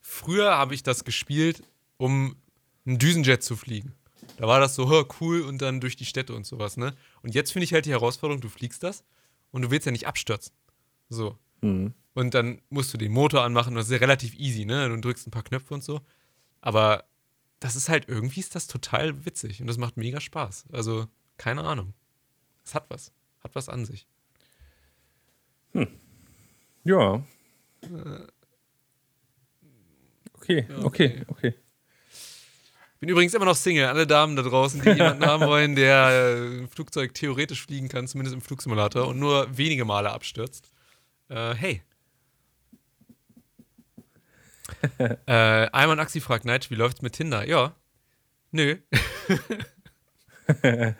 früher 0.00 0.56
habe 0.56 0.74
ich 0.74 0.82
das 0.82 1.04
gespielt, 1.04 1.62
um 1.96 2.36
einen 2.86 2.98
Düsenjet 2.98 3.42
zu 3.42 3.56
fliegen. 3.56 3.94
Da 4.36 4.46
war 4.46 4.60
das 4.60 4.74
so, 4.74 4.88
hör, 4.88 5.06
cool 5.20 5.42
und 5.42 5.62
dann 5.62 5.80
durch 5.80 5.96
die 5.96 6.04
Städte 6.04 6.34
und 6.34 6.46
sowas, 6.46 6.76
ne? 6.76 6.94
Und 7.22 7.34
jetzt 7.34 7.52
finde 7.52 7.64
ich 7.64 7.72
halt 7.72 7.86
die 7.86 7.90
Herausforderung, 7.90 8.40
du 8.40 8.48
fliegst 8.48 8.82
das 8.82 9.04
und 9.50 9.62
du 9.62 9.70
willst 9.70 9.86
ja 9.86 9.92
nicht 9.92 10.06
abstürzen. 10.06 10.52
So. 11.08 11.38
Mhm. 11.62 11.94
Und 12.14 12.34
dann 12.34 12.60
musst 12.70 12.92
du 12.94 12.98
den 12.98 13.12
Motor 13.12 13.42
anmachen, 13.42 13.74
das 13.74 13.86
ist 13.86 13.92
ja 13.92 13.98
relativ 13.98 14.34
easy, 14.34 14.64
ne? 14.64 14.88
Du 14.88 15.00
drückst 15.00 15.26
ein 15.26 15.30
paar 15.30 15.42
Knöpfe 15.42 15.74
und 15.74 15.82
so. 15.82 16.00
Aber 16.60 17.04
das 17.60 17.76
ist 17.76 17.88
halt, 17.88 18.08
irgendwie 18.08 18.40
ist 18.40 18.54
das 18.54 18.66
total 18.66 19.24
witzig 19.24 19.60
und 19.60 19.66
das 19.66 19.78
macht 19.78 19.96
mega 19.96 20.20
Spaß. 20.20 20.66
Also, 20.72 21.06
keine 21.36 21.64
Ahnung. 21.64 21.94
Es 22.64 22.74
hat 22.74 22.86
was. 22.88 23.12
Hat 23.46 23.54
was 23.54 23.68
an 23.68 23.84
sich. 23.84 24.08
Hm. 25.72 25.86
Ja. 26.82 27.22
Okay, 30.32 30.66
okay, 30.82 31.22
okay. 31.28 31.54
Bin 32.98 33.08
übrigens 33.08 33.34
immer 33.34 33.44
noch 33.44 33.54
Single. 33.54 33.84
Alle 33.86 34.04
Damen 34.04 34.34
da 34.34 34.42
draußen, 34.42 34.82
die 34.82 34.88
jemanden 34.88 35.24
haben 35.24 35.46
wollen, 35.46 35.76
der 35.76 36.06
ein 36.06 36.68
Flugzeug 36.68 37.14
theoretisch 37.14 37.64
fliegen 37.64 37.88
kann, 37.88 38.08
zumindest 38.08 38.34
im 38.34 38.40
Flugsimulator, 38.40 39.06
und 39.06 39.20
nur 39.20 39.56
wenige 39.56 39.84
Male 39.84 40.10
abstürzt. 40.10 40.72
Äh, 41.28 41.54
hey. 41.54 41.82
äh, 44.98 45.68
Ayman 45.70 46.00
Axi 46.00 46.20
fragt 46.20 46.44
Nigel, 46.44 46.70
wie 46.70 46.74
läuft's 46.74 47.00
mit 47.00 47.12
Tinder? 47.12 47.46
Ja. 47.46 47.76
Nö. 48.50 48.78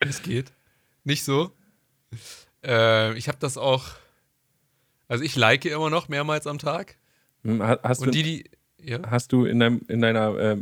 es 0.00 0.22
geht. 0.22 0.52
Nicht 1.08 1.24
so. 1.24 1.52
Äh, 2.62 3.16
ich 3.16 3.28
habe 3.28 3.38
das 3.40 3.56
auch. 3.56 3.86
Also 5.08 5.24
ich 5.24 5.36
like 5.36 5.64
immer 5.64 5.88
noch 5.88 6.10
mehrmals 6.10 6.46
am 6.46 6.58
Tag. 6.58 6.98
Hm, 7.44 7.62
hast 7.62 8.02
Und 8.02 8.14
die, 8.14 8.22
die 8.22 8.50
ja? 8.82 9.00
Hast 9.10 9.32
du 9.32 9.46
in, 9.46 9.58
deinem, 9.58 9.80
in 9.88 10.02
deiner 10.02 10.36
äh, 10.36 10.56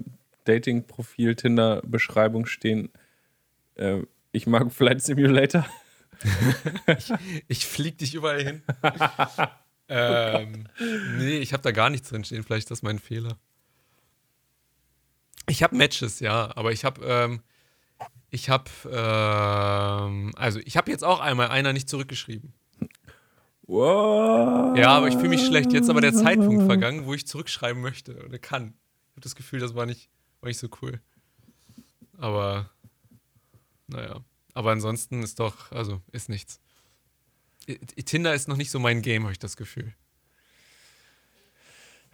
Dating-Profil, 0.45 1.35
Tinder-Beschreibung 1.35 2.47
stehen, 2.47 2.93
äh, 3.75 4.03
ich 4.31 4.47
mag 4.47 4.73
Flight 4.73 5.03
Simulator? 5.03 5.67
ich, 6.97 7.13
ich 7.49 7.67
flieg 7.67 7.99
dich 7.99 8.15
überall 8.15 8.41
hin. 8.41 8.63
ähm, 9.89 10.69
nee, 11.19 11.39
ich 11.39 11.55
habe 11.55 11.65
da 11.65 11.73
gar 11.73 11.91
nichts 11.91 12.11
drin 12.11 12.23
stehen. 12.23 12.45
Vielleicht 12.45 12.67
ist 12.67 12.71
das 12.71 12.83
mein 12.85 13.01
Fehler. 13.01 13.37
Ich 15.49 15.65
habe 15.65 15.75
Matches, 15.75 16.21
ja, 16.21 16.57
aber 16.57 16.71
ich 16.71 16.85
habe, 16.85 17.05
ähm, 17.05 17.43
ich 18.31 18.51
habe, 18.51 18.71
ähm, 18.87 20.33
also 20.37 20.61
ich 20.65 20.77
habe 20.77 20.91
jetzt 20.91 21.05
auch 21.05 21.21
einmal 21.21 21.49
einer 21.49 21.73
nicht 21.73 21.89
zurückgeschrieben. 21.89 22.53
What? 23.63 24.79
Ja, 24.79 24.91
aber 24.91 25.09
ich 25.09 25.15
fühle 25.15 25.31
mich 25.31 25.45
schlecht. 25.45 25.73
Jetzt 25.73 25.91
aber 25.91 26.01
der 26.01 26.13
Zeitpunkt 26.13 26.67
vergangen, 26.67 27.05
wo 27.07 27.15
ich 27.15 27.27
zurückschreiben 27.27 27.83
möchte 27.83 28.25
oder 28.25 28.39
kann. 28.39 28.75
Ich 29.09 29.13
habe 29.13 29.21
das 29.23 29.35
Gefühl, 29.35 29.61
das 29.61 29.75
war 29.75 29.87
nicht, 29.87 30.09
war 30.41 30.49
nicht 30.49 30.59
so 30.59 30.69
cool. 30.83 31.01
Aber, 32.19 32.71
naja. 33.89 34.21
Aber 34.55 34.71
ansonsten 34.71 35.23
ist 35.23 35.41
doch, 35.41 35.73
also, 35.73 36.01
ist 36.13 36.29
nichts. 36.29 36.61
Tinder 38.05 38.35
ist 38.35 38.49
noch 38.49 38.57
nicht 38.57 38.71
so 38.71 38.79
mein 38.79 39.03
Game, 39.03 39.25
habe 39.25 39.33
ich 39.33 39.39
das 39.39 39.57
Gefühl. 39.57 39.93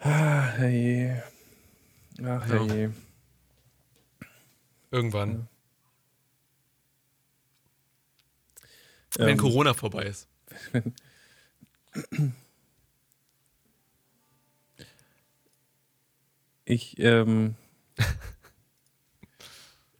Ach, 0.00 0.58
hey. 0.58 1.20
Ach, 2.24 2.46
hey. 2.48 2.90
Irgendwann. 4.90 5.48
Wenn 9.16 9.30
ähm, 9.30 9.36
Corona 9.36 9.74
vorbei 9.74 10.04
ist. 10.04 10.28
Ich, 16.64 16.98
ähm, 17.00 17.56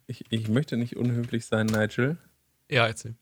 ich, 0.07 0.25
ich 0.31 0.49
möchte 0.49 0.77
nicht 0.77 0.97
unhöflich 0.97 1.45
sein, 1.45 1.67
Nigel. 1.67 2.19
Ja, 2.71 2.87
erzähl. 2.87 3.17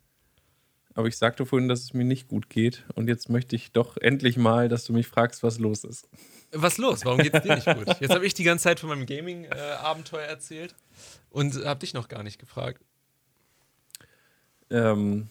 Aber 0.95 1.09
ich 1.09 1.17
sagte 1.17 1.47
vorhin, 1.47 1.69
dass 1.69 1.81
es 1.81 1.95
mir 1.95 2.05
nicht 2.05 2.29
gut 2.29 2.51
geht. 2.51 2.85
Und 2.95 3.09
jetzt 3.09 3.29
möchte 3.29 3.57
ich 3.57 3.73
doch 3.73 3.97
endlich 3.97 4.37
mal, 4.37 4.69
dass 4.69 4.85
du 4.85 4.93
mich 4.93 5.07
fragst, 5.07 5.43
was 5.43 5.59
los 5.59 5.85
ist. 5.85 6.09
Was 6.53 6.79
los? 6.79 7.05
Warum 7.05 7.21
geht 7.21 7.35
es 7.35 7.43
dir 7.43 7.55
nicht 7.55 7.67
gut? 7.67 7.87
Jetzt 8.01 8.13
habe 8.13 8.27
ich 8.27 8.35
die 8.35 8.43
ganze 8.43 8.65
Zeit 8.65 8.81
von 8.81 8.89
meinem 8.89 9.07
Gaming-Abenteuer 9.07 10.25
erzählt 10.25 10.75
und 11.31 11.65
habe 11.65 11.79
dich 11.79 11.95
noch 11.95 12.09
gar 12.09 12.25
nicht 12.25 12.41
gefragt. 12.41 12.83
Ähm. 14.69 15.29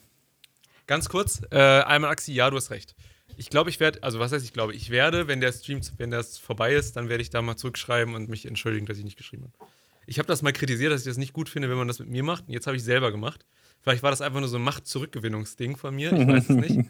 Ganz 0.89 1.07
kurz, 1.07 1.41
äh, 1.51 1.57
einmal 1.57 2.11
Axi, 2.11 2.33
ja, 2.33 2.49
du 2.49 2.57
hast 2.57 2.71
recht 2.71 2.95
ich 3.39 3.49
glaube, 3.49 3.69
ich 3.69 3.79
werde, 3.79 4.03
also 4.03 4.19
was 4.19 4.33
heißt 4.33 4.43
ich 4.43 4.51
glaube, 4.51 4.73
ich 4.73 4.89
werde, 4.89 5.27
wenn 5.27 5.39
der 5.39 5.53
Stream, 5.53 5.79
wenn 5.97 6.11
das 6.11 6.37
vorbei 6.37 6.73
ist, 6.73 6.97
dann 6.97 7.07
werde 7.07 7.21
ich 7.21 7.29
da 7.29 7.41
mal 7.41 7.55
zurückschreiben 7.55 8.13
und 8.13 8.27
mich 8.27 8.45
entschuldigen, 8.45 8.85
dass 8.85 8.97
ich 8.97 9.05
nicht 9.05 9.17
geschrieben 9.17 9.45
habe. 9.45 9.71
Ich 10.07 10.19
habe 10.19 10.27
das 10.27 10.41
mal 10.41 10.51
kritisiert, 10.51 10.91
dass 10.91 11.01
ich 11.01 11.07
das 11.07 11.17
nicht 11.17 11.31
gut 11.31 11.47
finde, 11.47 11.69
wenn 11.69 11.77
man 11.77 11.87
das 11.87 11.99
mit 11.99 12.09
mir 12.09 12.23
macht. 12.23 12.47
Und 12.47 12.53
jetzt 12.53 12.67
habe 12.67 12.75
ich 12.75 12.83
selber 12.83 13.11
gemacht. 13.11 13.45
Vielleicht 13.81 14.03
war 14.03 14.09
das 14.09 14.19
einfach 14.21 14.41
nur 14.41 14.49
so 14.49 14.57
ein 14.57 14.63
Macht-Zurückgewinnungsding 14.63 15.77
von 15.77 15.95
mir, 15.95 16.11
ich 16.11 16.27
weiß 16.27 16.49
es 16.49 16.55
nicht. 16.55 16.89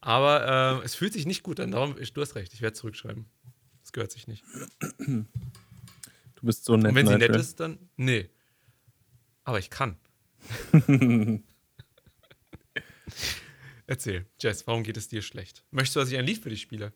Aber 0.00 0.80
äh, 0.80 0.84
es 0.84 0.94
fühlt 0.94 1.12
sich 1.12 1.26
nicht 1.26 1.42
gut 1.42 1.58
an. 1.58 1.72
Darum, 1.72 1.96
du 1.96 2.20
hast 2.20 2.36
recht, 2.36 2.54
ich 2.54 2.62
werde 2.62 2.74
zurückschreiben. 2.74 3.26
Es 3.82 3.92
gehört 3.92 4.12
sich 4.12 4.28
nicht. 4.28 4.44
Du 4.98 5.26
bist 6.42 6.64
so 6.64 6.76
nett. 6.76 6.90
Und 6.90 6.94
wenn 6.94 7.06
sie 7.06 7.18
nett 7.18 7.34
ist, 7.34 7.58
dann. 7.58 7.78
Nee. 7.96 8.30
Aber 9.44 9.58
ich 9.58 9.70
kann. 9.70 9.96
Erzähl, 13.86 14.26
Jess, 14.40 14.66
warum 14.66 14.82
geht 14.82 14.96
es 14.96 15.08
dir 15.08 15.22
schlecht? 15.22 15.64
Möchtest 15.70 15.96
du, 15.96 16.00
dass 16.00 16.10
ich 16.10 16.18
ein 16.18 16.24
Lied 16.26 16.42
für 16.42 16.50
dich 16.50 16.60
spiele? 16.60 16.92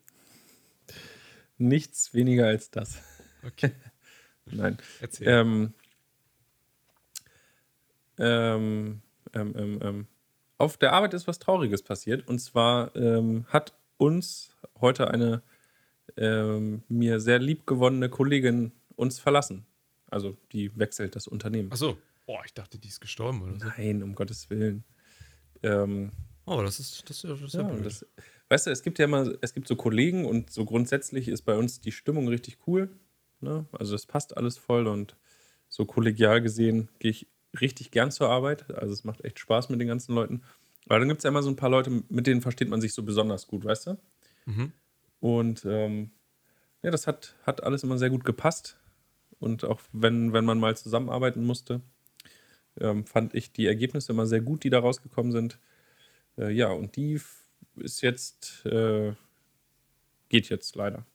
Nichts 1.57 2.13
weniger 2.13 2.47
als 2.47 2.71
das. 2.71 2.97
Okay, 3.45 3.71
Nein. 4.45 4.77
erzähl. 5.01 5.27
Ähm, 5.27 5.73
ähm, 8.17 9.01
ähm, 9.33 9.53
ähm, 9.57 9.79
ähm. 9.81 10.07
Auf 10.57 10.77
der 10.77 10.93
Arbeit 10.93 11.13
ist 11.13 11.27
was 11.27 11.39
Trauriges 11.39 11.83
passiert. 11.83 12.27
Und 12.27 12.39
zwar 12.39 12.95
ähm, 12.95 13.45
hat 13.49 13.73
uns 13.97 14.55
heute 14.79 15.09
eine 15.11 15.41
mir 16.87 17.19
sehr 17.19 17.39
liebgewonnene 17.39 18.07
Kollegin 18.07 18.71
uns 18.95 19.19
verlassen. 19.19 19.65
Also 20.09 20.37
die 20.53 20.77
wechselt 20.77 21.15
das 21.17 21.27
Unternehmen. 21.27 21.73
Achso. 21.73 21.97
Boah, 22.25 22.41
ich 22.45 22.53
dachte, 22.53 22.77
die 22.79 22.87
ist 22.87 23.01
gestorben 23.01 23.41
oder 23.41 23.59
so. 23.59 23.65
Nein, 23.65 24.01
um 24.01 24.15
Gottes 24.15 24.49
Willen. 24.49 24.85
Ähm, 25.65 26.11
Oh, 26.45 26.61
das 26.61 26.79
ist, 26.79 27.09
das 27.09 27.21
das 27.21 27.41
ist 27.41 27.53
ja, 27.55 27.61
ja, 27.61 27.75
das, 27.77 28.05
weißt 28.49 28.67
du, 28.67 28.71
es 28.71 28.83
gibt 28.83 28.99
ja 28.99 29.05
immer, 29.05 29.33
es 29.41 29.53
gibt 29.53 29.67
so 29.67 29.75
Kollegen 29.75 30.25
und 30.25 30.51
so 30.51 30.63
grundsätzlich 30.63 31.27
ist 31.27 31.41
bei 31.41 31.57
uns 31.57 31.81
die 31.81 31.91
Stimmung 31.91 32.27
richtig 32.27 32.59
cool. 32.67 32.89
Ne? 33.41 33.65
Also 33.71 33.93
das 33.93 34.05
passt 34.05 34.37
alles 34.37 34.57
voll 34.57 34.87
und 34.87 35.15
so 35.67 35.85
kollegial 35.85 36.41
gesehen 36.41 36.89
gehe 36.99 37.11
ich 37.11 37.27
richtig 37.59 37.89
gern 37.89 38.11
zur 38.11 38.29
Arbeit. 38.29 38.69
Also 38.75 38.93
es 38.93 39.03
macht 39.03 39.25
echt 39.25 39.39
Spaß 39.39 39.69
mit 39.69 39.81
den 39.81 39.87
ganzen 39.87 40.13
Leuten. 40.13 40.43
Aber 40.87 40.99
dann 40.99 41.07
gibt 41.07 41.19
es 41.19 41.23
ja 41.23 41.29
immer 41.29 41.41
so 41.41 41.49
ein 41.49 41.55
paar 41.55 41.69
Leute, 41.69 42.03
mit 42.09 42.27
denen 42.27 42.41
versteht 42.41 42.69
man 42.69 42.79
sich 42.79 42.93
so 42.93 43.01
besonders 43.01 43.47
gut, 43.47 43.65
weißt 43.65 43.87
du? 43.87 43.97
Mhm. 44.45 44.71
Und 45.19 45.65
ähm, 45.65 46.11
ja, 46.83 46.91
das 46.91 47.07
hat, 47.07 47.35
hat 47.43 47.63
alles 47.63 47.83
immer 47.83 47.97
sehr 47.97 48.11
gut 48.11 48.23
gepasst. 48.23 48.77
Und 49.39 49.63
auch 49.65 49.81
wenn, 49.91 50.31
wenn 50.31 50.45
man 50.45 50.59
mal 50.59 50.77
zusammenarbeiten 50.77 51.43
musste, 51.43 51.81
ähm, 52.79 53.05
fand 53.05 53.33
ich 53.33 53.51
die 53.51 53.67
Ergebnisse 53.67 54.11
immer 54.11 54.25
sehr 54.25 54.41
gut, 54.41 54.63
die 54.63 54.69
da 54.69 54.79
rausgekommen 54.79 55.31
sind. 55.31 55.59
Äh, 56.37 56.51
ja, 56.51 56.69
und 56.69 56.95
die 56.95 57.19
ist 57.77 58.01
jetzt, 58.01 58.65
äh, 58.65 59.13
geht 60.29 60.49
jetzt 60.49 60.75
leider. 60.75 61.05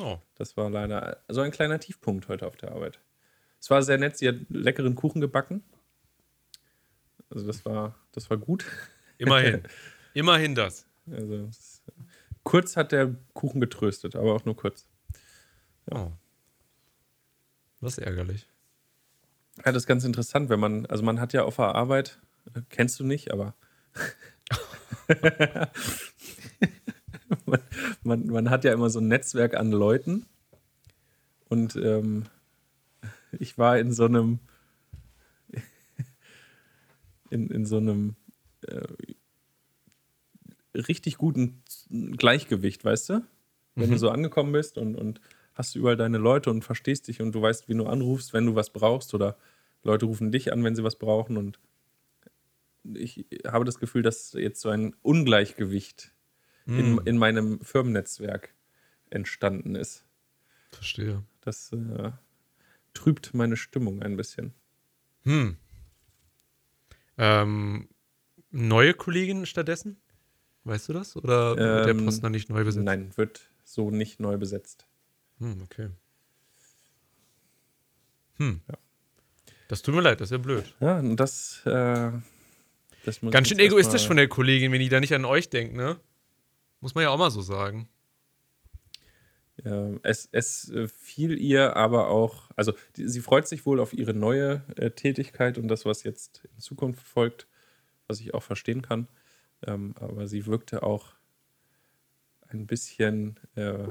Oh, 0.00 0.18
Das 0.34 0.56
war 0.56 0.70
leider 0.70 1.22
so 1.28 1.40
ein 1.40 1.52
kleiner 1.52 1.78
Tiefpunkt 1.78 2.28
heute 2.28 2.46
auf 2.46 2.56
der 2.56 2.72
Arbeit. 2.72 2.98
Es 3.60 3.70
war 3.70 3.82
sehr 3.82 3.98
nett, 3.98 4.18
sie 4.18 4.28
hat 4.28 4.36
leckeren 4.48 4.94
Kuchen 4.94 5.20
gebacken. 5.20 5.62
Also 7.30 7.46
das 7.46 7.64
war, 7.64 7.94
das 8.12 8.28
war 8.30 8.36
gut. 8.36 8.64
immerhin. 9.18 9.62
immerhin 10.14 10.54
das. 10.54 10.86
Also 11.10 11.48
kurz 12.42 12.76
hat 12.76 12.92
der 12.92 13.14
Kuchen 13.32 13.60
getröstet, 13.60 14.16
aber 14.16 14.34
auch 14.34 14.44
nur 14.44 14.56
kurz. 14.56 14.86
Oh. 15.90 16.10
Das 17.80 17.98
ist 17.98 18.04
ärgerlich. 18.04 18.48
Ja, 19.58 19.72
das 19.72 19.84
ist 19.84 19.86
ganz 19.86 20.04
interessant, 20.04 20.48
wenn 20.48 20.60
man, 20.60 20.86
also 20.86 21.02
man 21.04 21.20
hat 21.20 21.32
ja 21.32 21.44
auf 21.44 21.56
der 21.56 21.74
Arbeit, 21.74 22.18
kennst 22.70 22.98
du 22.98 23.04
nicht, 23.04 23.32
aber 23.32 23.54
man, 27.44 27.60
man, 28.02 28.26
man 28.26 28.50
hat 28.50 28.64
ja 28.64 28.72
immer 28.72 28.90
so 28.90 28.98
ein 29.00 29.08
Netzwerk 29.08 29.54
an 29.54 29.70
Leuten 29.70 30.26
und 31.48 31.76
ähm, 31.76 32.24
ich 33.38 33.58
war 33.58 33.78
in 33.78 33.92
so 33.92 34.06
einem 34.06 34.40
in, 37.30 37.48
in 37.48 37.64
so 37.64 37.76
einem 37.76 38.16
äh, 38.62 38.82
richtig 40.74 41.16
guten 41.16 41.62
Gleichgewicht, 41.90 42.84
weißt 42.84 43.10
du? 43.10 43.24
Wenn 43.76 43.90
du 43.90 43.98
so 43.98 44.10
angekommen 44.10 44.52
bist 44.52 44.78
und, 44.78 44.94
und 44.94 45.20
hast 45.54 45.74
du 45.74 45.78
überall 45.78 45.96
deine 45.96 46.18
Leute 46.18 46.50
und 46.50 46.64
verstehst 46.64 47.08
dich 47.08 47.20
und 47.20 47.32
du 47.32 47.42
weißt, 47.42 47.68
wie 47.68 47.74
du 47.74 47.86
anrufst, 47.86 48.32
wenn 48.32 48.46
du 48.46 48.54
was 48.54 48.70
brauchst 48.70 49.14
oder 49.14 49.36
Leute 49.82 50.06
rufen 50.06 50.32
dich 50.32 50.52
an, 50.52 50.64
wenn 50.64 50.74
sie 50.74 50.84
was 50.84 50.96
brauchen 50.96 51.36
und 51.36 51.58
ich 52.92 53.26
habe 53.46 53.64
das 53.64 53.78
Gefühl, 53.78 54.02
dass 54.02 54.32
jetzt 54.34 54.60
so 54.60 54.68
ein 54.68 54.94
Ungleichgewicht 55.02 56.12
in, 56.66 56.98
in 57.04 57.18
meinem 57.18 57.60
Firmennetzwerk 57.60 58.54
entstanden 59.10 59.74
ist. 59.74 60.04
Verstehe. 60.72 61.22
Das 61.42 61.72
äh, 61.72 62.10
trübt 62.94 63.34
meine 63.34 63.56
Stimmung 63.56 64.02
ein 64.02 64.16
bisschen. 64.16 64.54
Hm. 65.24 65.56
Ähm, 67.18 67.88
neue 68.50 68.94
Kollegin 68.94 69.46
stattdessen? 69.46 69.98
Weißt 70.64 70.88
du 70.88 70.94
das? 70.94 71.16
Oder 71.16 71.56
wird 71.56 71.86
der 71.86 71.94
Ähm, 71.94 72.04
Posten 72.06 72.22
dann 72.22 72.32
nicht 72.32 72.48
neu 72.48 72.64
besetzt? 72.64 72.84
Nein, 72.84 73.16
wird 73.16 73.50
so 73.62 73.90
nicht 73.90 74.20
neu 74.20 74.38
besetzt. 74.38 74.86
Hm, 75.38 75.62
okay. 75.62 75.90
Hm. 78.36 78.60
Ja. 78.68 78.74
Das 79.68 79.82
tut 79.82 79.94
mir 79.94 80.02
leid, 80.02 80.20
das 80.20 80.28
ist 80.28 80.32
ja 80.32 80.38
blöd. 80.38 80.74
Ja, 80.80 80.98
und 80.98 81.16
das, 81.16 81.62
äh, 81.64 82.10
das 83.04 83.22
muss 83.22 83.32
Ganz 83.32 83.48
schön 83.48 83.58
egoistisch 83.58 84.06
von 84.06 84.16
der 84.16 84.28
Kollegin, 84.28 84.72
wenn 84.72 84.80
die 84.80 84.88
da 84.88 85.00
nicht 85.00 85.14
an 85.14 85.24
euch 85.24 85.48
denkt, 85.48 85.74
ne? 85.74 85.98
Muss 86.80 86.94
man 86.94 87.02
ja 87.02 87.10
auch 87.10 87.18
mal 87.18 87.30
so 87.30 87.40
sagen. 87.40 87.88
Ja, 89.62 89.90
es, 90.02 90.28
es 90.32 90.68
äh, 90.70 90.88
fiel 90.88 91.38
ihr 91.38 91.76
aber 91.76 92.08
auch, 92.08 92.50
also 92.56 92.72
die, 92.96 93.08
sie 93.08 93.20
freut 93.20 93.46
sich 93.46 93.64
wohl 93.64 93.80
auf 93.80 93.92
ihre 93.92 94.12
neue 94.12 94.62
äh, 94.76 94.90
Tätigkeit 94.90 95.58
und 95.58 95.68
das, 95.68 95.84
was 95.84 96.02
jetzt 96.02 96.44
in 96.44 96.58
Zukunft 96.58 97.06
folgt, 97.06 97.46
was 98.06 98.20
ich 98.20 98.34
auch 98.34 98.42
verstehen 98.42 98.82
kann. 98.82 99.08
Ähm, 99.66 99.94
aber 99.98 100.26
sie 100.26 100.46
wirkte 100.46 100.82
auch 100.82 101.14
ein 102.48 102.66
bisschen 102.66 103.38
äh, 103.54 103.88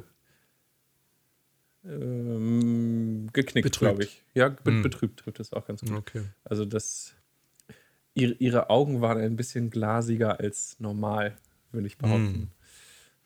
ähm, 1.86 3.30
geknickt, 3.34 3.78
glaube 3.80 4.04
ich. 4.04 4.22
Ja, 4.34 4.50
be 4.50 4.72
Hm. 4.72 4.82
betrübt 4.82 5.20
trifft 5.20 5.40
es 5.40 5.54
auch 5.54 5.66
ganz 5.66 5.82
gut. 5.82 5.92
Okay. 5.92 6.24
Also 6.44 6.66
das, 6.66 7.14
ihre, 8.14 8.34
ihre 8.36 8.70
Augen 8.70 9.02
waren 9.02 9.20
ein 9.20 9.36
bisschen 9.36 9.70
glasiger 9.70 10.40
als 10.40 10.80
normal, 10.80 11.38
würde 11.72 11.88
ich 11.88 11.98
behaupten. 11.98 12.34
Hm. 12.34 12.50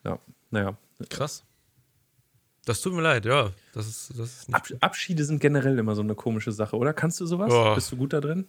Ja, 0.03 0.19
naja. 0.51 0.77
Krass. 1.09 1.43
Das 2.65 2.81
tut 2.81 2.93
mir 2.93 3.01
leid, 3.01 3.25
ja. 3.25 3.51
Das 3.73 3.87
ist, 3.87 4.09
das 4.17 4.39
ist 4.39 4.53
Ab 4.53 4.67
Abschiede 4.81 5.23
sind 5.23 5.39
generell 5.39 5.77
immer 5.79 5.95
so 5.95 6.01
eine 6.01 6.15
komische 6.15 6.51
Sache, 6.51 6.75
oder? 6.75 6.93
Kannst 6.93 7.19
du 7.21 7.25
sowas? 7.25 7.49
Boah. 7.49 7.75
Bist 7.75 7.91
du 7.91 7.97
gut 7.97 8.11
da 8.11 8.19
drin? 8.19 8.45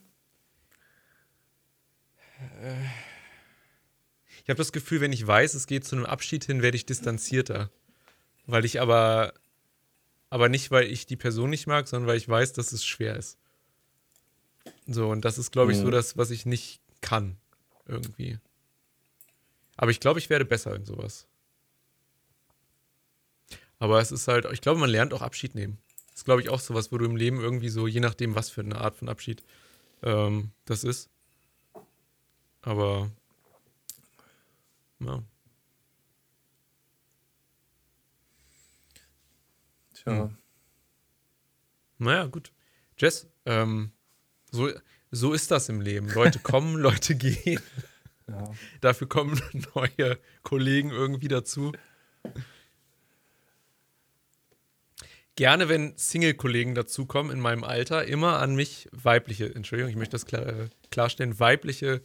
Ich 4.42 4.48
habe 4.48 4.56
das 4.56 4.72
Gefühl, 4.72 5.00
wenn 5.00 5.12
ich 5.12 5.26
weiß, 5.26 5.54
es 5.54 5.66
geht 5.66 5.84
zu 5.84 5.96
einem 5.96 6.06
Abschied 6.06 6.44
hin, 6.44 6.62
werde 6.62 6.76
ich 6.76 6.86
distanzierter. 6.86 7.70
Weil 8.46 8.64
ich 8.64 8.80
aber, 8.80 9.34
aber 10.30 10.48
nicht, 10.48 10.70
weil 10.70 10.84
ich 10.86 11.06
die 11.06 11.16
Person 11.16 11.50
nicht 11.50 11.66
mag, 11.66 11.88
sondern 11.88 12.08
weil 12.08 12.16
ich 12.18 12.28
weiß, 12.28 12.52
dass 12.52 12.72
es 12.72 12.84
schwer 12.84 13.16
ist. 13.16 13.38
So, 14.86 15.08
und 15.08 15.24
das 15.24 15.38
ist, 15.38 15.50
glaube 15.50 15.72
ich, 15.72 15.78
so 15.78 15.86
Mhm. 15.86 15.92
das, 15.92 16.16
was 16.16 16.30
ich 16.30 16.46
nicht 16.46 16.80
kann. 17.00 17.36
Irgendwie. 17.86 18.38
Aber 19.76 19.90
ich 19.90 20.00
glaube, 20.00 20.18
ich 20.18 20.28
werde 20.28 20.44
besser 20.44 20.74
in 20.74 20.84
sowas. 20.84 21.26
Aber 23.78 24.00
es 24.00 24.10
ist 24.10 24.26
halt, 24.28 24.44
ich 24.52 24.60
glaube, 24.60 24.80
man 24.80 24.90
lernt 24.90 25.14
auch 25.14 25.22
Abschied 25.22 25.54
nehmen. 25.54 25.78
Das 26.08 26.16
ist, 26.22 26.24
glaube 26.24 26.42
ich, 26.42 26.48
auch 26.48 26.60
sowas, 26.60 26.90
wo 26.90 26.98
du 26.98 27.04
im 27.04 27.16
Leben 27.16 27.40
irgendwie 27.40 27.68
so, 27.68 27.86
je 27.86 28.00
nachdem, 28.00 28.34
was 28.34 28.50
für 28.50 28.60
eine 28.62 28.80
Art 28.80 28.96
von 28.96 29.08
Abschied 29.08 29.42
ähm, 30.02 30.50
das 30.64 30.84
ist. 30.84 31.08
Aber 32.62 33.10
ja. 35.00 35.22
Tja. 40.08 40.24
Hm. 40.24 40.36
Naja, 41.98 42.26
gut. 42.26 42.52
Jess, 42.96 43.28
ähm, 43.44 43.92
so, 44.50 44.70
so 45.10 45.32
ist 45.32 45.50
das 45.50 45.68
im 45.68 45.80
Leben. 45.80 46.08
Leute 46.08 46.38
kommen, 46.38 46.76
Leute 46.80 47.14
gehen. 47.14 47.60
Ja. 48.28 48.52
Dafür 48.80 49.08
kommen 49.08 49.40
neue 49.74 50.18
Kollegen 50.42 50.90
irgendwie 50.90 51.28
dazu. 51.28 51.72
Gerne, 55.36 55.68
wenn 55.68 55.96
Single-Kollegen 55.96 56.74
dazukommen 56.74 57.30
in 57.30 57.40
meinem 57.40 57.62
Alter, 57.62 58.04
immer 58.04 58.40
an 58.40 58.56
mich 58.56 58.88
weibliche, 58.90 59.54
Entschuldigung, 59.54 59.90
ich 59.90 59.96
möchte 59.96 60.12
das 60.12 60.26
klar, 60.26 60.68
klarstellen, 60.90 61.38
weibliche 61.38 62.02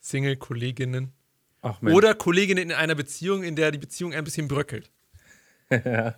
Single-Kolleginnen 0.00 1.12
oder 1.82 2.14
Kolleginnen 2.14 2.70
in 2.70 2.72
einer 2.72 2.94
Beziehung, 2.94 3.42
in 3.42 3.56
der 3.56 3.70
die 3.72 3.78
Beziehung 3.78 4.14
ein 4.14 4.24
bisschen 4.24 4.48
bröckelt. 4.48 4.90
ja. 5.84 6.14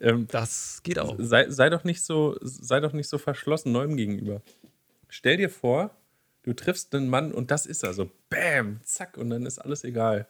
ähm, 0.00 0.26
Das 0.28 0.80
geht 0.82 0.98
auch. 0.98 1.16
sei, 1.18 1.50
sei, 1.50 1.70
doch 1.70 1.84
nicht 1.84 2.02
so, 2.02 2.36
sei 2.40 2.80
doch 2.80 2.92
nicht 2.92 3.08
so 3.08 3.18
verschlossen 3.18 3.72
neuem 3.72 3.96
gegenüber. 3.96 4.42
Stell 5.08 5.36
dir 5.36 5.50
vor, 5.50 5.96
du 6.42 6.52
triffst 6.52 6.94
einen 6.94 7.08
Mann 7.08 7.32
und 7.32 7.50
das 7.50 7.66
ist 7.66 7.82
er 7.82 7.94
so. 7.94 8.10
Bam, 8.28 8.80
zack, 8.82 9.16
und 9.16 9.30
dann 9.30 9.46
ist 9.46 9.58
alles 9.58 9.84
egal. 9.84 10.26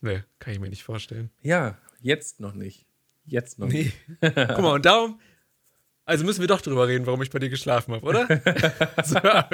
Nee, 0.00 0.22
kann 0.38 0.52
ich 0.52 0.60
mir 0.60 0.68
nicht 0.68 0.84
vorstellen. 0.84 1.30
Ja, 1.42 1.78
jetzt 2.00 2.40
noch 2.40 2.54
nicht. 2.54 2.86
Jetzt 3.24 3.58
noch 3.58 3.68
nicht. 3.68 3.94
Nee. 4.20 4.30
Guck 4.34 4.60
mal, 4.60 4.74
und 4.74 4.86
darum, 4.86 5.20
also 6.04 6.24
müssen 6.24 6.40
wir 6.40 6.48
doch 6.48 6.60
drüber 6.62 6.88
reden, 6.88 7.06
warum 7.06 7.20
ich 7.22 7.30
bei 7.30 7.38
dir 7.38 7.50
geschlafen 7.50 7.94
habe, 7.94 8.06
oder? 8.06 8.26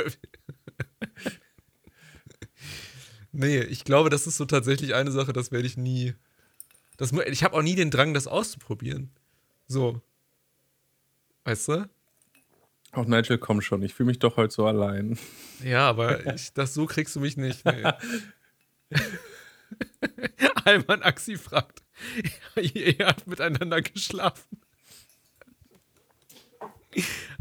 Nee, 3.36 3.58
ich 3.62 3.84
glaube, 3.84 4.10
das 4.10 4.28
ist 4.28 4.36
so 4.36 4.44
tatsächlich 4.44 4.94
eine 4.94 5.10
Sache, 5.10 5.32
das 5.32 5.50
werde 5.50 5.66
ich 5.66 5.76
nie. 5.76 6.14
Das, 6.96 7.12
ich 7.12 7.42
habe 7.44 7.56
auch 7.56 7.62
nie 7.62 7.74
den 7.74 7.90
Drang, 7.90 8.14
das 8.14 8.26
auszuprobieren. 8.26 9.10
So. 9.66 10.00
Weißt 11.44 11.68
du? 11.68 11.88
Auch 12.92 13.06
Nigel, 13.06 13.38
komm 13.38 13.60
schon, 13.60 13.82
ich 13.82 13.92
fühle 13.94 14.06
mich 14.08 14.20
doch 14.20 14.36
heute 14.36 14.54
so 14.54 14.66
allein. 14.66 15.18
Ja, 15.62 15.88
aber 15.88 16.32
ich, 16.34 16.52
das 16.52 16.74
so 16.74 16.86
kriegst 16.86 17.16
du 17.16 17.20
mich 17.20 17.36
nicht. 17.36 17.64
Nee. 17.64 17.82
Alman 20.64 21.02
Axi 21.02 21.36
fragt. 21.36 21.82
Ihr 22.56 23.06
habt 23.06 23.26
miteinander 23.26 23.82
geschlafen. 23.82 24.60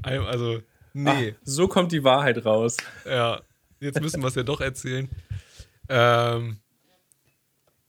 Al- 0.02 0.26
Also, 0.26 0.62
nee. 0.94 1.36
So 1.44 1.68
kommt 1.68 1.92
die 1.92 2.04
Wahrheit 2.04 2.44
raus. 2.46 2.78
Ja, 3.06 3.42
jetzt 3.80 4.02
müssen 4.02 4.22
wir 4.22 4.28
es 4.30 4.36
ja 4.36 4.44
doch 4.44 4.62
erzählen. 4.62 5.10
Ähm, 5.90 6.58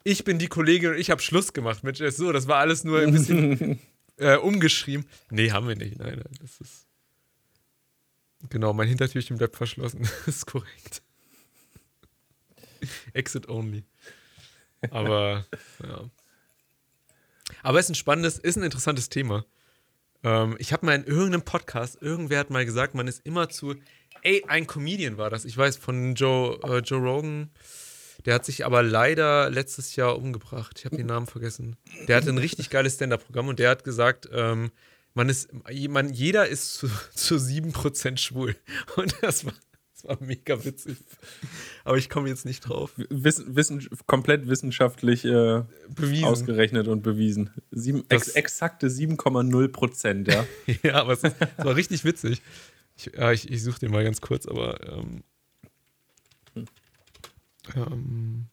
ich 0.05 0.23
bin 0.25 0.39
die 0.39 0.49
Kollegin 0.49 0.91
und 0.91 0.99
ich 0.99 1.11
habe 1.11 1.23
Schluss 1.23 1.53
gemacht 1.53 1.83
mit 1.83 1.99
Jess. 1.99 2.17
So, 2.17 2.31
das 2.31 2.47
war 2.47 2.59
alles 2.59 2.85
nur 2.85 3.01
ein 3.01 3.11
bisschen 3.11 3.81
äh, 4.19 4.37
umgeschrieben. 4.37 5.07
Nee, 5.31 5.51
haben 5.51 5.67
wir 5.67 5.77
nicht. 5.77 5.99
Nein, 5.99 6.23
nein, 6.23 6.39
das 6.41 6.61
ist. 6.61 6.87
Genau, 8.51 8.75
mein 8.75 8.89
Hintertürchen 8.89 9.39
bleibt 9.39 9.57
verschlossen. 9.57 10.03
Das 10.27 10.37
ist 10.37 10.47
korrekt. 10.47 11.03
Exit 13.15 13.49
only. 13.49 13.85
Aber, 14.91 15.47
ja. 15.83 16.11
Aber 17.63 17.79
es 17.79 17.87
ist 17.87 17.93
ein 17.93 17.95
spannendes, 17.95 18.39
ist 18.39 18.57
ein 18.57 18.63
interessantes 18.63 19.09
Thema. 19.09 19.47
Ähm, 20.23 20.57
ich 20.59 20.75
habe 20.75 20.85
mal 20.85 20.95
in 20.95 21.05
irgendeinem 21.05 21.43
Podcast, 21.43 22.03
irgendwer 22.03 22.41
hat 22.41 22.51
mal 22.51 22.67
gesagt, 22.67 22.95
man 22.95 23.09
ist 23.09 23.25
immer 23.25 23.49
zu. 23.49 23.75
Ey, 24.21 24.45
ein 24.49 24.67
Comedian 24.67 25.17
war 25.17 25.31
das. 25.31 25.47
Ich 25.47 25.57
weiß, 25.57 25.79
von 25.79 26.15
Joe, 26.15 26.59
äh, 26.63 26.79
Joe 26.81 27.01
Rogan. 27.01 27.51
Der 28.25 28.35
hat 28.35 28.45
sich 28.45 28.65
aber 28.65 28.83
leider 28.83 29.51
letztes 29.51 29.97
Jahr 29.97 30.17
umgebracht. 30.17 30.79
Ich 30.79 30.85
habe 30.85 30.97
den 30.97 31.07
Namen 31.07 31.27
vergessen. 31.27 31.77
Der 32.09 32.17
hatte 32.17 32.31
ein 32.31 32.39
richtig 32.39 32.71
geiles 32.71 32.95
Stand-Up-Programm 32.95 33.49
und 33.49 33.59
der 33.59 33.71
hat 33.71 33.85
gesagt, 33.85 34.29
ähm, 34.33 34.71
man 35.15 35.29
ist, 35.29 35.49
man, 35.89 36.13
jeder 36.13 36.47
ist 36.49 36.75
zu, 36.75 36.89
zu 37.15 37.37
7% 37.37 38.19
schwul. 38.19 38.57
Und 38.97 39.15
das 39.23 39.45
war, 39.45 39.55
das 39.93 40.05
war 40.05 40.19
mega 40.21 40.65
witzig. 40.65 40.97
Aber 41.85 41.97
ich 41.97 42.11
komme 42.11 42.29
jetzt 42.29 42.45
nicht 42.45 42.69
drauf. 42.69 42.93
Wissen, 42.97 43.55
wissen, 43.57 43.89
komplett 44.07 44.49
wissenschaftlich 44.49 45.25
äh, 45.25 45.63
Bewiesen. 45.89 46.25
ausgerechnet 46.25 46.89
und 46.89 47.03
bewiesen. 47.03 47.51
Sieben, 47.71 48.05
ex, 48.09 48.29
exakte 48.29 48.89
7,0 48.89 49.69
Prozent, 49.69 50.29
ja. 50.29 50.47
Ja, 50.83 50.95
aber 50.97 51.13
es, 51.13 51.23
es 51.23 51.33
war 51.59 51.77
richtig 51.77 52.05
witzig. 52.05 52.43
Ich, 52.97 53.11
ja, 53.17 53.33
ich, 53.33 53.51
ich 53.51 53.63
suche 53.63 53.81
den 53.81 53.93
mal 53.93 54.05
ganz 54.05 54.21
kurz, 54.21 54.47
aber. 54.47 54.81
Ähm, 54.99 55.23
ähm, 57.77 58.47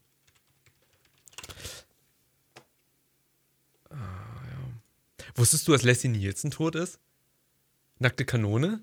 ah, 3.90 3.96
ja. 3.96 5.26
Wusstest 5.36 5.68
du, 5.68 5.72
dass 5.72 5.84
Leslie 5.84 6.10
Nielsen 6.10 6.52
tot 6.52 6.76
ist? 6.76 7.00
Nackte 8.00 8.26
Kanone? 8.26 8.82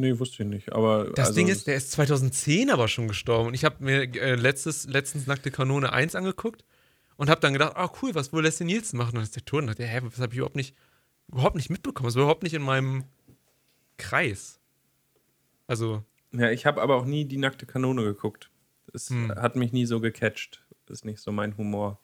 nee, 0.00 0.18
wusste 0.18 0.42
ich 0.42 0.48
nicht. 0.48 0.72
Aber 0.72 1.10
Das 1.14 1.28
also, 1.28 1.38
Ding 1.38 1.48
ist, 1.48 1.66
der 1.66 1.76
ist 1.76 1.92
2010 1.92 2.70
aber 2.70 2.88
schon 2.88 3.06
gestorben. 3.06 3.48
Und 3.48 3.54
ich 3.54 3.64
habe 3.64 3.84
mir 3.84 4.02
äh, 4.02 4.34
letztes, 4.34 4.86
letztens 4.86 5.26
Nackte 5.26 5.50
Kanone 5.50 5.92
1 5.92 6.14
angeguckt 6.14 6.64
und 7.16 7.30
habe 7.30 7.40
dann 7.40 7.52
gedacht, 7.52 7.76
ah 7.76 7.92
cool, 8.02 8.14
was 8.14 8.32
will 8.32 8.42
Leslie 8.42 8.66
Nielsen 8.66 8.96
machen? 8.96 9.10
Und 9.10 9.16
dann 9.16 9.24
ist 9.24 9.36
der 9.36 9.44
tot. 9.44 9.60
Und 9.60 9.68
dachte, 9.68 9.86
hä, 9.86 10.00
was 10.02 10.18
habe 10.18 10.32
ich 10.32 10.38
überhaupt 10.38 10.56
nicht, 10.56 10.74
überhaupt 11.28 11.56
nicht 11.56 11.70
mitbekommen? 11.70 12.08
Das 12.08 12.16
war 12.16 12.22
überhaupt 12.22 12.42
nicht 12.42 12.54
in 12.54 12.62
meinem 12.62 13.04
Kreis. 13.98 14.58
Also, 15.66 16.02
Ja, 16.32 16.50
ich 16.50 16.66
habe 16.66 16.82
aber 16.82 16.96
auch 16.96 17.04
nie 17.04 17.26
die 17.26 17.36
nackte 17.36 17.66
Kanone 17.66 18.02
geguckt. 18.02 18.49
Es 18.92 19.10
Hm. 19.10 19.30
hat 19.34 19.56
mich 19.56 19.72
nie 19.72 19.86
so 19.86 20.00
gecatcht. 20.00 20.64
Ist 20.88 21.04
nicht 21.04 21.20
so 21.20 21.30
mein 21.30 21.56
Humor. 21.56 22.00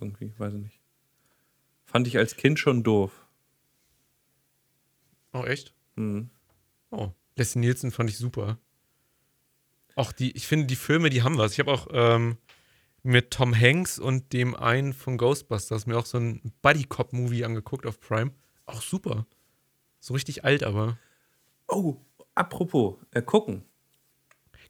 Irgendwie, 0.00 0.32
weiß 0.38 0.54
ich 0.54 0.60
nicht. 0.60 0.80
Fand 1.84 2.06
ich 2.06 2.16
als 2.16 2.36
Kind 2.36 2.58
schon 2.58 2.82
doof. 2.82 3.26
oh 5.32 5.44
echt? 5.44 5.74
Hm. 5.96 6.30
Oh, 6.90 7.10
Leslie 7.36 7.60
Nielsen 7.60 7.90
fand 7.90 8.08
ich 8.10 8.16
super. 8.18 8.58
Auch 9.94 10.12
die, 10.12 10.32
ich 10.32 10.46
finde, 10.46 10.66
die 10.66 10.76
Filme, 10.76 11.10
die 11.10 11.22
haben 11.22 11.38
was. 11.38 11.52
Ich 11.52 11.58
habe 11.58 11.72
auch 11.72 11.88
ähm, 11.90 12.36
mit 13.02 13.30
Tom 13.30 13.54
Hanks 13.58 13.98
und 13.98 14.32
dem 14.32 14.54
einen 14.54 14.92
von 14.94 15.16
Ghostbusters 15.18 15.86
mir 15.86 15.98
auch 15.98 16.06
so 16.06 16.18
ein 16.18 16.52
Buddy-Cop-Movie 16.62 17.44
angeguckt 17.44 17.86
auf 17.86 18.00
Prime. 18.00 18.32
Auch 18.66 18.82
super. 18.82 19.26
So 20.00 20.14
richtig 20.14 20.44
alt, 20.44 20.62
aber. 20.64 20.98
Oh, 21.68 21.96
apropos, 22.34 22.96
äh, 23.12 23.22
gucken. 23.22 23.64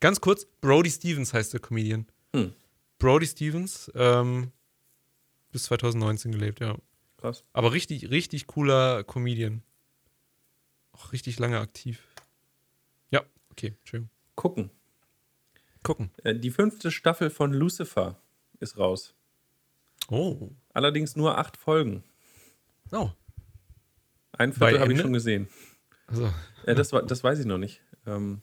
Ganz 0.00 0.20
kurz, 0.20 0.46
Brody 0.60 0.90
Stevens 0.90 1.32
heißt 1.32 1.52
der 1.52 1.60
Comedian. 1.60 2.06
Hm. 2.34 2.52
Brody 2.98 3.26
Stevens, 3.26 3.90
ähm, 3.94 4.52
bis 5.52 5.64
2019 5.64 6.32
gelebt, 6.32 6.60
ja. 6.60 6.76
Krass. 7.18 7.44
Aber 7.52 7.72
richtig, 7.72 8.10
richtig 8.10 8.46
cooler 8.46 9.04
Comedian. 9.04 9.62
Auch 10.92 11.12
richtig 11.12 11.38
lange 11.38 11.58
aktiv. 11.60 12.06
Ja, 13.10 13.22
okay, 13.50 13.74
schön. 13.84 14.08
Gucken. 14.34 14.70
Gucken. 15.82 16.10
Äh, 16.24 16.34
die 16.34 16.50
fünfte 16.50 16.90
Staffel 16.90 17.30
von 17.30 17.52
Lucifer 17.52 18.20
ist 18.60 18.78
raus. 18.78 19.14
Oh. 20.08 20.50
Allerdings 20.72 21.16
nur 21.16 21.38
acht 21.38 21.56
Folgen. 21.56 22.04
Oh. 22.92 23.10
Ein 24.32 24.52
Viertel 24.52 24.80
habe 24.80 24.92
ich 24.92 25.00
schon 25.00 25.12
gesehen. 25.12 25.48
Also, 26.06 26.32
Äh, 26.64 26.74
das, 26.74 26.90
das 26.90 27.24
weiß 27.24 27.38
ich 27.38 27.46
noch 27.46 27.58
nicht. 27.58 27.80
Ähm, 28.06 28.42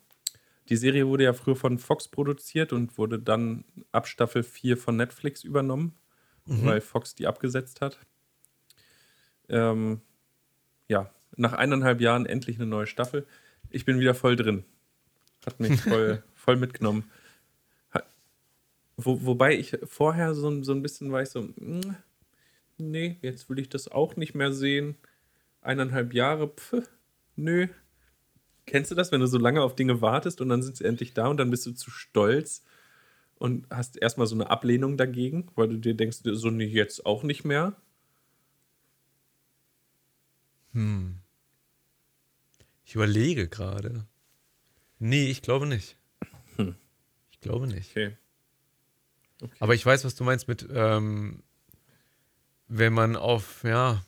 die 0.70 0.78
Serie 0.78 1.08
wurde 1.08 1.26
ja 1.26 1.34
früher 1.34 1.56
von 1.56 1.78
Fox 1.78 2.08
produziert 2.08 2.74
und 2.74 2.98
wurde 2.98 3.20
dann 3.20 3.64
ab 3.92 4.08
Staffel 4.08 4.44
4 4.44 4.78
von 4.78 4.96
Netflix 4.98 5.44
übernommen, 5.44 5.94
weil 6.66 6.82
Fox 6.82 7.16
die 7.16 7.28
abgesetzt 7.28 7.82
hat. 7.82 7.98
Ähm, 9.50 10.02
ja, 10.88 11.10
nach 11.36 11.54
eineinhalb 11.54 12.02
Jahren 12.02 12.26
endlich 12.26 12.58
eine 12.58 12.66
neue 12.66 12.88
Staffel. 12.88 13.26
Ich 13.70 13.86
bin 13.86 14.00
wieder 14.00 14.14
voll 14.14 14.36
drin. 14.36 14.64
Hat 15.46 15.60
mich 15.60 15.82
voll, 15.82 16.24
voll 16.36 16.56
mitgenommen. 16.58 17.10
Wo, 18.96 19.26
wobei 19.26 19.56
ich 19.58 19.78
vorher 19.86 20.36
so, 20.36 20.50
ein- 20.50 20.64
so 20.64 20.72
ein 20.72 20.82
bisschen 20.84 21.12
war 21.12 21.22
ich 21.24 21.30
so, 21.30 21.42
mm, 21.42 21.96
nee, 22.78 23.18
jetzt 23.22 23.50
will 23.50 23.58
ich 23.60 23.68
das 23.70 23.88
auch 23.88 24.16
nicht 24.18 24.36
mehr 24.36 24.54
sehen. 24.54 24.96
Eineinhalb 25.62 26.14
Jahre, 26.14 26.50
pf, 26.50 26.88
nö. 27.36 27.68
Kennst 28.66 28.92
du 28.92 28.96
das, 28.96 29.12
wenn 29.12 29.20
du 29.20 29.28
so 29.28 29.38
lange 29.38 29.62
auf 29.62 29.76
Dinge 29.76 30.02
wartest 30.02 30.42
und 30.42 30.50
dann 30.50 30.62
sind 30.62 30.78
sie 30.78 30.86
endlich 30.86 31.14
da 31.14 31.28
und 31.28 31.38
dann 31.38 31.50
bist 31.50 31.66
du 31.66 31.72
zu 31.72 31.92
stolz 31.92 32.64
und 33.36 33.68
hast 33.70 33.98
erstmal 33.98 34.28
so 34.28 34.36
eine 34.36 34.50
Ablehnung 34.50 34.96
dagegen, 34.98 35.50
weil 35.56 35.68
du 35.68 35.78
dir 35.78 35.96
denkst, 35.96 36.20
so 36.24 36.50
nee, 36.50 36.66
jetzt 36.66 37.06
auch 37.06 37.24
nicht 37.24 37.44
mehr? 37.44 37.76
hm. 40.74 41.20
Ich 42.86 42.96
überlege 42.96 43.48
gerade. 43.48 44.06
Nee, 45.00 45.30
ich 45.30 45.42
glaube 45.42 45.66
nicht. 45.66 45.98
Hm. 46.58 46.76
Ich 47.32 47.40
glaube 47.40 47.68
nicht. 47.68 47.92
Okay. 47.92 48.16
Aber 49.60 49.76
ich 49.76 49.86
weiß, 49.86 50.06
was 50.06 50.16
du 50.16 50.24
meinst 50.24 50.48
mit, 50.48 50.68
ähm, 50.72 51.44
wenn 52.68 52.94
man 52.94 53.16
auf, 53.16 53.64
ja. 53.64 54.06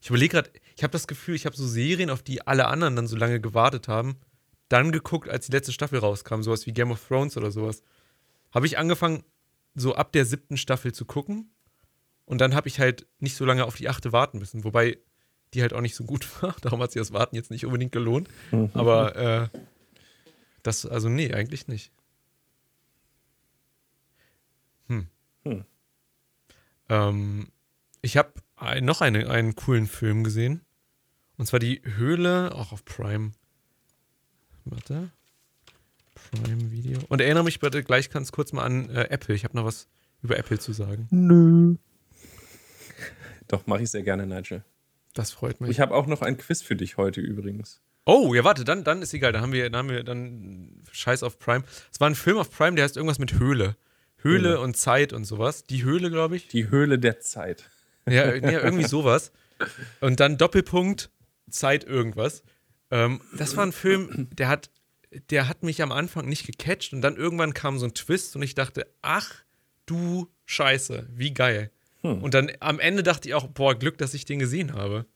Ich 0.00 0.08
überlege 0.10 0.32
gerade, 0.32 0.50
ich 0.76 0.82
habe 0.82 0.92
das 0.92 1.06
Gefühl, 1.06 1.34
ich 1.34 1.46
habe 1.46 1.56
so 1.56 1.66
Serien, 1.66 2.10
auf 2.10 2.22
die 2.22 2.46
alle 2.46 2.66
anderen 2.66 2.96
dann 2.96 3.06
so 3.06 3.16
lange 3.16 3.40
gewartet 3.40 3.88
haben, 3.88 4.16
dann 4.68 4.92
geguckt, 4.92 5.28
als 5.28 5.46
die 5.46 5.52
letzte 5.52 5.72
Staffel 5.72 5.98
rauskam, 5.98 6.42
sowas 6.42 6.66
wie 6.66 6.72
Game 6.72 6.90
of 6.90 7.02
Thrones 7.06 7.36
oder 7.36 7.50
sowas. 7.50 7.82
Habe 8.52 8.66
ich 8.66 8.76
angefangen, 8.76 9.24
so 9.74 9.94
ab 9.94 10.12
der 10.12 10.26
siebten 10.26 10.58
Staffel 10.58 10.92
zu 10.92 11.06
gucken. 11.06 11.50
Und 12.26 12.40
dann 12.40 12.54
habe 12.54 12.68
ich 12.68 12.78
halt 12.78 13.06
nicht 13.20 13.36
so 13.36 13.44
lange 13.44 13.64
auf 13.64 13.76
die 13.76 13.88
achte 13.88 14.12
warten 14.12 14.38
müssen, 14.38 14.64
wobei 14.64 14.98
die 15.54 15.62
halt 15.62 15.72
auch 15.72 15.80
nicht 15.80 15.94
so 15.94 16.04
gut 16.04 16.28
war. 16.42 16.54
Darum 16.60 16.82
hat 16.82 16.92
sich 16.92 17.00
das 17.00 17.12
Warten 17.12 17.36
jetzt 17.36 17.50
nicht 17.50 17.64
unbedingt 17.64 17.92
gelohnt. 17.92 18.28
Aber 18.74 19.16
äh, 19.16 19.48
das, 20.62 20.84
also 20.84 21.08
nee, 21.08 21.32
eigentlich 21.32 21.68
nicht. 21.68 21.90
Hm. 24.88 25.06
Hm. 25.44 25.64
Ähm, 26.90 27.48
ich 28.02 28.16
habe 28.18 28.34
ein, 28.56 28.84
noch 28.84 29.00
eine, 29.00 29.30
einen 29.30 29.56
coolen 29.56 29.86
Film 29.86 30.22
gesehen. 30.22 30.65
Und 31.38 31.46
zwar 31.46 31.60
die 31.60 31.82
Höhle, 31.84 32.54
auch 32.54 32.72
auf 32.72 32.84
Prime. 32.84 33.32
Warte. 34.64 35.10
Prime 36.14 36.70
Video. 36.70 36.98
Und 37.08 37.20
erinnere 37.20 37.44
mich 37.44 37.60
bitte 37.60 37.82
gleich 37.84 38.10
ganz 38.10 38.32
kurz 38.32 38.52
mal 38.52 38.64
an 38.64 38.90
äh, 38.90 39.08
Apple. 39.10 39.34
Ich 39.34 39.44
habe 39.44 39.56
noch 39.56 39.64
was 39.64 39.88
über 40.22 40.38
Apple 40.38 40.58
zu 40.58 40.72
sagen. 40.72 41.06
Nö. 41.10 41.76
Doch, 43.48 43.66
mache 43.66 43.82
ich 43.82 43.90
sehr 43.90 44.02
gerne, 44.02 44.26
Nigel. 44.26 44.64
Das 45.14 45.30
freut 45.30 45.60
mich. 45.60 45.70
Ich 45.70 45.80
habe 45.80 45.94
auch 45.94 46.06
noch 46.06 46.22
ein 46.22 46.36
Quiz 46.36 46.62
für 46.62 46.76
dich 46.76 46.96
heute 46.96 47.20
übrigens. 47.20 47.80
Oh, 48.04 48.34
ja, 48.34 48.44
warte, 48.44 48.64
dann, 48.64 48.84
dann 48.84 49.02
ist 49.02 49.14
egal. 49.14 49.32
Dann 49.32 49.42
haben 49.42 49.52
wir, 49.52 49.68
dann 49.70 49.78
haben 49.78 49.88
wir 49.90 50.04
dann 50.04 50.82
Scheiß 50.92 51.22
auf 51.22 51.38
Prime. 51.38 51.64
Es 51.92 52.00
war 52.00 52.08
ein 52.08 52.14
Film 52.14 52.38
auf 52.38 52.50
Prime, 52.50 52.76
der 52.76 52.84
heißt 52.84 52.96
irgendwas 52.96 53.18
mit 53.18 53.38
Höhle. 53.38 53.76
Höhle 54.18 54.48
Höhle. 54.48 54.60
und 54.60 54.76
Zeit 54.76 55.12
und 55.12 55.24
sowas. 55.24 55.64
Die 55.64 55.84
Höhle, 55.84 56.10
glaube 56.10 56.36
ich. 56.36 56.48
Die 56.48 56.70
Höhle 56.70 56.98
der 56.98 57.20
Zeit. 57.20 57.68
Ja, 58.08 58.34
ja, 58.34 58.62
irgendwie 58.62 58.84
sowas. 58.84 59.32
Und 60.00 60.20
dann 60.20 60.38
Doppelpunkt, 60.38 61.10
Zeit 61.50 61.84
irgendwas. 61.84 62.42
Ähm, 62.90 63.20
das 63.36 63.56
war 63.56 63.64
ein 63.66 63.72
Film, 63.72 64.28
der 64.32 64.48
hat, 64.48 64.70
der 65.30 65.48
hat 65.48 65.62
mich 65.62 65.82
am 65.82 65.92
Anfang 65.92 66.26
nicht 66.28 66.46
gecatcht 66.46 66.92
und 66.92 67.00
dann 67.02 67.16
irgendwann 67.16 67.54
kam 67.54 67.78
so 67.78 67.86
ein 67.86 67.94
Twist 67.94 68.36
und 68.36 68.42
ich 68.42 68.54
dachte, 68.54 68.86
ach 69.02 69.34
du 69.86 70.28
Scheiße, 70.44 71.08
wie 71.12 71.32
geil. 71.34 71.70
Hm. 72.02 72.22
Und 72.22 72.34
dann 72.34 72.50
am 72.60 72.78
Ende 72.78 73.02
dachte 73.02 73.28
ich 73.28 73.34
auch, 73.34 73.48
boah, 73.48 73.74
Glück, 73.74 73.98
dass 73.98 74.14
ich 74.14 74.24
den 74.24 74.38
gesehen 74.38 74.72
habe. 74.72 75.06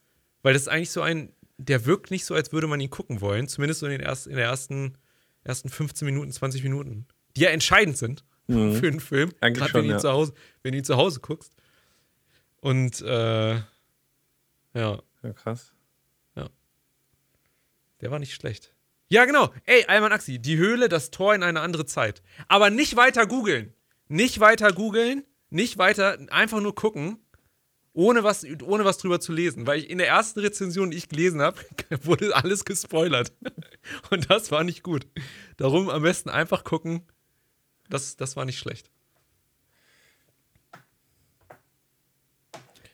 Weil 0.41 0.53
das 0.53 0.63
ist 0.63 0.67
eigentlich 0.67 0.91
so 0.91 1.01
ein, 1.01 1.33
der 1.57 1.85
wirkt 1.85 2.11
nicht 2.11 2.25
so, 2.25 2.33
als 2.35 2.51
würde 2.51 2.67
man 2.67 2.81
ihn 2.81 2.89
gucken 2.89 3.21
wollen, 3.21 3.47
zumindest 3.47 3.81
so 3.81 3.85
in 3.85 3.91
den 3.91 4.01
ersten, 4.01 4.31
in 4.31 4.35
der 4.37 4.45
ersten, 4.45 4.97
ersten 5.43 5.69
15 5.69 6.05
Minuten, 6.05 6.31
20 6.31 6.63
Minuten, 6.63 7.05
die 7.35 7.41
ja 7.41 7.49
entscheidend 7.49 7.97
sind 7.97 8.23
Mhm. 8.47 8.73
für 8.79 8.87
einen 8.87 8.99
Film, 8.99 9.31
Eigentlich 9.39 9.59
gerade 9.59 9.71
schon, 9.71 9.81
wenn, 9.81 9.87
du 9.87 9.93
ihn 9.93 9.97
ja. 9.97 9.99
zu 9.99 10.11
Hause, 10.11 10.33
wenn 10.63 10.71
du 10.73 10.77
ihn 10.79 10.83
zu 10.83 10.97
Hause 10.97 11.19
guckst. 11.19 11.53
Und 12.59 13.01
äh, 13.01 13.55
ja, 13.55 13.63
Ja, 14.73 15.33
krass. 15.33 15.73
Der 18.01 18.11
war 18.11 18.19
nicht 18.19 18.33
schlecht. 18.33 18.73
Ja, 19.09 19.25
genau. 19.25 19.53
Ey, 19.65 19.85
Alman 19.85 20.11
Axi, 20.11 20.39
die 20.39 20.57
Höhle, 20.57 20.89
das 20.89 21.11
Tor 21.11 21.35
in 21.35 21.43
eine 21.43 21.61
andere 21.61 21.85
Zeit. 21.85 22.23
Aber 22.47 22.69
nicht 22.69 22.95
weiter 22.95 23.27
googeln. 23.27 23.73
Nicht 24.07 24.39
weiter 24.39 24.71
googeln. 24.71 25.23
Nicht 25.49 25.77
weiter, 25.77 26.17
einfach 26.29 26.61
nur 26.61 26.73
gucken. 26.75 27.19
Ohne 27.93 28.23
was, 28.23 28.45
ohne 28.63 28.85
was 28.85 28.97
drüber 28.99 29.19
zu 29.19 29.33
lesen. 29.33 29.67
Weil 29.67 29.79
ich 29.79 29.89
in 29.89 29.97
der 29.97 30.07
ersten 30.07 30.39
Rezension, 30.39 30.91
die 30.91 30.97
ich 30.97 31.09
gelesen 31.09 31.41
habe, 31.41 31.59
wurde 32.03 32.35
alles 32.35 32.63
gespoilert. 32.63 33.33
Und 34.09 34.29
das 34.29 34.49
war 34.49 34.63
nicht 34.63 34.81
gut. 34.81 35.05
Darum 35.57 35.89
am 35.89 36.03
besten 36.03 36.29
einfach 36.29 36.63
gucken. 36.63 37.05
Das, 37.89 38.15
das 38.15 38.37
war 38.37 38.45
nicht 38.45 38.59
schlecht. 38.59 38.89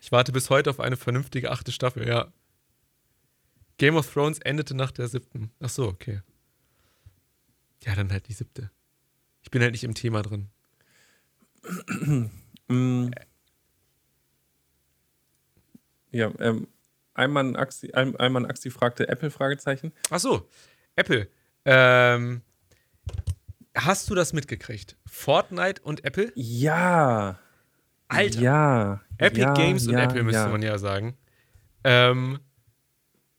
Ich 0.01 0.11
warte 0.11 0.31
bis 0.31 0.49
heute 0.49 0.71
auf 0.71 0.79
eine 0.79 0.97
vernünftige 0.97 1.51
achte 1.51 1.71
Staffel, 1.71 2.07
ja. 2.07 2.31
Game 3.77 3.95
of 3.95 4.11
Thrones 4.11 4.39
endete 4.39 4.75
nach 4.75 4.91
der 4.91 5.07
siebten. 5.07 5.51
Ach 5.59 5.69
so, 5.69 5.87
okay. 5.87 6.21
Ja, 7.83 7.95
dann 7.95 8.11
halt 8.11 8.27
die 8.27 8.33
siebte. 8.33 8.71
Ich 9.43 9.51
bin 9.51 9.61
halt 9.61 9.71
nicht 9.71 9.83
im 9.83 9.93
Thema 9.93 10.21
drin. 10.21 10.49
Mm. 12.69 13.11
Ja, 16.11 16.29
ähm, 16.39 16.67
Ayman 17.13 17.55
Axi, 17.55 17.93
Ayman 17.93 18.45
Axi 18.45 18.69
fragte 18.69 19.07
Apple 19.07 19.31
Fragezeichen. 19.31 19.93
Ach 20.09 20.19
so, 20.19 20.49
Apple. 20.97 21.29
Ähm, 21.63 22.41
hast 23.73 24.09
du 24.09 24.15
das 24.15 24.33
mitgekriegt? 24.33 24.97
Fortnite 25.05 25.81
und 25.81 26.03
Apple? 26.03 26.33
Ja. 26.35 27.39
Alter. 28.09 28.39
Ja. 28.41 29.01
Epic 29.17 29.41
ja, 29.41 29.53
Games 29.53 29.87
und 29.87 29.93
ja, 29.93 30.03
Apple 30.03 30.23
müsste 30.23 30.41
ja. 30.41 30.49
man 30.49 30.61
ja 30.61 30.77
sagen. 30.77 31.17
Ähm, 31.83 32.39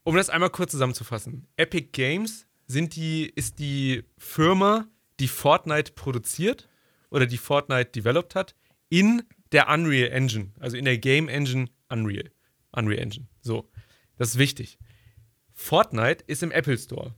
um 0.09 0.17
das 0.17 0.31
einmal 0.31 0.49
kurz 0.49 0.71
zusammenzufassen. 0.71 1.47
Epic 1.59 1.91
Games 1.93 2.47
sind 2.67 2.97
die, 2.97 3.27
ist 3.27 3.59
die 3.59 4.05
Firma, 4.17 4.89
die 5.21 5.29
Fortnite 5.29 5.93
produziert 5.93 6.67
oder 7.11 7.27
die 7.27 7.37
Fortnite 7.37 7.91
developed 7.91 8.35
hat, 8.35 8.57
in 8.89 9.23
der 9.53 9.69
Unreal 9.69 10.11
Engine, 10.11 10.53
also 10.61 10.79
in 10.79 10.87
der 10.87 10.97
Game 10.97 11.29
Engine 11.29 11.69
Unreal. 11.91 12.31
Unreal 12.73 13.03
Engine. 13.03 13.27
So. 13.43 13.69
Das 14.17 14.31
ist 14.31 14.39
wichtig. 14.39 14.79
Fortnite 15.53 16.25
ist 16.27 16.43
im 16.43 16.53
Apple 16.53 16.79
Store. 16.79 17.15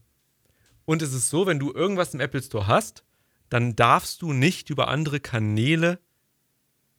Und 0.83 1.01
es 1.01 1.13
ist 1.13 1.29
so, 1.29 1.47
wenn 1.47 1.59
du 1.59 1.71
irgendwas 1.71 2.13
im 2.13 2.19
Apple 2.19 2.43
Store 2.43 2.67
hast, 2.67 3.05
dann 3.47 3.77
darfst 3.77 4.21
du 4.21 4.33
nicht 4.33 4.69
über 4.69 4.89
andere 4.89 5.21
Kanäle 5.21 6.01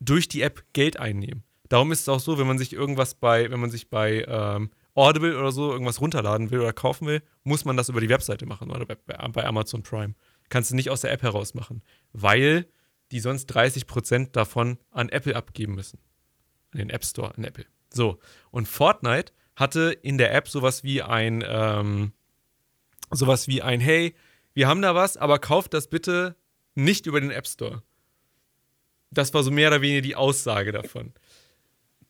durch 0.00 0.26
die 0.26 0.40
App 0.40 0.64
Geld 0.72 0.98
einnehmen. 0.98 1.44
Darum 1.68 1.92
ist 1.92 2.00
es 2.00 2.08
auch 2.08 2.20
so, 2.20 2.38
wenn 2.38 2.46
man 2.46 2.56
sich 2.56 2.72
irgendwas 2.72 3.14
bei, 3.14 3.50
wenn 3.50 3.60
man 3.60 3.70
sich 3.70 3.90
bei 3.90 4.24
ähm, 4.26 4.70
Audible 4.94 5.38
oder 5.38 5.52
so 5.52 5.72
irgendwas 5.72 6.00
runterladen 6.00 6.50
will 6.50 6.60
oder 6.60 6.72
kaufen 6.72 7.06
will, 7.06 7.22
muss 7.44 7.64
man 7.64 7.76
das 7.76 7.88
über 7.88 8.00
die 8.00 8.08
Webseite 8.08 8.46
machen 8.46 8.70
oder 8.70 8.84
bei, 8.84 9.44
Amazon 9.44 9.82
Prime. 9.82 10.14
Kannst 10.48 10.70
du 10.70 10.76
nicht 10.76 10.90
aus 10.90 11.00
der 11.00 11.12
App 11.12 11.22
heraus 11.22 11.54
machen, 11.54 11.82
weil 12.12 12.66
die 13.10 13.20
sonst 13.20 13.54
30% 13.54 14.32
davon 14.32 14.78
an 14.90 15.08
Apple 15.08 15.34
abgeben 15.34 15.74
müssen. 15.74 15.98
An 16.72 16.78
den 16.78 16.90
App 16.90 17.04
Store, 17.04 17.34
an 17.34 17.44
Apple. 17.44 17.66
So. 17.92 18.18
Und 18.50 18.68
Fortnite 18.68 19.32
hatte 19.56 19.96
in 20.02 20.18
der 20.18 20.34
App 20.34 20.48
sowas 20.48 20.82
wie 20.82 21.02
ein, 21.02 21.44
ähm, 21.46 22.12
sowas 23.10 23.48
wie 23.48 23.62
ein, 23.62 23.80
hey, 23.80 24.14
wir 24.54 24.68
haben 24.68 24.82
da 24.82 24.94
was, 24.94 25.16
aber 25.16 25.38
kauft 25.38 25.74
das 25.74 25.88
bitte 25.88 26.36
nicht 26.74 27.06
über 27.06 27.20
den 27.20 27.30
App 27.30 27.46
Store. 27.46 27.82
Das 29.10 29.34
war 29.34 29.42
so 29.42 29.50
mehr 29.50 29.68
oder 29.68 29.82
weniger 29.82 30.00
die 30.00 30.16
Aussage 30.16 30.72
davon. 30.72 31.12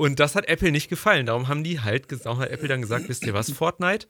Und 0.03 0.19
das 0.19 0.35
hat 0.35 0.49
Apple 0.49 0.73
nicht 0.73 0.89
gefallen. 0.89 1.27
Darum 1.27 1.47
haben 1.47 1.63
die 1.63 1.79
halt 1.79 2.09
gesagt, 2.09 2.37
hat 2.37 2.51
Apple 2.51 2.67
dann 2.67 2.83
gesagt, 2.83 3.09
wisst 3.09 3.25
ihr 3.25 3.35
was, 3.35 3.53
Fortnite? 3.53 4.09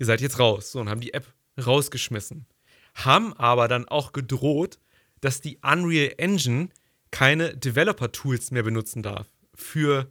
Ihr 0.00 0.06
seid 0.06 0.20
jetzt 0.20 0.40
raus. 0.40 0.72
So, 0.72 0.80
und 0.80 0.88
haben 0.88 1.00
die 1.00 1.14
App 1.14 1.24
rausgeschmissen. 1.64 2.46
Haben 2.96 3.32
aber 3.34 3.68
dann 3.68 3.86
auch 3.86 4.10
gedroht, 4.10 4.80
dass 5.20 5.40
die 5.40 5.58
Unreal 5.62 6.14
Engine 6.18 6.70
keine 7.12 7.56
Developer-Tools 7.56 8.50
mehr 8.50 8.64
benutzen 8.64 9.04
darf 9.04 9.28
für, 9.54 10.10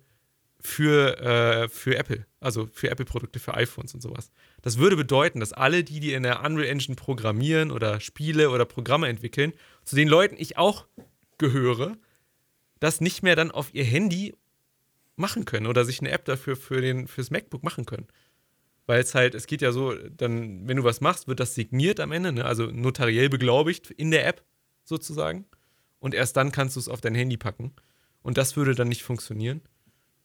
für, 0.62 1.20
äh, 1.20 1.68
für 1.68 1.98
Apple. 1.98 2.26
Also 2.40 2.70
für 2.72 2.90
Apple-Produkte, 2.90 3.40
für 3.40 3.56
iPhones 3.56 3.94
und 3.94 4.00
sowas. 4.00 4.32
Das 4.62 4.78
würde 4.78 4.96
bedeuten, 4.96 5.42
dass 5.42 5.52
alle, 5.52 5.84
die, 5.84 6.00
die 6.00 6.14
in 6.14 6.24
der 6.24 6.46
Unreal 6.46 6.70
Engine 6.70 6.96
programmieren 6.96 7.72
oder 7.72 8.00
Spiele 8.00 8.52
oder 8.52 8.64
Programme 8.64 9.10
entwickeln, 9.10 9.52
zu 9.84 9.98
den 9.98 10.08
Leuten 10.08 10.38
ich 10.40 10.58
auch 10.58 10.88
gehöre, 11.38 11.98
das 12.80 13.02
nicht 13.02 13.22
mehr 13.22 13.36
dann 13.36 13.52
auf 13.52 13.74
ihr 13.74 13.84
Handy 13.84 14.34
machen 15.20 15.46
können 15.46 15.68
oder 15.68 15.86
sich 15.86 16.00
eine 16.00 16.12
App 16.12 16.26
dafür 16.26 16.56
für 16.56 16.82
den, 16.82 17.08
fürs 17.08 17.32
MacBook 17.32 17.64
machen 17.64 17.86
können. 17.86 18.08
Weil 18.86 19.02
es 19.02 19.14
halt, 19.14 19.36
es 19.36 19.46
geht 19.46 19.62
ja 19.62 19.72
so, 19.72 19.94
dann, 19.94 20.68
wenn 20.68 20.78
du 20.78 20.84
was 20.84 21.02
machst, 21.02 21.28
wird 21.28 21.40
das 21.40 21.54
signiert 21.54 22.00
am 22.00 22.12
Ende, 22.12 22.32
ne? 22.32 22.46
also 22.46 22.66
notariell 22.66 23.30
beglaubigt 23.30 23.92
in 23.92 24.10
der 24.10 24.26
App 24.26 24.44
sozusagen. 24.84 25.46
Und 26.00 26.16
erst 26.16 26.38
dann 26.38 26.52
kannst 26.52 26.76
du 26.76 26.80
es 26.80 26.88
auf 26.88 27.02
dein 27.02 27.14
Handy 27.14 27.38
packen. 27.38 27.74
Und 28.22 28.38
das 28.38 28.58
würde 28.58 28.74
dann 28.74 28.88
nicht 28.88 29.04
funktionieren. 29.04 29.62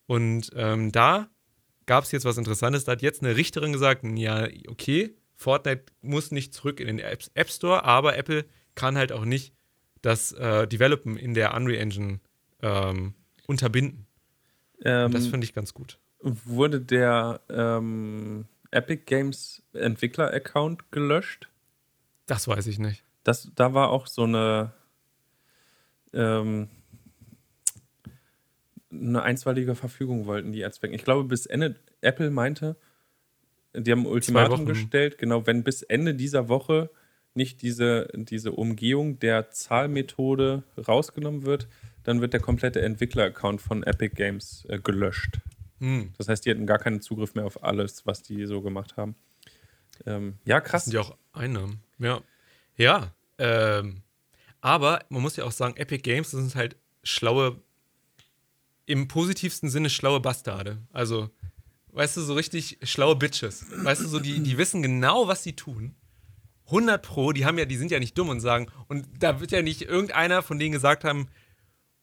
Und 0.07 0.51
ähm, 0.55 0.93
da 0.93 1.29
gab 1.87 2.05
es 2.05 2.13
jetzt 2.13 2.25
was 2.25 2.39
Interessantes. 2.39 2.85
Da 2.85 2.93
hat 2.93 3.03
jetzt 3.03 3.23
eine 3.23 3.37
Richterin 3.37 3.73
gesagt: 3.73 4.05
Ja, 4.05 4.49
okay, 4.69 5.15
Fortnite 5.35 5.85
muss 6.01 6.31
nicht 6.31 6.55
zurück 6.55 6.81
in 6.81 6.87
den 6.87 6.99
App, 6.99 7.51
Store, 7.51 7.85
aber 7.85 8.17
Apple 8.17 8.45
kann 8.75 8.97
halt 8.97 9.13
auch 9.13 9.25
nicht 9.25 9.55
das 10.03 10.33
äh, 10.33 10.67
Developen 10.67 11.17
in 11.17 11.35
der 11.35 11.55
Unreal 11.55 11.81
Engine 11.81 12.21
ähm, 12.63 13.15
unterbinden. 13.47 14.07
Ähm, 14.85 15.11
das 15.13 15.27
finde 15.27 15.45
ich 15.45 15.55
ganz 15.55 15.75
gut. 15.75 15.99
wurde 16.21 16.81
der 16.81 17.41
ähm, 17.51 18.47
Epic 18.71 19.05
Games 19.07 19.63
Entwickler-Account 19.73 20.91
gelöscht? 20.93 21.49
Das 22.27 22.49
weiß 22.49 22.67
ich 22.67 22.79
nicht. 22.79 23.03
Das, 23.23 23.51
da 23.55 23.75
war 23.75 23.91
auch 23.91 24.07
so 24.07 24.25
eine, 24.25 24.73
ähm, 26.13 26.69
eine 28.91 29.23
einstweilige 29.23 29.75
Verfügung 29.75 30.27
wollten 30.27 30.53
die 30.53 30.61
erzwecken. 30.61 30.95
Ich 30.95 31.05
glaube, 31.05 31.25
bis 31.25 31.47
Ende, 31.47 31.77
Apple 32.01 32.31
meinte, 32.31 32.77
die 33.75 33.91
haben 33.91 34.03
ein 34.03 34.07
Ultimatum 34.07 34.67
gestellt, 34.67 35.19
genau, 35.19 35.47
wenn 35.47 35.65
bis 35.65 35.83
Ende 35.83 36.15
dieser 36.15 36.49
Woche 36.49 36.91
nicht 37.35 37.63
diese, 37.63 38.09
diese 38.15 38.53
Umgehung 38.53 39.19
der 39.19 39.51
Zahlmethode 39.51 40.63
rausgenommen 40.77 41.45
wird, 41.45 41.67
dann 42.05 42.21
wird 42.21 42.33
der 42.33 42.41
komplette 42.41 42.81
Entwickler-Account 42.83 43.61
von 43.61 43.83
Epic 43.83 44.15
Games 44.15 44.65
äh, 44.69 44.79
gelöscht. 44.79 45.41
Hm. 45.81 46.13
Das 46.19 46.29
heißt, 46.29 46.45
die 46.47 46.51
hatten 46.51 46.67
gar 46.67 46.79
keinen 46.79 47.01
Zugriff 47.01 47.35
mehr 47.35 47.45
auf 47.45 47.63
alles, 47.65 48.07
was 48.07 48.23
die 48.23 48.47
so 48.47 48.61
gemacht 48.63 48.97
haben. 48.97 49.17
Ähm, 50.07 50.39
ja, 50.45 50.61
Das 50.61 50.71
krass. 50.71 50.85
sind 50.85 50.95
ja 50.95 51.01
auch 51.01 51.17
Einnahmen. 51.33 51.81
Ja. 51.99 52.21
Ja. 52.77 53.13
Ähm, 53.39 54.03
aber 54.61 55.05
man 55.09 55.23
muss 55.23 55.37
ja 55.37 55.45
auch 55.45 55.53
sagen, 55.53 55.77
Epic 55.77 56.03
Games, 56.03 56.31
das 56.31 56.41
sind 56.41 56.55
halt 56.55 56.77
schlaue, 57.03 57.61
im 58.87 59.09
positivsten 59.09 59.69
Sinne 59.69 59.91
schlaue 59.91 60.21
Bastarde. 60.21 60.79
Also, 60.93 61.31
weißt 61.93 62.17
du, 62.17 62.21
so 62.23 62.35
richtig 62.35 62.79
schlaue 62.83 63.17
Bitches. 63.17 63.67
Weißt 63.85 64.03
du, 64.03 64.09
so 64.09 64.21
die, 64.21 64.41
die 64.41 64.59
wissen 64.59 64.83
genau, 64.83 65.27
was 65.29 65.43
sie 65.43 65.55
tun. 65.55 65.95
100 66.67 67.03
Pro, 67.03 67.33
die 67.33 67.45
haben 67.45 67.59
ja, 67.59 67.67
die 67.67 67.77
sind 67.77 67.91
ja 67.91 67.99
nicht 67.99 68.17
dumm 68.17 68.31
und 68.31 68.41
sagen, 68.41 68.69
und 68.89 69.07
da 69.19 69.41
wird 69.41 69.53
ja 69.53 69.61
nicht 69.61 69.83
irgendeiner 69.83 70.43
von 70.43 70.59
denen 70.59 70.73
gesagt 70.73 71.05
haben, 71.05 71.29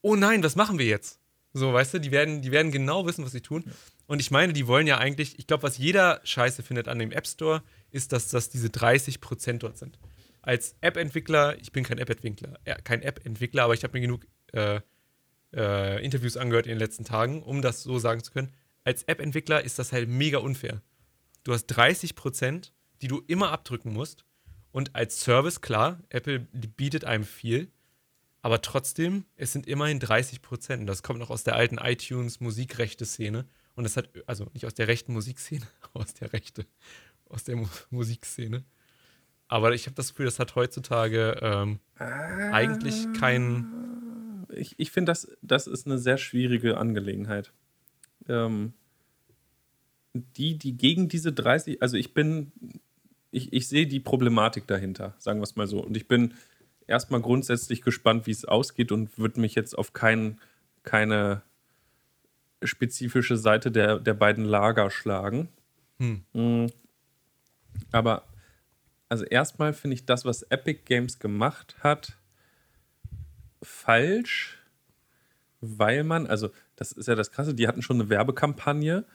oh 0.02 0.16
nein, 0.16 0.44
was 0.44 0.56
machen 0.56 0.80
wir 0.80 0.86
jetzt? 0.86 1.20
So, 1.54 1.74
weißt 1.74 1.96
du, 1.96 2.00
die 2.00 2.12
werden, 2.12 2.42
die 2.42 2.52
werden 2.52 2.72
genau 2.72 3.06
wissen, 3.06 3.26
was 3.26 3.34
sie 3.34 3.42
tun. 3.42 3.66
Und 4.08 4.20
ich 4.20 4.32
meine, 4.32 4.54
die 4.54 4.68
wollen 4.68 4.88
ja 4.88 4.98
eigentlich, 4.98 5.38
ich 5.38 5.48
glaube, 5.48 5.64
was 5.64 5.78
jeder 5.78 6.22
scheiße 6.24 6.64
findet 6.64 6.88
an 6.88 7.00
dem 7.00 7.12
App 7.12 7.28
Store, 7.28 7.62
ist, 7.92 8.14
dass 8.14 8.30
das 8.30 8.50
diese 8.50 8.68
30% 8.68 9.58
dort 9.58 9.78
sind. 9.78 10.00
Als 10.42 10.76
App-Entwickler, 10.82 11.58
ich 11.60 11.72
bin 11.72 11.84
kein 11.84 11.98
App-Entwickler, 11.98 12.60
äh, 12.64 12.76
kein 12.82 13.02
App-Entwickler, 13.02 13.64
aber 13.64 13.74
ich 13.74 13.84
habe 13.84 13.94
mir 13.94 14.02
genug 14.02 14.26
äh, 14.54 14.80
äh, 15.54 16.04
Interviews 16.04 16.38
angehört 16.38 16.66
in 16.66 16.72
den 16.72 16.80
letzten 16.80 17.04
Tagen, 17.04 17.44
um 17.44 17.62
das 17.62 17.84
so 17.84 18.00
sagen 18.00 18.24
zu 18.24 18.32
können. 18.32 18.52
Als 18.84 19.04
App-Entwickler 19.04 19.64
ist 19.64 19.78
das 19.78 19.92
halt 19.92 20.10
mega 20.10 20.40
unfair. 20.40 20.82
Du 21.44 21.54
hast 21.54 21.72
30%, 21.72 22.72
die 23.02 23.08
du 23.08 23.22
immer 23.28 23.52
abdrücken 23.52 23.94
musst. 23.94 24.26
Und 24.72 24.96
als 24.96 25.20
Service, 25.20 25.62
klar, 25.62 26.00
Apple 26.10 26.40
bietet 26.40 27.04
einem 27.04 27.26
viel, 27.26 27.70
aber 28.42 28.62
trotzdem, 28.62 29.26
es 29.36 29.54
sind 29.54 29.68
immerhin 29.68 30.00
30 30.00 30.42
Prozent. 30.42 30.90
Das 30.90 31.04
kommt 31.04 31.20
noch 31.20 31.30
aus 31.30 31.44
der 31.44 31.56
alten 31.56 31.78
iTunes-Musikrechte-Szene. 31.78 33.46
Und 33.76 33.84
das 33.84 33.98
hat, 33.98 34.10
also 34.26 34.48
nicht 34.54 34.66
aus 34.66 34.74
der 34.74 34.88
rechten 34.88 35.14
Musikszene, 35.14 35.66
aus 35.94 36.14
der 36.14 36.34
Rechte, 36.34 36.66
aus 37.30 37.44
der 37.44 37.56
Mu 37.56 37.68
Musikszene. 37.90 38.64
aber 39.48 39.74
ich 39.74 39.86
habe 39.86 39.96
das 39.96 40.10
Gefühl, 40.10 40.26
das 40.26 40.40
hat 40.40 40.56
heutzutage 40.56 41.38
ähm, 41.42 41.80
eigentlich 41.98 43.08
keinen. 43.14 44.48
Ich, 44.54 44.76
ich 44.78 44.92
finde, 44.92 45.12
das, 45.12 45.28
das 45.42 45.68
ist 45.68 45.86
eine 45.86 45.98
sehr 45.98 46.18
schwierige 46.18 46.78
Angelegenheit. 46.78 47.54
Ähm, 48.28 48.74
die, 50.14 50.58
die 50.58 50.76
gegen 50.76 51.08
diese 51.08 51.32
30, 51.32 51.82
also 51.82 51.96
ich 51.96 52.14
bin, 52.14 52.52
ich, 53.30 53.54
ich 53.54 53.68
sehe 53.70 53.88
die 53.88 54.02
Problematik 54.02 54.68
dahinter, 54.68 55.16
sagen 55.20 55.40
wir 55.40 55.44
es 55.44 55.56
mal 55.56 55.68
so. 55.68 55.82
Und 55.82 55.96
ich 55.96 56.08
bin 56.08 56.34
erstmal 56.92 57.22
grundsätzlich 57.22 57.82
gespannt, 57.82 58.28
wie 58.28 58.32
es 58.32 58.46
ausgeht 58.46 58.92
und 58.92 59.18
würde 59.18 59.40
mich 59.40 59.56
jetzt 59.56 59.78
auf 59.78 59.94
kein, 59.94 60.40
keine 60.84 61.42
spezifische 62.64 63.38
Seite 63.38 63.72
der, 63.72 64.00
der 64.00 64.14
beiden 64.14 64.46
Lager 64.46 64.92
schlagen. 64.92 65.50
Hm. 65.98 66.24
Mm. 66.34 66.68
Aber 67.92 68.28
also 69.10 69.26
erstmal 69.26 69.74
finde 69.74 69.96
ich 69.96 70.06
das, 70.06 70.24
was 70.26 70.44
Epic 70.44 70.82
Games 70.86 71.20
gemacht 71.20 71.76
hat, 71.82 72.18
falsch, 73.62 74.58
weil 75.60 76.04
man, 76.04 76.28
also 76.28 76.50
das 76.76 76.92
ist 76.92 77.08
ja 77.08 77.16
das 77.16 77.32
Krasse, 77.32 77.54
die 77.54 77.68
hatten 77.68 77.82
schon 77.82 78.00
eine 78.00 78.10
Werbekampagne, 78.10 79.06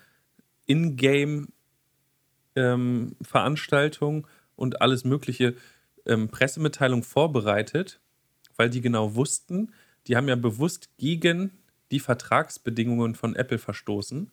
in-game 0.66 1.48
ähm, 2.56 3.16
Veranstaltung 3.22 4.26
und 4.54 4.80
alles 4.80 5.04
mögliche 5.04 5.54
ähm, 6.06 6.28
Pressemitteilung 6.28 7.02
vorbereitet, 7.02 8.00
weil 8.56 8.70
die 8.70 8.80
genau 8.80 9.14
wussten, 9.14 9.72
die 10.06 10.16
haben 10.16 10.28
ja 10.28 10.36
bewusst 10.36 10.96
gegen 10.98 11.50
die 11.90 12.00
Vertragsbedingungen 12.00 13.14
von 13.14 13.36
Apple 13.36 13.58
verstoßen. 13.58 14.30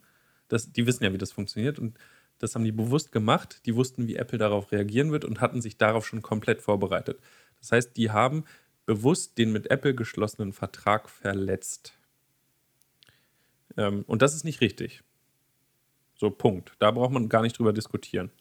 Das, 0.48 0.72
die 0.72 0.86
wissen 0.86 1.04
ja, 1.04 1.14
wie 1.14 1.18
das 1.18 1.32
funktioniert 1.32 1.80
und 1.80 1.98
das 2.40 2.56
haben 2.56 2.64
die 2.64 2.72
bewusst 2.72 3.12
gemacht. 3.12 3.62
Die 3.66 3.76
wussten, 3.76 4.08
wie 4.08 4.16
Apple 4.16 4.38
darauf 4.38 4.72
reagieren 4.72 5.12
wird 5.12 5.26
und 5.26 5.40
hatten 5.40 5.62
sich 5.62 5.78
darauf 5.78 6.06
schon 6.06 6.22
komplett 6.22 6.62
vorbereitet. 6.62 7.20
Das 7.60 7.72
heißt, 7.72 7.96
die 7.96 8.12
haben 8.12 8.44
bewusst 8.86 9.38
den 9.38 9.52
mit 9.52 9.72
Apple 9.72 9.96
geschlossenen 9.96 10.52
Vertrag 10.52 11.10
verletzt. 11.10 11.94
Ähm, 13.78 14.04
und 14.08 14.22
das 14.22 14.36
ist 14.36 14.44
nicht 14.44 14.62
richtig. 14.62 15.04
So, 16.16 16.30
Punkt. 16.30 16.74
Da 16.80 16.92
braucht 16.92 17.12
man 17.12 17.30
gar 17.30 17.42
nicht 17.42 17.58
drüber 17.58 17.74
diskutieren. 17.74 18.32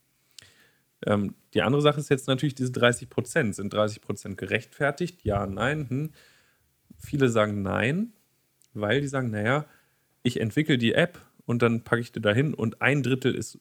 Ähm, 1.07 1.35
die 1.55 1.63
andere 1.63 1.83
Sache 1.83 2.01
ist 2.01 2.11
jetzt 2.11 2.29
natürlich 2.29 2.55
diese 2.55 2.73
30 2.73 3.11
Prozent. 3.11 3.55
Sind 3.55 3.73
30 3.73 4.01
Prozent 4.01 4.39
gerechtfertigt? 4.39 5.25
Ja, 5.25 5.47
nein. 5.47 5.89
Hm. 5.89 6.11
Viele 6.99 7.29
sagen 7.29 7.63
nein, 7.63 8.13
weil 8.75 9.01
die 9.01 9.09
sagen, 9.09 9.31
naja, 9.31 9.67
ich 10.23 10.41
entwickle 10.41 10.79
die 10.79 10.95
App 10.95 11.19
und 11.47 11.63
dann 11.63 11.83
packe 11.83 12.01
ich 12.01 12.13
die 12.13 12.21
dahin 12.21 12.55
und 12.55 12.81
ein 12.81 13.03
Drittel 13.03 13.35
ist 13.35 13.59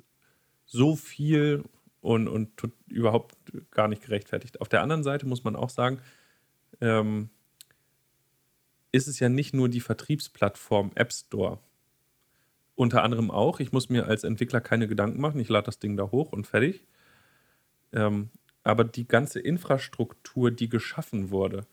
so 0.66 0.96
viel 0.96 1.64
und, 2.02 2.28
und 2.28 2.52
überhaupt 2.88 3.36
gar 3.72 3.88
nicht 3.88 4.04
gerechtfertigt. 4.04 4.62
Auf 4.62 4.70
der 4.70 4.82
anderen 4.82 5.04
Seite 5.04 5.28
muss 5.28 5.44
man 5.44 5.56
auch 5.56 5.70
sagen, 5.70 6.00
ähm, 6.82 7.30
ist 8.92 9.08
es 9.08 9.20
ja 9.20 9.30
nicht 9.30 9.54
nur 9.54 9.70
die 9.70 9.80
Vertriebsplattform 9.80 10.92
App 10.96 11.14
Store. 11.14 11.60
Unter 12.76 13.04
anderem 13.04 13.32
auch. 13.32 13.60
Ich 13.60 13.72
muss 13.72 13.90
mir 13.90 14.08
als 14.08 14.24
Entwickler 14.24 14.62
keine 14.62 14.88
Gedanken 14.88 15.22
machen. 15.22 15.40
Ich 15.40 15.50
lade 15.50 15.66
das 15.66 15.80
Ding 15.80 15.98
da 15.98 16.12
hoch 16.12 16.32
und 16.32 16.48
fertig. 16.48 16.86
Ähm, 17.94 18.30
aber 18.64 18.84
die 18.84 19.08
ganze 19.08 19.40
Infrastruktur, 19.40 20.52
die 20.52 20.70
geschaffen 20.70 21.32
wurde, 21.32 21.66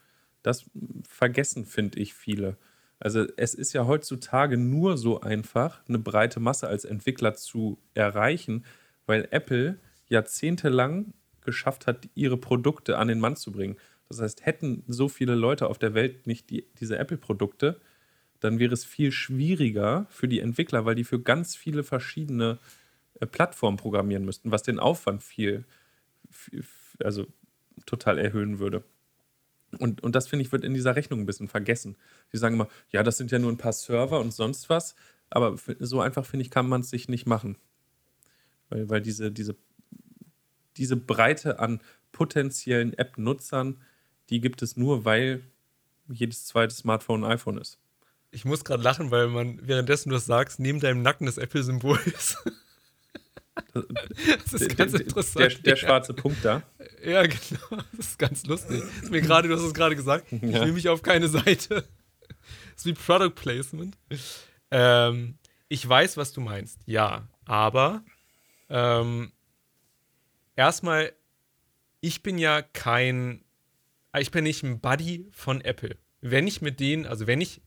das 0.42 0.64
vergessen, 1.06 1.66
finde 1.66 1.98
ich, 1.98 2.14
viele. 2.14 2.56
Also 3.00 3.26
es 3.36 3.54
ist 3.54 3.72
ja 3.72 3.86
heutzutage 3.86 4.56
nur 4.56 4.96
so 4.96 5.20
einfach, 5.20 5.82
eine 5.88 5.98
breite 5.98 6.40
Masse 6.40 6.68
als 6.68 6.84
Entwickler 6.84 7.34
zu 7.34 7.78
erreichen, 7.94 8.64
weil 9.06 9.28
Apple 9.30 9.78
jahrzehntelang 10.08 11.12
geschafft 11.42 11.86
hat, 11.86 12.08
ihre 12.14 12.36
Produkte 12.36 12.98
an 12.98 13.08
den 13.08 13.20
Mann 13.20 13.36
zu 13.36 13.52
bringen. 13.52 13.76
Das 14.08 14.20
heißt, 14.20 14.44
hätten 14.44 14.84
so 14.86 15.08
viele 15.08 15.34
Leute 15.34 15.68
auf 15.68 15.78
der 15.78 15.94
Welt 15.94 16.26
nicht 16.26 16.50
die, 16.50 16.66
diese 16.80 16.98
Apple-Produkte, 16.98 17.80
dann 18.40 18.58
wäre 18.58 18.72
es 18.72 18.84
viel 18.84 19.12
schwieriger 19.12 20.06
für 20.10 20.28
die 20.28 20.40
Entwickler, 20.40 20.84
weil 20.84 20.94
die 20.94 21.04
für 21.04 21.20
ganz 21.20 21.56
viele 21.56 21.84
verschiedene 21.84 22.58
äh, 23.20 23.26
Plattformen 23.26 23.76
programmieren 23.76 24.24
müssten, 24.24 24.50
was 24.50 24.62
den 24.62 24.78
Aufwand 24.78 25.22
viel, 25.22 25.52
viel 25.58 25.64
also 27.02 27.26
total 27.86 28.18
erhöhen 28.18 28.58
würde. 28.58 28.84
Und, 29.78 30.02
und 30.02 30.14
das, 30.14 30.28
finde 30.28 30.44
ich, 30.44 30.52
wird 30.52 30.64
in 30.64 30.74
dieser 30.74 30.96
Rechnung 30.96 31.20
ein 31.20 31.26
bisschen 31.26 31.48
vergessen. 31.48 31.96
Die 32.32 32.38
sagen 32.38 32.54
immer, 32.54 32.68
ja, 32.90 33.02
das 33.02 33.18
sind 33.18 33.30
ja 33.30 33.38
nur 33.38 33.52
ein 33.52 33.58
paar 33.58 33.72
Server 33.72 34.20
und 34.20 34.32
sonst 34.32 34.70
was. 34.70 34.94
Aber 35.30 35.56
so 35.78 36.00
einfach, 36.00 36.24
finde 36.24 36.44
ich, 36.44 36.50
kann 36.50 36.68
man 36.68 36.80
es 36.80 36.90
sich 36.90 37.08
nicht 37.08 37.26
machen. 37.26 37.56
Weil, 38.70 38.88
weil 38.88 39.02
diese, 39.02 39.30
diese, 39.30 39.56
diese 40.76 40.96
Breite 40.96 41.58
an 41.58 41.82
potenziellen 42.12 42.94
App-Nutzern, 42.94 43.80
die 44.30 44.40
gibt 44.40 44.62
es 44.62 44.76
nur, 44.76 45.04
weil 45.04 45.42
jedes 46.08 46.46
zweite 46.46 46.74
Smartphone 46.74 47.24
ein 47.24 47.32
iPhone 47.32 47.58
ist. 47.58 47.78
Ich 48.30 48.44
muss 48.44 48.64
gerade 48.64 48.82
lachen, 48.82 49.10
weil 49.10 49.28
man 49.28 49.66
währenddessen 49.66 50.10
du 50.10 50.14
das 50.14 50.26
sagst, 50.26 50.60
neben 50.60 50.80
deinem 50.80 51.02
Nacken 51.02 51.26
das 51.26 51.38
Apple-Symbol 51.38 51.98
ist. 52.06 52.38
Das 53.72 54.60
ist 54.60 54.76
ganz 54.76 54.92
der, 54.92 55.00
interessant. 55.02 55.38
Der, 55.38 55.48
der, 55.72 55.76
schwarze 55.76 56.14
Punkt 56.14 56.44
da. 56.44 56.62
Ja, 57.04 57.22
genau. 57.22 57.82
Das 57.96 58.08
ist 58.08 58.18
ganz 58.18 58.44
lustig. 58.46 58.82
Ist 59.02 59.10
mir 59.10 59.20
gerade, 59.20 59.46
du 59.46 59.54
hast 59.54 59.62
es 59.62 59.72
gerade 59.72 59.94
gesagt. 59.94 60.32
Ich 60.32 60.42
will 60.42 60.72
mich 60.72 60.88
auf 60.88 61.02
keine 61.02 61.28
Seite. 61.28 61.86
Das 62.26 62.76
ist 62.76 62.86
wie 62.86 62.92
Product 62.92 63.34
Placement. 63.34 63.96
Ähm, 64.72 65.38
ich 65.68 65.88
weiß, 65.88 66.16
was 66.16 66.32
du 66.32 66.40
meinst. 66.40 66.80
Ja, 66.86 67.28
aber 67.44 68.02
ähm, 68.68 69.32
erstmal, 70.56 71.12
ich 72.00 72.22
bin 72.22 72.38
ja 72.38 72.62
kein, 72.62 73.44
ich 74.18 74.30
bin 74.30 74.44
nicht 74.44 74.62
ein 74.64 74.80
Buddy 74.80 75.28
von 75.30 75.60
Apple. 75.60 75.96
Wenn 76.20 76.46
ich 76.46 76.62
mit 76.62 76.80
denen, 76.80 77.06
also 77.06 77.26
wenn 77.26 77.40
ich 77.40 77.60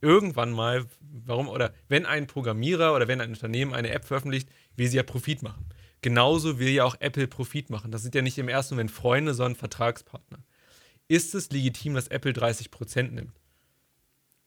irgendwann 0.00 0.50
mal, 0.50 0.86
warum, 1.00 1.48
oder 1.48 1.72
wenn 1.88 2.06
ein 2.06 2.26
Programmierer 2.26 2.94
oder 2.94 3.08
wenn 3.08 3.20
ein 3.20 3.30
Unternehmen 3.30 3.72
eine 3.72 3.90
App 3.90 4.04
veröffentlicht, 4.04 4.48
will 4.76 4.88
sie 4.88 4.96
ja 4.96 5.02
Profit 5.02 5.42
machen. 5.42 5.66
Genauso 6.02 6.58
will 6.58 6.70
ja 6.70 6.84
auch 6.84 6.96
Apple 6.98 7.28
Profit 7.28 7.70
machen. 7.70 7.92
Das 7.92 8.02
sind 8.02 8.14
ja 8.14 8.22
nicht 8.22 8.38
im 8.38 8.48
ersten 8.48 8.74
Moment 8.74 8.90
Freunde, 8.90 9.34
sondern 9.34 9.56
Vertragspartner. 9.56 10.38
Ist 11.08 11.34
es 11.34 11.50
legitim, 11.50 11.94
dass 11.94 12.08
Apple 12.08 12.32
30% 12.32 13.10
nimmt? 13.10 13.32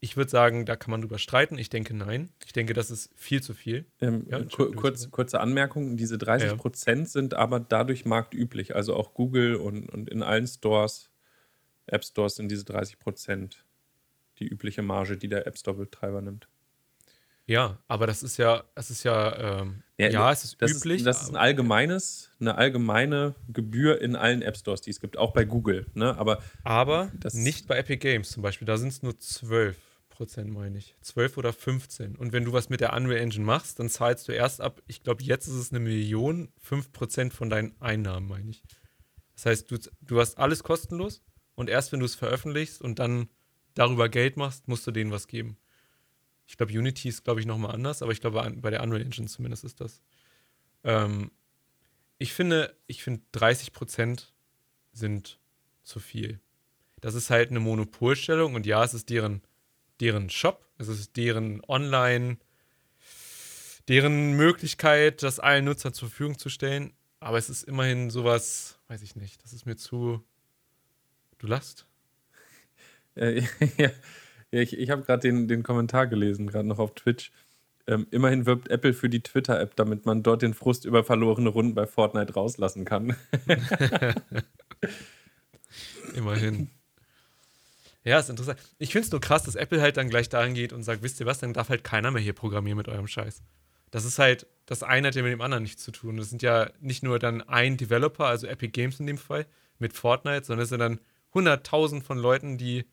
Ich 0.01 0.17
würde 0.17 0.29
sagen, 0.29 0.65
da 0.65 0.75
kann 0.75 0.91
man 0.91 1.01
drüber 1.01 1.17
streiten. 1.17 1.57
Ich 1.57 1.69
denke 1.69 1.95
nein. 1.95 2.29
Ich 2.45 2.53
denke, 2.53 2.73
das 2.73 2.91
ist 2.91 3.09
viel 3.15 3.41
zu 3.41 3.53
viel. 3.53 3.85
Ähm, 4.01 4.27
ja, 4.29 4.43
kurz, 4.43 5.09
kurze 5.09 5.39
Anmerkung: 5.39 5.97
Diese 5.97 6.17
30 6.17 6.57
Prozent 6.57 7.01
ja. 7.01 7.05
sind 7.05 7.33
aber 7.33 7.59
dadurch 7.59 8.05
marktüblich. 8.05 8.75
Also 8.75 8.95
auch 8.95 9.13
Google 9.13 9.55
und, 9.55 9.89
und 9.89 10.09
in 10.09 10.21
allen 10.21 10.47
Stores, 10.47 11.09
App 11.87 12.03
Stores 12.03 12.35
sind 12.35 12.49
diese 12.49 12.65
30 12.65 12.99
Prozent 12.99 13.65
die 14.39 14.47
übliche 14.47 14.81
Marge, 14.81 15.17
die 15.17 15.29
der 15.29 15.47
App 15.47 15.57
Store-Betreiber 15.57 16.21
nimmt. 16.21 16.49
Ja, 17.47 17.79
aber 17.87 18.07
das 18.07 18.23
ist 18.23 18.37
ja, 18.37 18.63
es 18.73 18.89
ist 18.89 19.03
ja, 19.03 19.61
ähm, 19.61 19.83
ja, 19.97 20.09
ja, 20.09 20.31
es 20.31 20.43
ist 20.43 20.61
das 20.61 20.71
üblich. 20.71 20.97
Ist, 20.97 21.05
das 21.05 21.21
ist 21.23 21.29
ein 21.29 21.35
allgemeines, 21.35 22.31
eine 22.39 22.55
allgemeine 22.55 23.35
Gebühr 23.47 24.01
in 24.01 24.15
allen 24.15 24.41
App 24.41 24.57
Stores, 24.57 24.81
die 24.81 24.89
es 24.89 24.99
gibt, 24.99 25.17
auch 25.17 25.31
bei 25.31 25.45
Google. 25.45 25.85
Ne? 25.93 26.17
Aber, 26.17 26.41
aber 26.63 27.11
nicht 27.33 27.67
bei 27.67 27.77
Epic 27.77 27.97
Games 27.97 28.31
zum 28.31 28.41
Beispiel. 28.41 28.65
Da 28.65 28.77
sind 28.77 28.89
es 28.89 29.03
nur 29.03 29.17
12 29.19 29.77
Prozent, 30.09 30.51
meine 30.51 30.77
ich. 30.77 30.95
12 31.01 31.37
oder 31.37 31.53
15. 31.53 32.15
Und 32.15 32.33
wenn 32.33 32.45
du 32.45 32.53
was 32.53 32.69
mit 32.69 32.81
der 32.81 32.93
Unreal 32.93 33.21
Engine 33.21 33.45
machst, 33.45 33.79
dann 33.79 33.89
zahlst 33.89 34.27
du 34.27 34.31
erst 34.31 34.61
ab, 34.61 34.81
ich 34.87 35.03
glaube, 35.03 35.23
jetzt 35.23 35.47
ist 35.47 35.55
es 35.55 35.71
eine 35.71 35.79
Million, 35.79 36.51
5 36.57 36.91
Prozent 36.93 37.33
von 37.33 37.49
deinen 37.49 37.79
Einnahmen, 37.79 38.27
meine 38.27 38.49
ich. 38.49 38.63
Das 39.35 39.45
heißt, 39.45 39.71
du, 39.71 39.77
du 40.01 40.19
hast 40.19 40.37
alles 40.39 40.63
kostenlos 40.63 41.21
und 41.53 41.69
erst 41.69 41.91
wenn 41.91 41.99
du 41.99 42.05
es 42.05 42.15
veröffentlichst 42.15 42.81
und 42.81 42.97
dann 42.97 43.29
darüber 43.75 44.09
Geld 44.09 44.37
machst, 44.37 44.67
musst 44.67 44.87
du 44.87 44.91
denen 44.91 45.11
was 45.11 45.27
geben. 45.27 45.57
Ich 46.47 46.57
glaube, 46.57 46.71
Unity 46.71 47.09
ist, 47.09 47.23
glaube 47.23 47.39
ich, 47.39 47.45
nochmal 47.45 47.73
anders, 47.73 48.01
aber 48.01 48.11
ich 48.11 48.21
glaube, 48.21 48.51
bei 48.57 48.69
der 48.69 48.83
Unreal 48.83 49.01
Engine 49.01 49.27
zumindest 49.27 49.63
ist 49.63 49.81
das. 49.81 50.01
Ähm, 50.83 51.31
ich 52.17 52.33
finde, 52.33 52.75
ich 52.87 53.03
finde 53.03 53.21
30 53.31 53.73
Prozent 53.73 54.33
sind 54.93 55.39
zu 55.83 55.99
viel. 55.99 56.39
Das 57.01 57.13
ist 57.13 57.29
halt 57.29 57.49
eine 57.49 57.59
Monopolstellung 57.59 58.55
und 58.55 58.65
ja, 58.65 58.83
es 58.83 58.93
ist 58.93 59.09
deren, 59.09 59.41
deren 59.99 60.29
Shop, 60.29 60.65
es 60.77 60.87
ist 60.87 61.17
deren 61.17 61.61
Online, 61.67 62.37
deren 63.87 64.33
Möglichkeit, 64.33 65.23
das 65.23 65.39
allen 65.39 65.65
Nutzern 65.65 65.93
zur 65.93 66.09
Verfügung 66.09 66.37
zu 66.37 66.49
stellen. 66.49 66.93
Aber 67.19 67.37
es 67.37 67.49
ist 67.49 67.63
immerhin 67.63 68.09
sowas, 68.09 68.79
weiß 68.87 69.01
ich 69.01 69.15
nicht, 69.15 69.43
das 69.43 69.53
ist 69.53 69.65
mir 69.65 69.75
zu. 69.75 70.23
Du 71.37 71.47
lachst? 71.47 71.87
Äh, 73.17 73.43
ja, 74.55 74.61
ich, 74.61 74.77
ich 74.77 74.89
habe 74.89 75.03
gerade 75.03 75.19
den, 75.19 75.49
den 75.49 75.63
Kommentar 75.63 76.07
gelesen, 76.07 76.47
gerade 76.47 76.67
noch 76.67 76.79
auf 76.79 76.95
Twitch. 76.95 77.33
Ähm, 77.87 78.07
immerhin 78.11 78.45
wirbt 78.45 78.69
Apple 78.69 78.93
für 78.93 79.09
die 79.09 79.21
Twitter-App, 79.21 79.75
damit 79.75 80.05
man 80.05 80.23
dort 80.23 80.41
den 80.41 80.53
Frust 80.53 80.85
über 80.85 81.03
verlorene 81.03 81.49
Runden 81.49 81.75
bei 81.75 81.85
Fortnite 81.85 82.33
rauslassen 82.33 82.85
kann. 82.85 83.17
immerhin. 86.15 86.69
Ja, 88.05 88.17
ist 88.17 88.29
interessant. 88.29 88.57
Ich 88.77 88.93
finde 88.93 89.07
es 89.07 89.11
nur 89.11 89.19
krass, 89.19 89.43
dass 89.43 89.55
Apple 89.55 89.81
halt 89.81 89.97
dann 89.97 90.09
gleich 90.09 90.29
dahin 90.29 90.53
geht 90.53 90.71
und 90.71 90.83
sagt, 90.83 91.03
wisst 91.03 91.19
ihr 91.19 91.25
was, 91.25 91.39
dann 91.39 91.51
darf 91.51 91.67
halt 91.67 91.83
keiner 91.83 92.11
mehr 92.11 92.21
hier 92.21 92.33
programmieren 92.33 92.77
mit 92.77 92.87
eurem 92.87 93.07
Scheiß. 93.07 93.43
das 93.91 94.05
ist 94.05 94.19
halt, 94.19 94.47
das 94.67 94.83
eine 94.83 95.09
hat 95.09 95.15
ja 95.15 95.23
mit 95.23 95.33
dem 95.33 95.41
anderen 95.41 95.63
nichts 95.63 95.83
zu 95.83 95.91
tun. 95.91 96.15
Das 96.15 96.29
sind 96.29 96.41
ja 96.41 96.71
nicht 96.79 97.03
nur 97.03 97.19
dann 97.19 97.41
ein 97.41 97.75
Developer, 97.75 98.25
also 98.25 98.47
Epic 98.47 98.71
Games 98.71 99.01
in 99.01 99.07
dem 99.07 99.17
Fall, 99.17 99.47
mit 99.79 99.91
Fortnite, 99.91 100.45
sondern 100.45 100.63
es 100.63 100.69
sind 100.69 100.79
dann 100.79 100.99
100.000 101.33 102.03
von 102.03 102.17
Leuten, 102.17 102.57
die, 102.57 102.85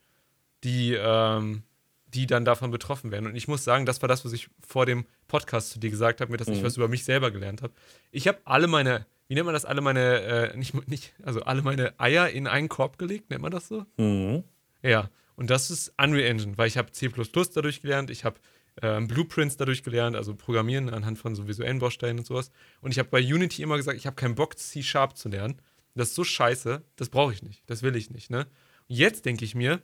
die, 0.64 0.94
ähm, 0.94 1.62
die 2.06 2.26
dann 2.26 2.44
davon 2.44 2.70
betroffen 2.70 3.10
werden. 3.10 3.26
Und 3.26 3.36
ich 3.36 3.48
muss 3.48 3.64
sagen, 3.64 3.86
das 3.86 4.02
war 4.02 4.08
das, 4.08 4.24
was 4.24 4.32
ich 4.32 4.48
vor 4.66 4.86
dem 4.86 5.06
Podcast 5.28 5.70
zu 5.70 5.78
dir 5.78 5.90
gesagt 5.90 6.20
habe, 6.20 6.30
mir 6.30 6.38
dass 6.38 6.48
mhm. 6.48 6.54
ich 6.54 6.62
was 6.62 6.76
über 6.76 6.88
mich 6.88 7.04
selber 7.04 7.30
gelernt 7.30 7.62
habe. 7.62 7.72
Ich 8.10 8.28
habe 8.28 8.38
alle 8.44 8.66
meine, 8.66 9.06
wie 9.28 9.34
nennt 9.34 9.46
man 9.46 9.54
das, 9.54 9.64
alle 9.64 9.80
meine, 9.80 10.20
äh, 10.22 10.56
nicht, 10.56 10.88
nicht, 10.88 11.14
also 11.22 11.42
alle 11.42 11.62
meine 11.62 11.98
Eier 11.98 12.28
in 12.28 12.46
einen 12.46 12.68
Korb 12.68 12.98
gelegt, 12.98 13.30
nennt 13.30 13.42
man 13.42 13.52
das 13.52 13.68
so? 13.68 13.86
Mhm. 13.96 14.44
Ja, 14.82 15.10
und 15.36 15.50
das 15.50 15.70
ist 15.70 15.94
Unreal 15.96 16.28
Engine, 16.28 16.58
weil 16.58 16.68
ich 16.68 16.76
habe 16.76 16.92
C++ 16.92 17.08
dadurch 17.08 17.80
gelernt, 17.80 18.10
ich 18.10 18.24
habe 18.24 18.38
ähm, 18.80 19.06
Blueprints 19.06 19.56
dadurch 19.56 19.82
gelernt, 19.82 20.16
also 20.16 20.34
Programmieren 20.34 20.90
anhand 20.90 21.18
von 21.18 21.34
so 21.34 21.46
visuellen 21.48 21.78
Bausteinen 21.78 22.20
und 22.20 22.26
sowas. 22.26 22.50
Und 22.80 22.90
ich 22.90 22.98
habe 22.98 23.08
bei 23.08 23.20
Unity 23.20 23.62
immer 23.62 23.76
gesagt, 23.76 23.98
ich 23.98 24.06
habe 24.06 24.16
keinen 24.16 24.34
Bock, 24.34 24.58
C-Sharp 24.58 25.16
zu 25.16 25.28
lernen. 25.28 25.60
Das 25.94 26.08
ist 26.08 26.14
so 26.14 26.24
scheiße, 26.24 26.82
das 26.96 27.10
brauche 27.10 27.34
ich 27.34 27.42
nicht, 27.42 27.62
das 27.66 27.82
will 27.82 27.96
ich 27.96 28.10
nicht. 28.10 28.30
Ne? 28.30 28.46
Und 28.88 28.96
jetzt 28.96 29.26
denke 29.26 29.44
ich 29.44 29.54
mir, 29.54 29.82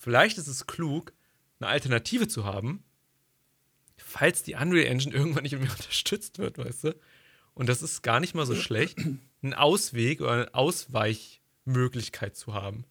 vielleicht 0.00 0.38
ist 0.38 0.48
es 0.48 0.66
klug, 0.66 1.12
eine 1.60 1.68
Alternative 1.68 2.26
zu 2.26 2.44
haben, 2.44 2.82
falls 3.96 4.42
die 4.42 4.54
Unreal 4.54 4.86
Engine 4.86 5.14
irgendwann 5.14 5.44
nicht 5.44 5.52
mehr 5.52 5.70
unterstützt 5.70 6.38
wird, 6.38 6.58
weißt 6.58 6.84
du? 6.84 6.96
Und 7.54 7.68
das 7.68 7.82
ist 7.82 8.02
gar 8.02 8.18
nicht 8.18 8.34
mal 8.34 8.46
so 8.46 8.54
schlecht, 8.54 8.98
einen 9.42 9.54
Ausweg 9.54 10.20
oder 10.20 10.32
eine 10.32 10.54
Ausweichmöglichkeit 10.54 12.36
zu 12.36 12.54
haben. 12.54 12.84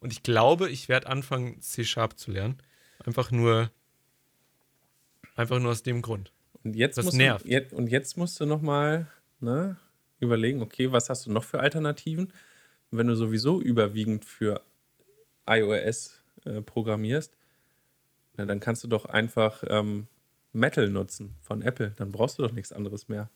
Und 0.00 0.12
ich 0.12 0.22
glaube, 0.22 0.70
ich 0.70 0.88
werde 0.88 1.08
anfangen, 1.08 1.60
C-Sharp 1.60 2.18
zu 2.18 2.30
lernen. 2.30 2.58
Einfach 3.04 3.30
nur, 3.30 3.70
einfach 5.34 5.58
nur 5.58 5.70
aus 5.70 5.82
dem 5.82 6.02
Grund. 6.02 6.32
Und 6.64 6.74
jetzt 6.74 6.98
das 6.98 7.12
nervt. 7.12 7.44
Du, 7.44 7.50
jetzt, 7.50 7.72
und 7.72 7.88
jetzt 7.88 8.16
musst 8.16 8.40
du 8.40 8.46
noch 8.46 8.62
mal 8.62 9.10
ne, 9.40 9.76
überlegen, 10.18 10.62
okay, 10.62 10.92
was 10.92 11.10
hast 11.10 11.26
du 11.26 11.32
noch 11.32 11.44
für 11.44 11.60
Alternativen? 11.60 12.32
wenn 12.90 13.06
du 13.06 13.16
sowieso 13.16 13.60
überwiegend 13.60 14.24
für 14.24 14.62
iOS 15.46 16.22
äh, 16.44 16.62
programmierst, 16.62 17.36
na, 18.36 18.44
dann 18.44 18.60
kannst 18.60 18.84
du 18.84 18.88
doch 18.88 19.06
einfach 19.06 19.64
ähm, 19.68 20.08
Metal 20.52 20.88
nutzen 20.88 21.34
von 21.40 21.62
Apple. 21.62 21.92
Dann 21.96 22.12
brauchst 22.12 22.38
du 22.38 22.42
doch 22.42 22.52
nichts 22.52 22.72
anderes 22.72 23.08
mehr. 23.08 23.30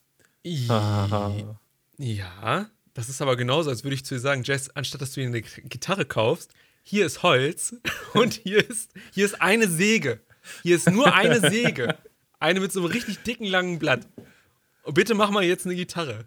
ja, 1.98 2.70
das 2.94 3.08
ist 3.08 3.22
aber 3.22 3.36
genauso, 3.36 3.70
als 3.70 3.84
würde 3.84 3.94
ich 3.94 4.04
zu 4.04 4.14
dir 4.14 4.20
sagen, 4.20 4.42
Jess, 4.42 4.70
anstatt 4.70 5.00
dass 5.00 5.12
du 5.12 5.20
dir 5.20 5.28
eine 5.28 5.42
Gitarre 5.42 6.04
kaufst, 6.04 6.52
hier 6.82 7.06
ist 7.06 7.22
Holz 7.22 7.76
und 8.14 8.34
hier 8.34 8.68
ist, 8.68 8.92
hier 9.12 9.26
ist 9.26 9.40
eine 9.40 9.68
Säge. 9.68 10.20
Hier 10.62 10.76
ist 10.76 10.90
nur 10.90 11.14
eine 11.14 11.40
Säge. 11.50 11.96
Eine 12.38 12.60
mit 12.60 12.72
so 12.72 12.80
einem 12.80 12.90
richtig 12.90 13.22
dicken, 13.22 13.44
langen 13.44 13.78
Blatt. 13.78 14.08
Und 14.82 14.94
bitte 14.94 15.14
mach 15.14 15.30
mal 15.30 15.44
jetzt 15.44 15.66
eine 15.66 15.76
Gitarre. 15.76 16.26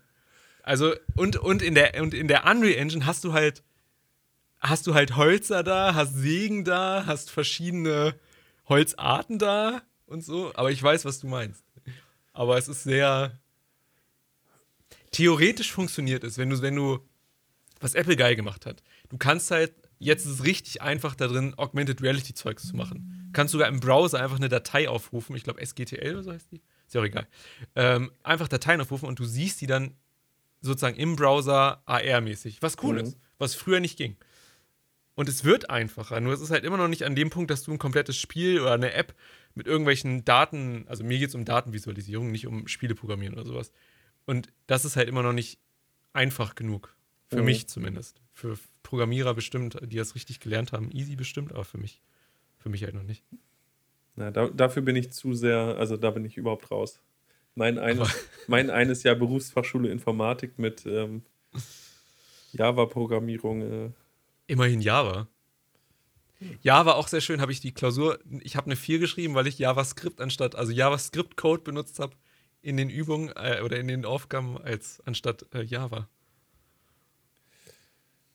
Also, 0.61 0.93
und, 1.15 1.37
und, 1.37 1.61
in 1.61 1.75
der, 1.75 2.01
und 2.01 2.13
in 2.13 2.27
der 2.27 2.45
Unreal 2.45 2.75
Engine 2.75 3.05
hast 3.05 3.23
du 3.23 3.33
halt, 3.33 3.63
hast 4.63 4.87
du 4.87 4.95
halt 4.95 5.15
Holzer 5.17 5.61
da, 5.61 5.93
hast 5.93 6.15
Sägen 6.15 6.63
da, 6.63 7.05
hast 7.05 7.29
verschiedene 7.29 8.15
Holzarten 8.67 9.37
da 9.37 9.81
und 10.05 10.23
so. 10.23 10.51
Aber 10.55 10.71
ich 10.71 10.81
weiß, 10.81 11.05
was 11.05 11.19
du 11.19 11.27
meinst. 11.27 11.63
Aber 12.31 12.57
es 12.57 12.67
ist 12.67 12.83
sehr. 12.83 13.39
Theoretisch 15.11 15.71
funktioniert 15.71 16.23
es, 16.23 16.37
wenn 16.37 16.49
du, 16.49 16.61
wenn 16.61 16.75
du, 16.75 16.99
was 17.79 17.93
Apple 17.93 18.15
geil 18.15 18.35
gemacht 18.35 18.65
hat. 18.65 18.81
Du 19.09 19.17
kannst 19.17 19.51
halt, 19.51 19.73
jetzt 19.99 20.25
ist 20.25 20.31
es 20.31 20.43
richtig 20.43 20.81
einfach 20.81 21.13
da 21.13 21.27
drin, 21.27 21.53
Augmented 21.57 22.01
Reality 22.01 22.33
Zeugs 22.33 22.67
zu 22.67 22.75
machen. 22.75 23.27
Du 23.27 23.33
kannst 23.33 23.51
sogar 23.51 23.67
im 23.67 23.79
Browser 23.79 24.21
einfach 24.21 24.37
eine 24.37 24.49
Datei 24.49 24.89
aufrufen, 24.89 25.35
ich 25.35 25.43
glaube 25.43 25.63
SGTL 25.63 26.13
oder 26.13 26.23
so 26.23 26.31
heißt 26.31 26.51
die. 26.51 26.61
Ist 26.87 26.95
ja 26.95 27.01
auch 27.01 27.05
egal. 27.05 27.27
Ähm, 27.75 28.11
einfach 28.23 28.47
Dateien 28.47 28.81
aufrufen 28.81 29.07
und 29.07 29.19
du 29.19 29.25
siehst 29.25 29.61
die 29.61 29.67
dann 29.67 29.95
sozusagen 30.61 30.97
im 30.97 31.15
Browser 31.15 31.83
AR-mäßig. 31.85 32.61
Was 32.61 32.77
cool 32.81 32.93
mhm. 32.93 33.01
ist, 33.01 33.17
was 33.37 33.53
früher 33.53 33.79
nicht 33.79 33.97
ging. 33.97 34.17
Und 35.15 35.29
es 35.29 35.43
wird 35.43 35.69
einfacher, 35.69 36.19
nur 36.19 36.33
es 36.33 36.41
ist 36.41 36.49
halt 36.49 36.63
immer 36.63 36.77
noch 36.77 36.87
nicht 36.87 37.05
an 37.05 37.15
dem 37.15 37.29
Punkt, 37.29 37.51
dass 37.51 37.63
du 37.63 37.71
ein 37.71 37.77
komplettes 37.77 38.17
Spiel 38.17 38.59
oder 38.59 38.73
eine 38.73 38.93
App 38.93 39.13
mit 39.53 39.67
irgendwelchen 39.67 40.25
Daten, 40.25 40.85
also 40.87 41.03
mir 41.03 41.19
geht 41.19 41.29
es 41.29 41.35
um 41.35 41.45
Datenvisualisierung, 41.45 42.31
nicht 42.31 42.47
um 42.47 42.67
Spieleprogrammieren 42.67 43.35
oder 43.35 43.45
sowas. 43.45 43.71
Und 44.25 44.51
das 44.65 44.85
ist 44.85 44.95
halt 44.95 45.07
immer 45.07 45.21
noch 45.21 45.33
nicht 45.33 45.59
einfach 46.13 46.55
genug. 46.55 46.95
Für 47.29 47.39
mhm. 47.39 47.45
mich 47.45 47.67
zumindest. 47.67 48.21
Für 48.31 48.57
Programmierer 48.81 49.33
bestimmt, 49.33 49.77
die 49.83 49.97
das 49.97 50.15
richtig 50.15 50.39
gelernt 50.39 50.71
haben, 50.71 50.91
easy 50.91 51.15
bestimmt, 51.15 51.51
aber 51.51 51.63
für 51.63 51.77
mich, 51.77 52.01
für 52.57 52.69
mich 52.69 52.83
halt 52.83 52.95
noch 52.95 53.03
nicht. 53.03 53.23
Na, 54.15 54.31
da, 54.31 54.47
dafür 54.49 54.81
bin 54.81 54.95
ich 54.95 55.11
zu 55.11 55.33
sehr, 55.33 55.75
also 55.77 55.97
da 55.97 56.11
bin 56.11 56.25
ich 56.25 56.37
überhaupt 56.37 56.69
raus. 56.71 56.99
Mein 57.55 57.77
eines, 57.77 58.09
mein 58.47 58.69
eines 58.69 59.03
Jahr 59.03 59.15
Berufsfachschule 59.15 59.89
Informatik 59.89 60.57
mit 60.59 60.85
ähm, 60.85 61.23
Java-Programmierung. 62.53 63.61
Äh. 63.61 63.89
Immerhin 64.47 64.81
Java. 64.81 65.27
Java 66.61 66.93
auch 66.93 67.07
sehr 67.07 67.21
schön, 67.21 67.41
habe 67.41 67.51
ich 67.51 67.61
die 67.61 67.73
Klausur, 67.73 68.19
ich 68.41 68.55
habe 68.55 68.65
eine 68.65 68.75
4 68.75 68.99
geschrieben, 68.99 69.35
weil 69.35 69.47
ich 69.47 69.59
JavaScript 69.59 70.19
anstatt, 70.19 70.55
also 70.55 70.71
JavaScript-Code 70.71 71.63
benutzt 71.63 71.99
habe 71.99 72.15
in 72.61 72.77
den 72.77 72.89
Übungen 72.89 73.31
äh, 73.35 73.61
oder 73.63 73.79
in 73.79 73.87
den 73.87 74.05
Aufgaben 74.05 74.57
als 74.57 75.01
anstatt 75.05 75.45
äh, 75.53 75.63
Java. 75.63 76.09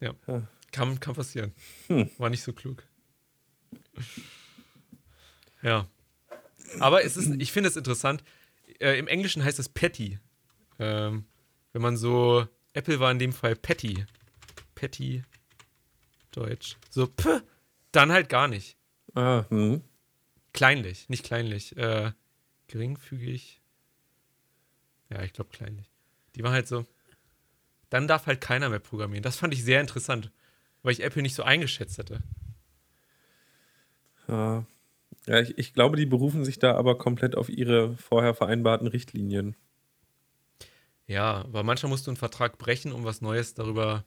Ja, 0.01 0.15
ja. 0.27 0.49
Kann, 0.71 1.01
kann 1.01 1.15
passieren. 1.15 1.53
Hm. 1.89 2.11
War 2.19 2.31
nicht 2.31 2.43
so 2.43 2.53
klug. 2.53 2.85
Ja. 5.63 5.89
Aber 6.79 7.03
es 7.03 7.17
ist, 7.17 7.31
ich 7.41 7.53
finde 7.53 7.71
es 7.71 7.77
interessant, 7.77 8.23
äh, 8.81 8.99
im 8.99 9.09
Englischen 9.09 9.43
heißt 9.43 9.59
es 9.59 9.69
Patty. 9.69 10.19
Ähm, 10.79 11.25
wenn 11.73 11.83
man 11.83 11.97
so, 11.97 12.47
Apple 12.75 13.01
war 13.01 13.11
in 13.11 13.19
dem 13.19 13.33
Fall 13.33 13.57
Patty. 13.57 14.05
Patty, 14.75 15.25
Deutsch. 16.31 16.76
So, 16.91 17.07
p, 17.07 17.41
dann 17.93 18.12
halt 18.12 18.29
gar 18.29 18.49
nicht. 18.49 18.76
Ah, 19.14 19.45
hm. 19.49 19.83
Kleinlich, 20.53 21.09
nicht 21.09 21.24
kleinlich. 21.24 21.76
Äh, 21.76 22.12
geringfügig. 22.68 23.61
Ja, 25.11 25.22
ich 25.22 25.33
glaube 25.33 25.51
kleinlich. 25.51 25.91
Die 26.35 26.43
war 26.43 26.53
halt 26.53 26.68
so, 26.68 26.85
dann 27.91 28.09
darf 28.09 28.26
halt 28.26 28.41
keiner 28.41 28.68
mehr 28.68 28.79
programmieren. 28.79 29.22
Das 29.22 29.37
fand 29.37 29.55
ich 29.55 29.64
sehr 29.64 29.81
interessant, 29.81 30.31
weil 30.83 30.93
ich 30.93 31.03
Apple 31.03 31.22
nicht 31.22 31.35
so 31.35 31.43
eingeschätzt 31.43 31.99
hätte. 31.99 32.22
Ja, 34.29 34.66
ja, 35.26 35.41
ich, 35.41 35.59
ich 35.59 35.74
glaube, 35.74 35.97
die 35.97 36.07
berufen 36.07 36.45
sich 36.45 36.59
da 36.59 36.74
aber 36.74 36.97
komplett 36.97 37.35
auf 37.35 37.49
ihre 37.49 37.97
vorher 37.97 38.35
vereinbarten 38.35 38.87
Richtlinien. 38.87 39.57
Ja, 41.07 41.43
aber 41.43 41.62
manchmal 41.62 41.91
musst 41.91 42.07
du 42.07 42.11
einen 42.11 42.16
Vertrag 42.16 42.59
brechen, 42.59 42.93
um 42.93 43.05
was 43.05 43.22
Neues 43.22 43.55
darüber. 43.55 44.05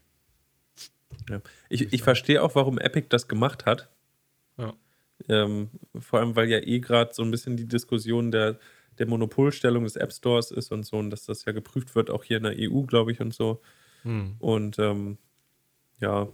Ja. 1.29 1.41
Ich, 1.69 1.93
ich 1.93 2.03
verstehe 2.03 2.41
auch, 2.41 2.55
warum 2.55 2.77
Epic 2.77 3.07
das 3.09 3.27
gemacht 3.27 3.65
hat. 3.65 3.89
Ja. 4.57 4.73
Ähm, 5.29 5.69
vor 5.99 6.19
allem, 6.19 6.35
weil 6.35 6.49
ja 6.49 6.59
eh 6.59 6.79
gerade 6.79 7.13
so 7.13 7.23
ein 7.23 7.31
bisschen 7.31 7.57
die 7.57 7.67
Diskussion 7.67 8.31
der, 8.31 8.59
der 8.97 9.07
Monopolstellung 9.07 9.83
des 9.83 9.95
App 9.95 10.11
Stores 10.11 10.51
ist 10.51 10.71
und 10.71 10.85
so, 10.85 10.97
und 10.97 11.09
dass 11.09 11.25
das 11.25 11.45
ja 11.45 11.51
geprüft 11.51 11.95
wird, 11.95 12.09
auch 12.09 12.23
hier 12.23 12.37
in 12.37 12.43
der 12.43 12.55
EU, 12.57 12.81
glaube 12.83 13.11
ich, 13.11 13.21
und 13.21 13.33
so. 13.33 13.61
Hm. 14.03 14.35
Und 14.39 14.79
ähm, 14.79 15.17
ja. 15.99 16.27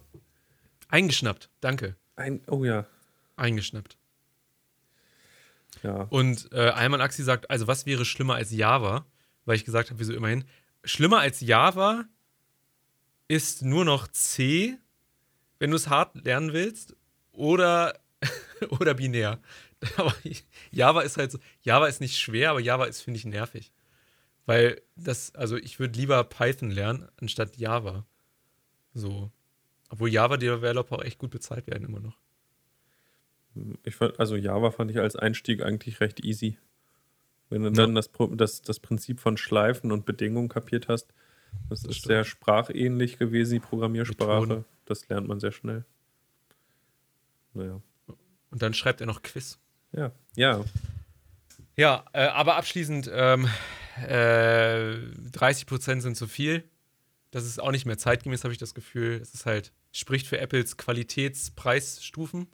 Eingeschnappt, 0.88 1.50
danke. 1.60 1.96
Ein, 2.16 2.42
oh 2.48 2.64
ja. 2.64 2.86
Eingeschnappt. 3.36 3.98
Ja. 5.84 6.08
Und 6.10 6.50
äh, 6.54 6.70
Alman 6.70 7.02
Axi 7.02 7.24
sagt, 7.24 7.50
also 7.50 7.68
was 7.68 7.86
wäre 7.86 8.06
schlimmer 8.06 8.36
als 8.36 8.52
Java? 8.52 9.06
Weil 9.46 9.58
ich 9.58 9.66
gesagt 9.66 9.90
habe, 9.90 10.00
wieso 10.00 10.14
immerhin. 10.14 10.46
Schlimmer 10.84 11.20
als 11.20 11.42
Java 11.42 12.06
ist 13.28 13.62
nur 13.64 13.86
noch 13.86 14.08
C, 14.08 14.78
wenn 15.60 15.72
du 15.72 15.76
es 15.76 15.90
hart 15.90 16.16
lernen 16.24 16.54
willst, 16.54 16.96
oder, 17.32 18.00
oder 18.70 18.94
binär. 18.94 19.40
Aber 19.98 20.14
Java 20.72 21.02
ist 21.02 21.18
halt 21.18 21.32
so, 21.32 21.40
Java 21.62 21.88
ist 21.88 22.02
nicht 22.02 22.18
schwer, 22.18 22.50
aber 22.50 22.60
Java 22.60 22.86
ist, 22.86 23.02
finde 23.02 23.20
ich, 23.20 23.26
nervig. 23.26 23.72
Weil 24.48 24.82
das, 24.96 25.36
also 25.36 25.56
ich 25.56 25.80
würde 25.80 26.00
lieber 26.00 26.24
Python 26.24 26.72
lernen, 26.72 27.08
anstatt 27.22 27.58
Java. 27.58 28.08
So. 28.96 29.32
Obwohl 29.90 30.10
Java-Developer 30.10 30.96
auch 30.96 31.04
echt 31.04 31.20
gut 31.20 31.30
bezahlt 31.30 31.68
werden 31.68 31.88
immer 31.88 32.00
noch. 32.00 32.18
Ich 33.84 33.96
fand, 33.96 34.20
also 34.20 34.36
Java 34.36 34.72
fand 34.72 34.90
ich 34.90 35.00
als 35.00 35.16
Einstieg 35.16 35.62
eigentlich 35.62 36.00
recht 36.00 36.24
easy. 36.24 36.58
Wenn 37.50 37.62
du 37.62 37.68
ja. 37.68 37.74
dann 37.74 37.94
das, 37.94 38.10
das, 38.32 38.62
das 38.62 38.80
Prinzip 38.80 39.20
von 39.20 39.38
Schleifen 39.38 39.92
und 39.92 40.06
Bedingungen 40.06 40.50
kapiert 40.50 40.88
hast, 40.88 41.14
das, 41.70 41.82
das 41.82 41.92
ist 41.92 41.98
stimmt. 41.98 42.08
sehr 42.08 42.24
sprachähnlich 42.24 43.18
gewesen, 43.18 43.54
die 43.56 43.60
Programmiersprache. 43.60 44.42
Methoden. 44.42 44.66
Das 44.86 45.08
lernt 45.10 45.28
man 45.28 45.40
sehr 45.40 45.52
schnell. 45.52 45.86
Naja. 47.54 47.82
Und 48.52 48.62
dann 48.62 48.74
schreibt 48.74 49.02
er 49.02 49.08
noch 49.08 49.22
Quiz. 49.22 49.60
Ja, 49.92 50.12
ja. 50.36 50.64
Ja, 51.76 52.06
äh, 52.14 52.28
aber 52.28 52.56
abschließend, 52.56 53.10
ähm, 53.14 53.48
äh, 54.08 54.96
30% 55.32 56.02
sind 56.02 56.16
zu 56.16 56.28
viel. 56.28 56.64
Das 57.32 57.46
ist 57.46 57.62
auch 57.62 57.72
nicht 57.72 57.86
mehr 57.86 57.98
zeitgemäß, 57.98 58.44
habe 58.44 58.54
ich 58.54 58.58
das 58.58 58.74
Gefühl. 58.74 59.20
Es 59.22 59.34
ist 59.34 59.46
halt, 59.46 59.74
spricht 59.92 60.28
für 60.28 60.40
Apples 60.40 60.78
Qualitätspreisstufen. 60.78 62.48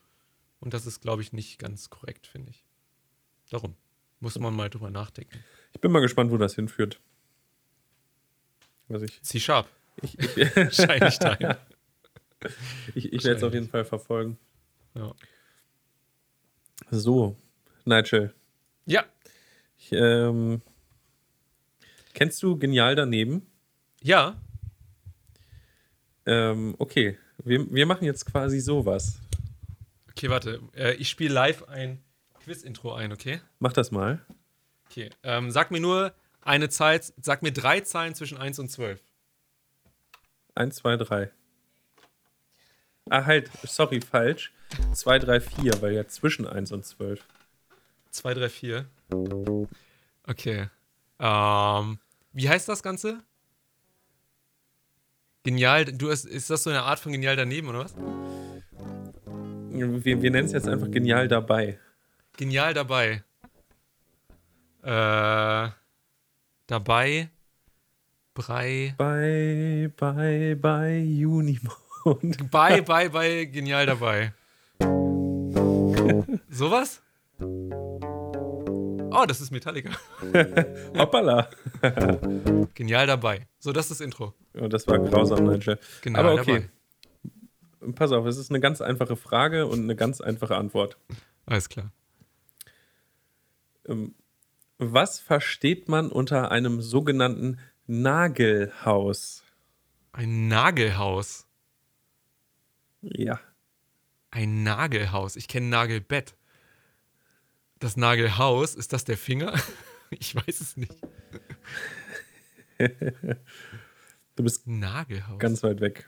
Und 0.60 0.74
das 0.74 0.86
ist, 0.86 1.02
glaube 1.02 1.22
ich, 1.22 1.34
nicht 1.34 1.60
ganz 1.60 1.90
korrekt, 1.90 2.28
finde 2.28 2.52
ich. 2.52 2.66
Darum 3.50 3.76
muss 4.20 4.40
man 4.40 4.56
mal 4.56 4.70
drüber 4.70 4.90
nachdenken. 4.90 5.44
Ich 5.74 5.82
bin 5.82 5.92
mal 5.92 6.00
gespannt, 6.00 6.32
wo 6.32 6.38
das 6.38 6.56
hinführt. 6.56 7.02
Was 8.94 9.02
ich, 9.02 9.22
C-Sharp. 9.22 9.68
ich, 10.02 10.16
dahin. 11.20 11.56
ich, 12.96 13.12
ich 13.12 13.24
werde 13.24 13.38
es 13.38 13.44
auf 13.44 13.54
jeden 13.54 13.70
Fall 13.70 13.86
verfolgen. 13.86 14.38
Ja. 14.94 15.14
So, 16.92 17.36
Nigel. 17.86 18.34
ja. 18.86 19.04
Ich, 19.78 19.92
ähm, 19.92 20.62
kennst 22.14 22.42
du 22.44 22.58
Genial 22.58 22.96
daneben? 22.96 23.48
Ja. 24.02 24.40
Ähm, 26.26 26.76
okay, 26.78 27.18
wir, 27.44 27.70
wir 27.74 27.86
machen 27.86 28.06
jetzt 28.06 28.26
quasi 28.26 28.60
sowas. 28.60 29.20
Okay, 30.12 30.30
warte. 30.30 30.62
Äh, 30.76 30.94
ich 30.94 31.10
spiele 31.10 31.34
live 31.34 31.64
ein 31.68 32.04
Quiz-Intro 32.44 32.94
ein, 32.94 33.12
okay? 33.12 33.42
Mach 33.60 33.74
das 33.74 33.92
mal. 33.92 34.24
Okay. 34.90 35.10
Ähm, 35.24 35.50
sag 35.50 35.72
mir 35.72 35.80
nur 35.80 36.14
eine 36.46 36.70
Zahl, 36.70 37.02
sag 37.22 37.42
mir 37.42 37.52
drei 37.52 37.82
Zahlen 37.82 38.16
zwischen 38.16 38.38
1 38.38 38.60
und 38.60 38.70
12. 38.70 39.02
Eins, 40.56 40.76
zwei, 40.76 40.98
drei. 40.98 41.32
Ah, 43.10 43.26
halt, 43.26 43.50
sorry, 43.64 44.02
falsch. 44.02 44.54
Zwei, 44.94 45.20
drei, 45.20 45.40
vier, 45.40 45.82
weil 45.82 45.94
ja 45.94 46.08
zwischen 46.08 46.48
1 46.48 46.72
und 46.72 46.86
12. 46.86 47.24
2, 48.12 48.34
3, 48.36 48.50
4. 48.50 48.86
Okay. 50.28 50.70
Ähm, 51.20 52.00
wie 52.32 52.50
heißt 52.50 52.70
das 52.70 52.84
Ganze? 52.84 53.24
Genial, 55.44 55.86
du 55.86 56.10
hast, 56.10 56.26
ist 56.26 56.50
das 56.50 56.64
so 56.64 56.70
eine 56.70 56.84
Art 56.84 57.00
von 57.00 57.12
genial 57.12 57.36
daneben, 57.36 57.68
oder 57.68 57.80
was? 57.80 57.96
Wir, 59.70 60.22
wir 60.22 60.32
nennen 60.32 60.46
es 60.46 60.54
jetzt 60.54 60.68
einfach 60.68 60.90
genial 60.90 61.28
dabei. 61.28 61.80
Genial 62.38 62.74
dabei. 62.74 63.24
Äh, 64.84 65.70
dabei. 66.74 67.30
Brei. 68.34 68.96
Bei, 68.98 69.92
bei, 69.96 70.58
bei 70.60 71.02
Unimond. 71.24 72.50
Bei, 72.50 72.82
bei, 72.82 73.10
bei, 73.10 73.46
genial 73.46 73.86
dabei. 73.86 74.34
Sowas? 76.50 77.04
Oh, 79.16 79.26
das 79.28 79.40
ist 79.40 79.52
Metallica. 79.52 79.92
Hoppala. 80.98 81.48
Genial 82.74 83.06
dabei. 83.06 83.48
So, 83.60 83.72
das 83.72 83.92
ist 83.92 84.00
das 84.00 84.06
Intro. 84.06 84.34
Oh, 84.60 84.68
das 84.68 84.88
war 84.88 84.98
grausam, 84.98 85.46
Nigel. 85.46 85.78
Genau 86.02 86.20
Aber 86.20 86.34
okay. 86.34 86.70
Pass 87.94 88.12
auf, 88.12 88.26
es 88.26 88.38
ist 88.38 88.50
eine 88.50 88.60
ganz 88.60 88.82
einfache 88.82 89.16
Frage 89.16 89.68
und 89.68 89.82
eine 89.82 89.96
ganz 89.96 90.22
einfache 90.22 90.56
Antwort. 90.56 90.98
Alles 91.46 91.70
klar. 91.70 91.92
Ähm, 93.88 94.16
Was 94.78 95.20
versteht 95.20 95.88
man 95.88 96.12
unter 96.12 96.52
einem 96.52 96.82
sogenannten 96.82 97.60
Nagelhaus? 97.88 99.44
Ein 100.12 100.48
Nagelhaus. 100.48 101.48
Ja. 103.02 103.40
Ein 104.32 104.64
Nagelhaus. 104.64 105.36
Ich 105.36 105.48
kenne 105.48 105.68
Nagelbett. 105.68 106.36
Das 107.80 107.98
Nagelhaus, 107.98 108.76
ist 108.76 108.94
das 108.94 109.04
der 109.06 109.18
Finger? 109.18 109.54
Ich 110.20 110.36
weiß 110.36 110.62
es 110.62 110.78
nicht. 110.78 110.94
Du 114.36 114.44
bist 114.44 114.68
Nagelhaus. 114.68 115.40
ganz 115.40 115.64
weit 115.64 115.80
weg. 115.82 116.08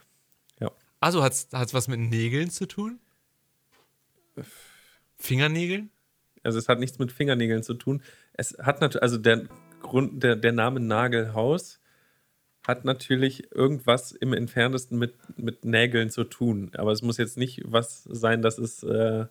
also 1.00 1.24
hat 1.24 1.34
es 1.34 1.74
was 1.74 1.88
mit 1.88 2.00
Nägeln 2.00 2.50
zu 2.52 2.68
tun? 2.68 3.00
Fingernägeln? 5.18 5.92
Also 6.44 6.60
es 6.60 6.68
hat 6.70 6.80
nichts 6.80 7.00
mit 7.00 7.12
Fingernägeln 7.12 7.64
zu 7.64 7.74
tun. 7.74 8.02
Es 8.38 8.58
hat 8.60 8.82
natürlich, 8.82 9.04
also 9.04 9.18
der 9.18 9.48
Grund, 9.82 10.24
der, 10.24 10.36
der 10.36 10.52
Name 10.52 10.80
Nagelhaus 10.80 11.80
hat 12.68 12.84
natürlich 12.84 13.52
irgendwas 13.52 14.12
im 14.12 14.34
entferntesten 14.34 14.98
mit, 14.98 15.16
mit 15.38 15.66
Nägeln 15.66 16.10
zu 16.10 16.24
tun. 16.24 16.72
Aber 16.76 16.92
es 16.92 17.02
muss 17.02 17.18
jetzt 17.18 17.38
nicht 17.38 17.62
was 17.64 18.04
sein, 18.04 18.42
dass 18.42 18.58
es 18.58 18.84
äh, 18.84 19.28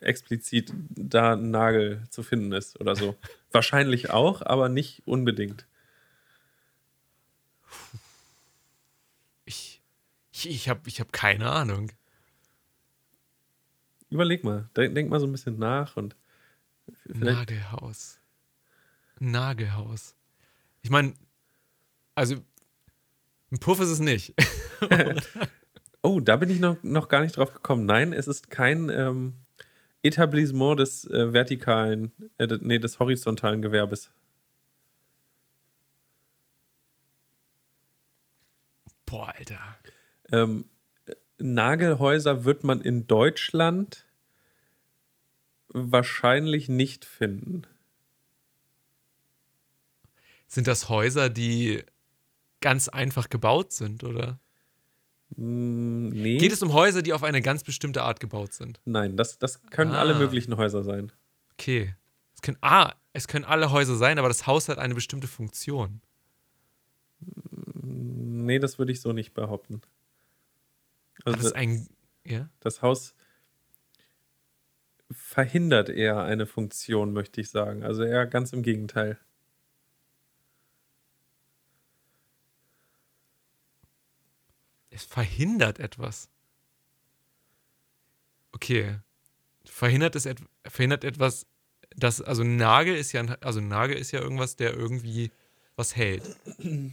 explizit 0.00 0.72
da 0.90 1.34
ein 1.34 1.50
Nagel 1.50 2.04
zu 2.08 2.22
finden 2.22 2.52
ist 2.52 2.80
oder 2.80 2.96
so. 2.96 3.16
Wahrscheinlich 3.52 4.10
auch, 4.10 4.42
aber 4.42 4.68
nicht 4.68 5.02
unbedingt. 5.06 5.66
Ich, 9.44 9.82
ich, 10.32 10.48
ich 10.48 10.68
habe 10.68 10.80
ich 10.86 11.00
hab 11.00 11.12
keine 11.12 11.50
Ahnung. 11.50 11.92
Überleg 14.10 14.44
mal, 14.44 14.68
denk, 14.76 15.08
mal 15.08 15.20
so 15.20 15.26
ein 15.26 15.32
bisschen 15.32 15.58
nach 15.58 15.96
und 15.96 16.16
Nagelhaus. 17.06 18.18
Nagelhaus. 19.20 20.14
Ich 20.82 20.90
meine, 20.90 21.14
also 22.14 22.36
ein 23.52 23.58
Puff 23.58 23.80
ist 23.80 23.90
es 23.90 24.00
nicht. 24.00 24.34
Oh, 26.02 26.20
da 26.20 26.36
bin 26.36 26.48
ich 26.48 26.60
noch, 26.60 26.82
noch 26.82 27.08
gar 27.08 27.20
nicht 27.20 27.36
drauf 27.36 27.52
gekommen. 27.52 27.84
Nein, 27.84 28.12
es 28.14 28.26
ist 28.26 28.48
kein 28.48 28.88
ähm, 28.88 29.34
Etablissement 30.02 30.80
des 30.80 31.04
äh, 31.04 31.32
vertikalen, 31.32 32.12
äh, 32.38 32.48
nee, 32.60 32.78
des 32.78 32.98
horizontalen 32.98 33.60
Gewerbes. 33.60 34.10
Boah, 39.04 39.34
Alter. 39.36 39.60
Ähm, 40.32 40.64
Nagelhäuser 41.40 42.44
wird 42.44 42.64
man 42.64 42.80
in 42.80 43.06
Deutschland 43.06 44.04
wahrscheinlich 45.68 46.68
nicht 46.68 47.04
finden. 47.04 47.62
Sind 50.46 50.66
das 50.66 50.88
Häuser, 50.88 51.30
die 51.30 51.82
ganz 52.60 52.88
einfach 52.88 53.28
gebaut 53.28 53.72
sind, 53.72 54.02
oder? 54.04 54.38
Mm, 55.36 56.08
nee. 56.08 56.38
Geht 56.38 56.52
es 56.52 56.62
um 56.62 56.72
Häuser, 56.72 57.02
die 57.02 57.12
auf 57.12 57.22
eine 57.22 57.40
ganz 57.40 57.62
bestimmte 57.62 58.02
Art 58.02 58.18
gebaut 58.20 58.52
sind? 58.52 58.80
Nein, 58.84 59.16
das, 59.16 59.38
das 59.38 59.62
können 59.70 59.92
Ah. 59.92 60.00
alle 60.00 60.14
möglichen 60.16 60.56
Häuser 60.56 60.82
sein. 60.82 61.12
Okay. 61.52 61.94
Es 62.34 62.42
können, 62.42 62.58
ah, 62.62 62.94
es 63.12 63.28
können 63.28 63.44
alle 63.44 63.70
Häuser 63.70 63.94
sein, 63.96 64.18
aber 64.18 64.28
das 64.28 64.46
Haus 64.46 64.68
hat 64.68 64.78
eine 64.78 64.94
bestimmte 64.94 65.28
Funktion. 65.28 66.00
Nee, 67.82 68.58
das 68.58 68.78
würde 68.78 68.92
ich 68.92 69.00
so 69.00 69.12
nicht 69.12 69.34
behaupten. 69.34 69.82
Also 71.24 71.48
es 71.48 71.52
ein. 71.52 71.88
Ja? 72.24 72.48
das 72.60 72.82
Haus 72.82 73.14
verhindert 75.10 75.88
eher 75.88 76.22
eine 76.22 76.46
Funktion, 76.46 77.12
möchte 77.12 77.40
ich 77.40 77.50
sagen. 77.50 77.82
Also 77.82 78.04
eher 78.04 78.26
ganz 78.26 78.52
im 78.52 78.62
Gegenteil. 78.62 79.18
Es 84.90 85.04
verhindert 85.04 85.78
etwas. 85.78 86.28
Okay. 88.52 88.98
Verhindert 89.64 90.16
es 90.16 90.26
et 90.26 90.38
verhindert 90.66 91.04
etwas, 91.04 91.46
das, 91.96 92.20
also 92.20 92.42
ein 92.42 92.56
Nagel 92.56 92.94
ist 92.96 93.12
ja, 93.12 93.24
also 93.40 93.60
Nagel 93.60 93.96
ist 93.96 94.10
ja 94.10 94.20
irgendwas, 94.20 94.56
der 94.56 94.74
irgendwie 94.74 95.30
was 95.76 95.96
hält. 95.96 96.22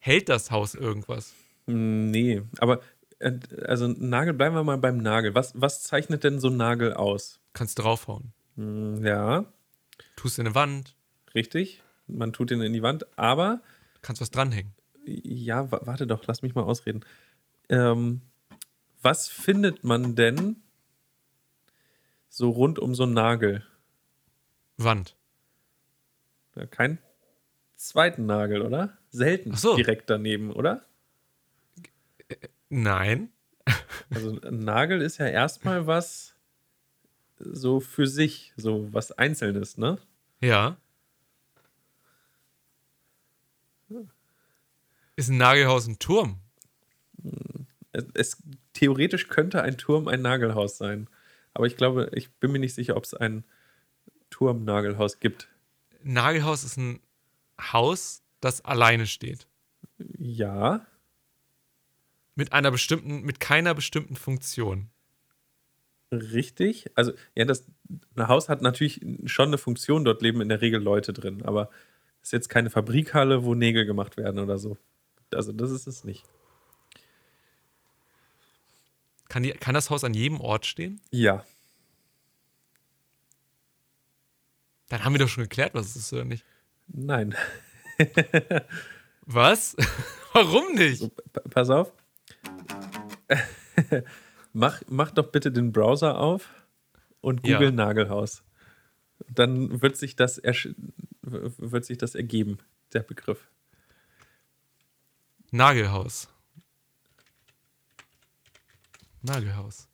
Hält 0.00 0.28
das 0.28 0.50
Haus 0.52 0.74
irgendwas? 0.74 1.34
Hm, 1.68 2.10
Nee, 2.10 2.42
aber 2.58 2.80
äh, 3.18 3.32
also 3.66 3.86
Nagel, 3.88 4.32
bleiben 4.34 4.54
wir 4.54 4.64
mal 4.64 4.78
beim 4.78 4.98
Nagel. 4.98 5.34
Was, 5.34 5.52
was 5.60 5.82
zeichnet 5.82 6.24
denn 6.24 6.40
so 6.40 6.48
ein 6.48 6.56
Nagel 6.56 6.94
aus? 6.94 7.40
Kannst 7.52 7.78
draufhauen. 7.78 8.32
Hm, 8.56 9.04
Ja, 9.04 9.44
Tust 10.16 10.38
in 10.38 10.46
eine 10.46 10.54
Wand, 10.54 10.94
richtig. 11.34 11.82
Man 12.06 12.32
tut 12.32 12.50
ihn 12.50 12.60
in 12.62 12.72
die 12.72 12.82
Wand, 12.82 13.06
aber 13.18 13.60
kannst 14.02 14.20
was 14.22 14.30
dranhängen. 14.30 14.72
ja, 15.04 15.70
wa- 15.70 15.80
warte 15.84 16.06
doch, 16.06 16.26
lass 16.26 16.42
mich 16.42 16.54
mal 16.54 16.62
ausreden. 16.62 17.04
Ähm, 17.68 18.22
was 19.02 19.28
findet 19.28 19.84
man 19.84 20.14
denn 20.14 20.56
so 22.28 22.50
rund 22.50 22.78
um 22.78 22.94
so 22.94 23.02
einen 23.04 23.14
Nagel? 23.14 23.62
Wand. 24.76 25.16
Ja, 26.56 26.66
Kein 26.66 26.98
zweiten 27.76 28.26
Nagel, 28.26 28.62
oder? 28.62 28.96
Selten 29.10 29.54
so. 29.54 29.76
direkt 29.76 30.08
daneben, 30.10 30.52
oder? 30.52 30.84
Nein. 32.70 33.30
Also 34.10 34.40
ein 34.40 34.60
Nagel 34.60 35.02
ist 35.02 35.18
ja 35.18 35.26
erstmal 35.26 35.86
was 35.86 36.34
so 37.38 37.80
für 37.80 38.06
sich, 38.06 38.52
so 38.56 38.92
was 38.92 39.12
Einzelnes, 39.12 39.76
ne? 39.76 39.98
Ja. 40.40 40.76
Ist 45.16 45.28
ein 45.28 45.36
Nagelhaus 45.36 45.86
ein 45.86 45.98
Turm? 45.98 46.38
Es, 47.92 48.06
es 48.14 48.42
theoretisch 48.72 49.28
könnte 49.28 49.62
ein 49.62 49.78
Turm 49.78 50.08
ein 50.08 50.22
Nagelhaus 50.22 50.78
sein, 50.78 51.08
aber 51.54 51.66
ich 51.66 51.76
glaube, 51.76 52.10
ich 52.14 52.30
bin 52.34 52.52
mir 52.52 52.58
nicht 52.60 52.74
sicher, 52.74 52.96
ob 52.96 53.04
es 53.04 53.14
ein 53.14 53.44
Turmnagelhaus 54.30 55.20
gibt. 55.20 55.48
Nagelhaus 56.02 56.64
ist 56.64 56.76
ein 56.76 57.00
Haus, 57.60 58.22
das 58.40 58.64
alleine 58.64 59.06
steht. 59.06 59.46
Ja, 60.18 60.86
Mit 62.38 62.52
einer 62.52 62.70
bestimmten, 62.70 63.22
mit 63.22 63.40
keiner 63.40 63.74
bestimmten 63.74 64.14
Funktion. 64.14 64.90
richtig. 66.12 66.88
Also, 66.94 67.12
ja, 67.34 67.44
das 67.44 67.66
ein 68.14 68.28
Haus 68.28 68.48
hat 68.48 68.62
natürlich 68.62 69.04
schon 69.26 69.48
eine 69.48 69.58
Funktion, 69.58 70.04
dort 70.04 70.22
leben 70.22 70.40
in 70.40 70.48
der 70.48 70.60
Regel 70.60 70.80
Leute 70.80 71.12
drin, 71.12 71.42
aber 71.44 71.68
es 72.22 72.28
ist 72.28 72.32
jetzt 72.32 72.48
keine 72.48 72.70
Fabrikhalle, 72.70 73.42
wo 73.44 73.54
Nägel 73.56 73.86
gemacht 73.86 74.16
werden 74.16 74.38
oder 74.38 74.56
so. 74.58 74.78
Also, 75.34 75.50
das 75.52 75.72
ist 75.72 75.88
es 75.88 76.04
nicht. 76.04 76.24
Kann, 79.28 79.42
die, 79.42 79.50
kann 79.50 79.74
das 79.74 79.90
Haus 79.90 80.04
an 80.04 80.14
jedem 80.14 80.40
Ort 80.40 80.64
stehen? 80.64 81.00
Ja. 81.10 81.44
Dann 84.90 85.04
haben 85.04 85.12
wir 85.12 85.18
doch 85.18 85.28
schon 85.28 85.42
geklärt, 85.42 85.74
was 85.74 85.86
es 85.86 85.96
ist, 85.96 86.12
oder 86.12 86.24
nicht? 86.24 86.44
Nein. 86.86 87.34
Was? 89.26 89.76
Warum 90.32 90.74
nicht? 90.76 91.00
So, 91.00 91.08
pa- 91.08 91.42
pass 91.50 91.68
auf. 91.68 91.92
mach, 94.52 94.82
mach 94.88 95.10
doch 95.10 95.30
bitte 95.30 95.50
den 95.52 95.72
Browser 95.72 96.18
auf 96.18 96.48
und 97.20 97.46
Ja. 97.46 97.58
google 97.58 97.72
Nagelhaus. 97.72 98.42
Dann 99.28 99.82
wird 99.82 99.96
sich 99.96 100.16
das 100.16 100.40
wird 101.22 101.84
sich 101.84 101.98
das 101.98 102.14
ergeben, 102.14 102.58
der 102.92 103.00
Begriff. 103.00 103.48
Nagelhaus. 105.50 106.28
Nagelhaus. 109.22 109.88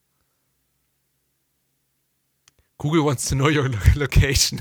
Google 2.79 3.05
wants 3.05 3.29
to 3.29 3.35
know 3.35 3.47
your 3.49 3.69
lo 3.69 3.79
location. 3.95 4.61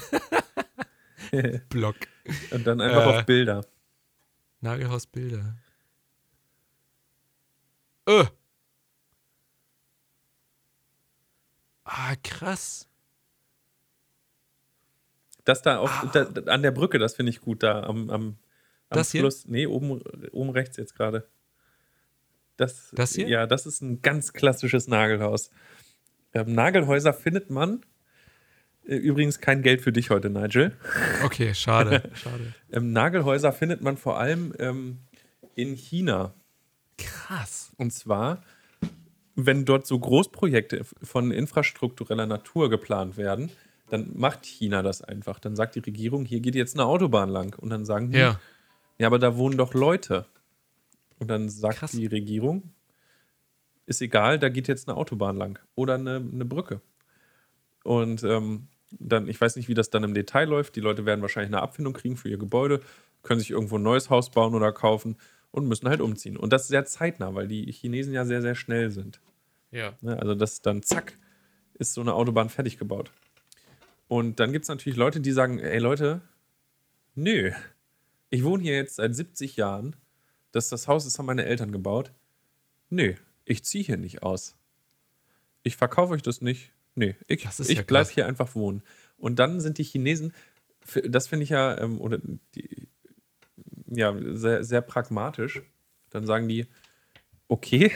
Blog. 1.70 1.96
Und 2.52 2.66
dann 2.66 2.80
einfach 2.80 3.06
Äh. 3.06 3.18
auf 3.20 3.26
Bilder. 3.26 3.66
Nagelhaus 4.62 5.08
Bilder. 5.08 5.58
Äh. 8.06 8.26
Ah, 11.84 12.16
krass. 12.24 12.88
Das 15.44 15.62
da, 15.62 15.80
auf, 15.80 16.08
da, 16.14 16.24
da 16.24 16.52
an 16.52 16.62
der 16.62 16.72
Brücke, 16.72 17.00
das 17.00 17.16
finde 17.16 17.32
ich 17.32 17.42
gut, 17.42 17.64
da 17.64 17.84
am, 17.84 18.10
am, 18.10 18.12
am 18.12 18.38
Das 18.90 19.12
hier? 19.12 19.30
Nee, 19.46 19.68
oben, 19.68 20.02
oben 20.32 20.50
rechts 20.52 20.78
jetzt 20.78 20.96
gerade. 20.96 21.28
Das, 22.56 22.92
Das 22.94 23.16
hier? 23.16 23.28
Ja, 23.28 23.48
das 23.48 23.66
ist 23.66 23.82
ein 23.82 24.02
ganz 24.02 24.32
klassisches 24.32 24.88
Nagelhaus. 24.88 25.50
Ähm, 26.34 26.54
Nagelhäuser 26.54 27.14
findet 27.14 27.50
man. 27.50 27.82
Äh, 28.86 28.96
Übrigens 28.96 29.40
kein 29.40 29.64
Geld 29.64 29.82
für 29.82 29.92
dich 29.92 30.10
heute, 30.10 30.30
Nigel. 30.30 30.78
Okay, 31.24 31.54
schade. 31.54 32.10
schade. 32.16 32.54
Ähm, 32.72 32.92
Nagelhäuser 32.92 33.52
findet 33.52 33.82
man 33.82 33.98
vor 33.98 34.20
allem 34.20 34.54
ähm, 34.60 35.00
in 35.56 35.76
China. 35.76 36.34
Krass. 36.98 37.72
Und 37.78 37.92
zwar, 37.92 38.44
wenn 39.36 39.66
dort 39.66 39.88
so 39.88 39.98
Großprojekte 40.00 40.84
von 41.02 41.32
infrastruktureller 41.32 42.26
Natur 42.26 42.70
geplant 42.70 43.18
werden, 43.18 43.52
dann 43.90 44.12
macht 44.16 44.46
China 44.46 44.82
das 44.82 45.02
einfach. 45.02 45.40
Dann 45.40 45.56
sagt 45.56 45.76
die 45.76 45.80
Regierung, 45.80 46.26
hier 46.26 46.40
geht 46.40 46.56
jetzt 46.56 46.76
eine 46.76 46.86
Autobahn 46.86 47.30
lang. 47.30 47.58
Und 47.60 47.70
dann 47.70 47.86
sagen 47.86 48.12
die, 48.12 48.18
Ja. 48.20 48.40
ja, 48.98 49.08
aber 49.08 49.20
da 49.20 49.38
wohnen 49.38 49.58
doch 49.58 49.74
Leute. 49.74 50.26
Und 51.20 51.30
dann 51.30 51.50
sagt 51.50 51.80
Krass. 51.80 51.92
die 51.92 52.06
Regierung, 52.08 52.72
ist 53.86 54.02
egal, 54.02 54.40
da 54.40 54.50
geht 54.50 54.68
jetzt 54.68 54.88
eine 54.88 54.98
Autobahn 54.98 55.36
lang 55.36 55.60
oder 55.76 55.96
eine, 55.96 56.16
eine 56.16 56.46
Brücke. 56.46 56.82
Und 57.84 58.24
ähm, 58.24 58.68
dann, 58.92 59.28
ich 59.28 59.40
weiß 59.40 59.56
nicht, 59.56 59.68
wie 59.68 59.74
das 59.74 59.90
dann 59.90 60.04
im 60.04 60.14
Detail 60.14 60.46
läuft. 60.46 60.76
Die 60.76 60.80
Leute 60.80 61.06
werden 61.06 61.22
wahrscheinlich 61.22 61.54
eine 61.54 61.62
Abfindung 61.62 61.94
kriegen 61.94 62.16
für 62.16 62.30
ihr 62.30 62.38
Gebäude, 62.38 62.80
können 63.24 63.40
sich 63.40 63.52
irgendwo 63.52 63.78
ein 63.78 63.84
neues 63.84 64.10
Haus 64.10 64.30
bauen 64.32 64.56
oder 64.56 64.72
kaufen 64.72 65.18
und 65.54 65.68
müssen 65.68 65.88
halt 65.88 66.02
umziehen. 66.02 66.36
Und 66.36 66.52
das 66.52 66.68
sehr 66.68 66.84
zeitnah, 66.84 67.36
weil 67.36 67.48
die 67.48 67.72
Chinesen 67.72 68.12
ja 68.12 68.26
sehr, 68.26 68.42
sehr 68.42 68.56
schnell 68.56 68.90
sind. 68.90 69.22
Ja. 69.72 69.94
Ne? 70.02 70.20
Also 70.20 70.34
das 70.34 70.62
dann, 70.62 70.82
zack, 70.82 71.18
ist 71.76 71.94
so 71.94 72.02
eine 72.02 72.16
Autobahn 72.16 72.50
fertig 72.50 72.80
gebaut. 72.80 73.12
Und 74.08 74.40
dann 74.40 74.52
gibt 74.52 74.64
es 74.64 74.70
natürlich 74.70 74.98
Leute, 74.98 75.22
die 75.22 75.32
sagen, 75.32 75.60
ey 75.60 75.78
Leute, 75.78 76.22
nö, 77.14 77.52
ich 78.32 78.44
wohne 78.44 78.64
hier 78.64 78.76
jetzt 78.76 78.96
seit 78.96 79.16
70 79.16 79.56
Jahren, 79.56 79.96
das, 80.52 80.70
das 80.70 80.88
Haus 80.88 81.04
das 81.06 81.20
haben 81.20 81.28
meine 81.28 81.46
Eltern 81.46 81.72
gebaut. 81.72 82.12
Nö, 82.90 83.14
ich 83.46 83.64
ziehe 83.64 83.84
hier 83.84 83.98
nicht 83.98 84.24
aus. 84.24 84.56
Ich 85.62 85.78
verkaufe 85.78 86.14
euch 86.14 86.24
das 86.24 86.42
nicht. 86.42 86.72
Nee, 86.96 87.16
ich, 87.28 87.46
ist 87.46 87.60
ich 87.60 87.78
ja 87.78 87.84
bleib 87.86 88.06
krass. 88.06 88.14
hier 88.14 88.26
einfach 88.26 88.56
wohnen. 88.56 88.82
Und 89.18 89.38
dann 89.38 89.62
sind 89.62 89.78
die 89.78 89.84
Chinesen, 89.84 90.34
das 91.06 91.28
finde 91.28 91.44
ich 91.44 91.50
ja, 91.50 91.78
ähm, 91.80 92.02
oder 92.02 92.20
die, 92.56 92.83
ja, 93.96 94.16
sehr, 94.34 94.64
sehr 94.64 94.82
pragmatisch. 94.82 95.62
Dann 96.10 96.26
sagen 96.26 96.48
die, 96.48 96.68
okay, 97.48 97.92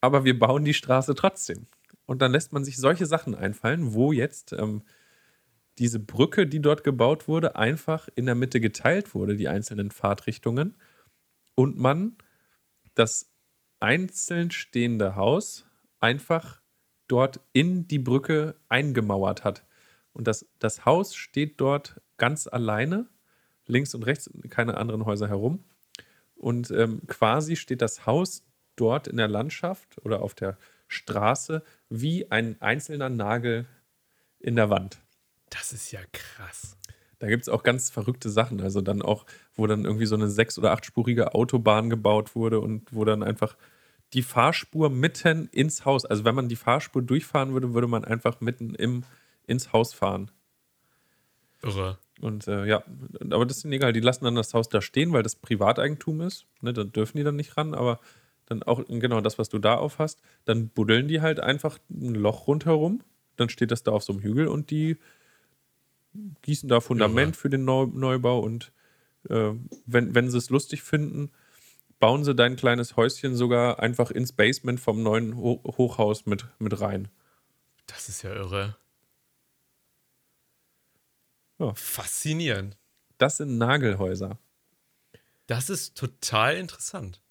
aber 0.00 0.24
wir 0.24 0.38
bauen 0.38 0.64
die 0.64 0.74
Straße 0.74 1.14
trotzdem. 1.14 1.66
Und 2.06 2.20
dann 2.20 2.32
lässt 2.32 2.52
man 2.52 2.64
sich 2.64 2.76
solche 2.76 3.06
Sachen 3.06 3.34
einfallen, 3.34 3.94
wo 3.94 4.12
jetzt 4.12 4.52
ähm, 4.52 4.82
diese 5.78 6.00
Brücke, 6.00 6.46
die 6.46 6.60
dort 6.60 6.84
gebaut 6.84 7.28
wurde, 7.28 7.56
einfach 7.56 8.08
in 8.14 8.26
der 8.26 8.34
Mitte 8.34 8.60
geteilt 8.60 9.14
wurde, 9.14 9.36
die 9.36 9.48
einzelnen 9.48 9.90
Fahrtrichtungen, 9.90 10.76
und 11.54 11.78
man 11.78 12.16
das 12.94 13.30
einzeln 13.80 14.50
stehende 14.50 15.16
Haus 15.16 15.66
einfach 16.00 16.60
dort 17.08 17.40
in 17.52 17.86
die 17.88 17.98
Brücke 17.98 18.56
eingemauert 18.68 19.44
hat. 19.44 19.64
Und 20.12 20.26
das, 20.26 20.46
das 20.58 20.84
Haus 20.84 21.14
steht 21.14 21.60
dort 21.60 22.00
ganz 22.16 22.46
alleine, 22.46 23.08
links 23.66 23.94
und 23.94 24.04
rechts 24.04 24.30
keine 24.50 24.76
anderen 24.76 25.04
Häuser 25.04 25.28
herum. 25.28 25.64
Und 26.34 26.70
ähm, 26.70 27.02
quasi 27.06 27.56
steht 27.56 27.82
das 27.82 28.06
Haus 28.06 28.44
dort 28.76 29.06
in 29.06 29.16
der 29.16 29.28
Landschaft 29.28 29.98
oder 30.04 30.22
auf 30.22 30.34
der 30.34 30.56
Straße 30.88 31.62
wie 31.88 32.30
ein 32.30 32.60
einzelner 32.60 33.08
Nagel 33.08 33.66
in 34.40 34.56
der 34.56 34.70
Wand. 34.70 34.98
Das 35.50 35.72
ist 35.72 35.92
ja 35.92 36.00
krass. 36.12 36.76
Da 37.18 37.28
gibt 37.28 37.42
es 37.42 37.48
auch 37.48 37.62
ganz 37.62 37.90
verrückte 37.90 38.30
Sachen. 38.30 38.60
Also 38.60 38.80
dann 38.80 39.00
auch, 39.00 39.24
wo 39.54 39.66
dann 39.66 39.84
irgendwie 39.84 40.06
so 40.06 40.16
eine 40.16 40.28
sechs- 40.28 40.58
oder 40.58 40.72
achtspurige 40.72 41.34
Autobahn 41.34 41.88
gebaut 41.88 42.34
wurde 42.34 42.58
und 42.58 42.92
wo 42.92 43.04
dann 43.04 43.22
einfach 43.22 43.56
die 44.12 44.22
Fahrspur 44.22 44.90
mitten 44.90 45.48
ins 45.52 45.84
Haus, 45.84 46.04
also 46.04 46.24
wenn 46.24 46.34
man 46.34 46.48
die 46.48 46.56
Fahrspur 46.56 47.00
durchfahren 47.00 47.52
würde, 47.52 47.74
würde 47.74 47.86
man 47.86 48.04
einfach 48.04 48.40
mitten 48.40 48.74
im, 48.74 49.04
ins 49.46 49.72
Haus 49.72 49.94
fahren. 49.94 50.30
Irre. 51.62 51.98
Und 52.20 52.46
äh, 52.46 52.66
ja, 52.66 52.82
aber 53.30 53.46
das 53.46 53.58
ist 53.58 53.64
ihnen 53.64 53.72
egal. 53.72 53.92
Die 53.92 54.00
lassen 54.00 54.24
dann 54.24 54.34
das 54.34 54.54
Haus 54.54 54.68
da 54.68 54.80
stehen, 54.80 55.12
weil 55.12 55.22
das 55.22 55.36
Privateigentum 55.36 56.20
ist. 56.20 56.46
Ne, 56.60 56.72
da 56.72 56.84
dürfen 56.84 57.16
die 57.16 57.24
dann 57.24 57.36
nicht 57.36 57.56
ran, 57.56 57.74
aber 57.74 58.00
dann 58.46 58.62
auch 58.62 58.84
genau 58.86 59.20
das, 59.20 59.38
was 59.38 59.48
du 59.48 59.58
da 59.58 59.76
aufhast, 59.76 60.20
dann 60.44 60.68
buddeln 60.68 61.08
die 61.08 61.20
halt 61.20 61.40
einfach 61.40 61.78
ein 61.90 62.14
Loch 62.14 62.46
rundherum. 62.46 63.02
Dann 63.36 63.48
steht 63.48 63.70
das 63.70 63.82
da 63.82 63.92
auf 63.92 64.02
so 64.04 64.12
einem 64.12 64.22
Hügel 64.22 64.46
und 64.46 64.70
die 64.70 64.98
gießen 66.42 66.68
da 66.68 66.80
Fundament 66.80 67.34
Irre. 67.34 67.40
für 67.40 67.50
den 67.50 67.64
Neu 67.64 67.86
Neubau 67.86 68.40
und 68.40 68.72
äh, 69.28 69.52
wenn, 69.86 70.14
wenn 70.14 70.30
sie 70.30 70.38
es 70.38 70.50
lustig 70.50 70.82
finden, 70.82 71.30
bauen 71.98 72.24
sie 72.24 72.34
dein 72.34 72.56
kleines 72.56 72.96
Häuschen 72.96 73.36
sogar 73.36 73.80
einfach 73.80 74.10
ins 74.10 74.32
Basement 74.32 74.80
vom 74.80 75.02
neuen 75.02 75.36
Ho 75.36 75.62
Hochhaus 75.64 76.26
mit, 76.26 76.46
mit 76.58 76.80
rein. 76.80 77.08
Das 77.86 78.08
ist 78.08 78.22
ja 78.22 78.34
irre. 78.34 78.76
Ja. 81.62 81.74
Faszinierend. 81.74 82.76
Das 83.18 83.36
sind 83.36 83.58
Nagelhäuser. 83.58 84.38
Das 85.46 85.70
ist 85.70 85.96
total 85.96 86.56
interessant. 86.56 87.22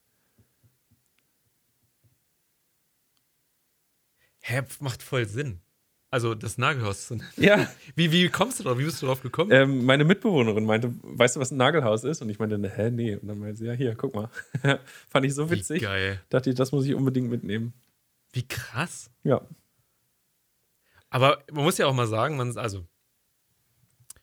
Hä, 4.39 4.61
macht 4.79 5.03
voll 5.03 5.27
Sinn. 5.27 5.61
Also 6.09 6.35
das 6.35 6.57
Nagelhaus 6.57 7.07
zu 7.07 7.15
nennen. 7.15 7.31
Ja. 7.37 7.71
Wie, 7.95 8.11
wie 8.11 8.27
kommst 8.27 8.59
du 8.59 8.63
drauf? 8.63 8.77
Wie 8.77 8.83
bist 8.83 9.01
du 9.01 9.05
drauf 9.05 9.21
gekommen? 9.21 9.49
Ähm, 9.51 9.85
meine 9.85 10.03
Mitbewohnerin 10.03 10.65
meinte, 10.65 10.93
weißt 11.03 11.37
du, 11.37 11.39
was 11.39 11.51
ein 11.51 11.57
Nagelhaus 11.57 12.03
ist? 12.03 12.21
Und 12.21 12.29
ich 12.29 12.37
meinte, 12.37 12.57
hä, 12.69 12.91
nee. 12.91 13.15
Und 13.15 13.29
dann 13.29 13.39
meinte 13.39 13.55
sie, 13.57 13.65
ja, 13.65 13.73
hier, 13.73 13.95
guck 13.95 14.13
mal. 14.13 14.29
Fand 15.09 15.25
ich 15.25 15.33
so 15.33 15.49
Wie 15.49 15.55
witzig. 15.55 15.81
geil. 15.81 16.21
Dachte 16.29 16.49
ich, 16.49 16.55
das 16.57 16.73
muss 16.73 16.85
ich 16.85 16.95
unbedingt 16.95 17.29
mitnehmen. 17.29 17.73
Wie 18.33 18.45
krass. 18.45 19.09
Ja. 19.23 19.41
Aber 21.09 21.43
man 21.51 21.63
muss 21.63 21.77
ja 21.77 21.85
auch 21.85 21.93
mal 21.93 22.07
sagen, 22.07 22.35
man, 22.35 22.57
also 22.57 22.85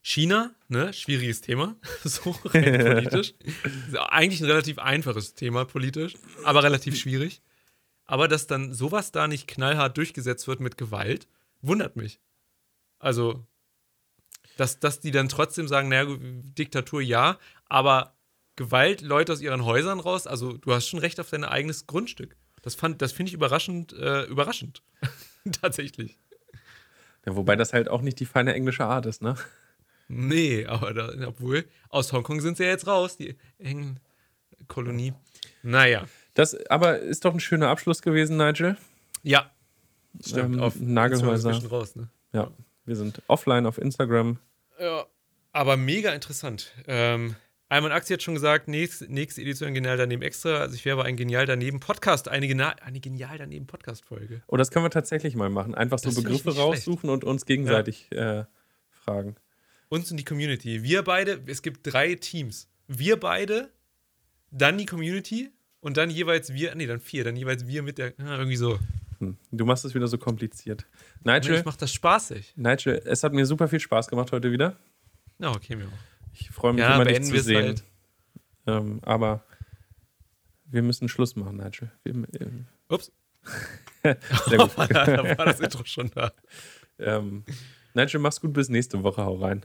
China, 0.03 0.55
ne, 0.69 0.93
schwieriges 0.93 1.41
Thema, 1.41 1.77
so 2.05 2.31
rein 2.45 2.63
politisch. 2.85 3.35
Eigentlich 4.09 4.41
ein 4.41 4.47
relativ 4.47 4.79
einfaches 4.79 5.35
Thema 5.35 5.65
politisch, 5.65 6.15
aber 6.45 6.63
relativ 6.63 6.99
schwierig. 6.99 7.43
Aber 8.07 8.27
dass 8.29 8.47
dann 8.47 8.73
sowas 8.73 9.13
da 9.13 9.29
nicht 9.29 9.47
knallhart 9.49 9.97
durchgesetzt 9.97 10.49
wird 10.49 10.61
mit 10.61 10.79
Gewalt, 10.79 11.29
wundert 11.61 11.97
mich. 11.97 12.21
Also, 12.99 13.47
dass, 14.57 14.81
dass 14.81 15.01
die 15.01 15.11
dann 15.11 15.29
trotzdem 15.29 15.69
sagen, 15.69 15.89
naja, 15.89 16.07
Diktatur 16.19 17.03
ja, 17.03 17.39
aber 17.67 18.15
Gewalt, 18.57 19.03
Leute 19.03 19.33
aus 19.33 19.41
ihren 19.41 19.65
Häusern 19.65 20.01
raus, 20.01 20.27
also 20.27 20.57
du 20.57 20.73
hast 20.73 20.89
schon 20.89 20.99
recht 21.01 21.21
auf 21.21 21.31
dein 21.31 21.45
eigenes 21.45 21.87
Grundstück. 21.87 22.35
Das, 22.63 22.75
fand- 22.75 23.01
das 23.03 23.13
finde 23.13 23.29
ich 23.31 23.35
überraschend, 23.35 23.93
äh, 23.93 24.25
überraschend. 24.25 24.83
Tatsächlich. 25.61 26.19
ja. 27.27 27.37
Wobei 27.37 27.55
das 27.57 27.73
halt 27.73 27.89
auch 27.89 28.01
nicht 28.01 28.19
die 28.21 28.27
feine 28.27 28.55
englische 28.55 28.85
Art 28.85 29.07
ist, 29.07 29.23
ne? 29.23 29.37
Nee, 30.09 30.65
aber 30.67 30.95
da, 30.95 31.13
obwohl, 31.27 31.67
aus 31.91 32.13
Hongkong 32.13 32.41
sind 32.41 32.57
sie 32.57 32.65
ja 32.65 32.71
jetzt 32.71 32.87
raus, 32.87 33.17
die 33.17 33.37
engen 33.59 34.01
Kolonie. 34.67 35.13
Naja. 35.63 36.07
Das 36.35 36.55
aber 36.71 36.99
ist 36.99 37.25
doch 37.25 37.35
ein 37.35 37.41
schöner 37.41 37.69
Abschluss 37.69 38.01
gewesen, 38.01 38.37
Nigel. 38.37 38.77
Ja, 39.23 39.51
Stimmt, 40.25 40.57
ähm, 40.57 40.63
auf 40.63 40.81
Nagelhäuser. 40.81 41.53
Raus, 41.69 41.97
ne? 41.97 42.09
Ja, 42.33 42.51
wir 42.85 42.97
sind 42.97 43.23
offline 43.29 43.67
auf 43.67 43.79
Instagram. 43.79 44.39
Ja, 44.81 45.07
aber 45.53 45.77
mega 45.77 46.13
interessant. 46.13 46.73
Ähm, 46.87 47.37
Alman 47.69 47.93
Axi 47.93 48.15
hat 48.15 48.23
schon 48.23 48.35
gesagt, 48.35 48.69
nächste, 48.69 49.13
nächste 49.13 49.43
Edition 49.43 49.75
Genial 49.75 49.97
daneben 49.97 50.23
extra. 50.23 50.57
Also 50.59 50.75
ich 50.75 50.85
wäre 50.85 50.99
aber 50.99 51.05
ein 51.05 51.17
Genial 51.17 51.45
daneben 51.45 51.81
Podcast, 51.81 52.29
eine, 52.29 52.49
Gena 52.49 52.71
eine 52.83 53.01
Genial 53.01 53.37
daneben 53.37 53.67
Podcast-Folge. 53.67 54.43
Oh, 54.47 54.57
das 54.57 54.71
können 54.71 54.85
wir 54.85 54.91
tatsächlich 54.91 55.37
mal 55.37 55.51
machen. 55.51 55.75
Einfach 55.75 55.99
so 55.99 56.09
Das 56.09 56.17
Begriffe 56.17 56.57
raussuchen 56.57 57.11
und 57.11 57.25
uns 57.25 57.45
gegenseitig 57.45 58.11
äh, 58.13 58.45
fragen. 58.91 59.37
Uns 59.89 60.11
und 60.11 60.17
die 60.19 60.25
Community. 60.25 60.83
Wir 60.83 61.03
beide, 61.03 61.41
es 61.47 61.63
gibt 61.63 61.93
drei 61.93 62.15
Teams. 62.15 62.69
Wir 62.87 63.19
beide, 63.19 63.71
dann 64.51 64.79
die 64.79 64.87
Community 64.87 65.51
und 65.81 65.97
dann 65.97 66.11
jeweils 66.11 66.53
wir, 66.53 66.75
nee, 66.75 66.87
dann 66.87 67.01
vier, 67.01 67.25
dann 67.25 67.37
jeweils 67.37 67.67
wir 67.67 67.83
mit 67.83 67.99
der, 67.99 68.19
irgendwie 68.19 68.57
so. 68.57 68.79
Hm. 69.19 69.37
Du 69.51 69.65
machst 69.65 69.85
es 69.85 69.95
wieder 69.95 70.07
so 70.07 70.19
kompliziert. 70.19 70.87
Nigel, 71.25 71.57
ich 71.57 71.65
mach 71.65 71.77
das 71.77 71.93
spaßig. 71.93 72.55
Nigel, 72.57 73.03
es 73.05 73.23
hat 73.23 73.33
mir 73.33 73.47
super 73.47 73.69
viel 73.69 73.81
Spaß 73.81 74.09
gemacht 74.09 74.33
heute 74.33 74.53
wieder. 74.53 74.77
Na, 75.39 75.51
okay, 75.51 75.77
mir 75.77 75.87
auch. 75.87 76.33
Ich 76.35 76.51
freue 76.51 76.73
mich 76.73 76.83
Ja, 76.83 76.95
immer, 76.95 77.05
dich 77.05 77.23
zu 77.23 77.41
sehen. 77.41 77.65
halt. 77.65 77.85
Ähm, 78.67 79.01
aber 79.03 79.45
wir 80.67 80.83
müssen 80.83 81.09
Schluss 81.09 81.35
machen, 81.37 81.57
Nigel. 81.57 81.91
Wir, 82.05 82.15
äh, 82.41 82.49
Ups. 82.89 83.11
sehr 84.03 84.15
gut. 84.59 84.73
da 84.77 85.39
war 85.39 85.47
das 85.47 85.61
Intro 85.61 85.85
schon 85.85 86.11
da. 86.15 86.33
ähm, 86.99 87.45
Nigel, 87.95 88.21
mach's 88.21 88.41
gut 88.41 88.53
bis 88.53 88.69
nächste 88.69 89.03
Woche. 89.03 89.25
Hau 89.25 89.37
rein. 89.37 89.65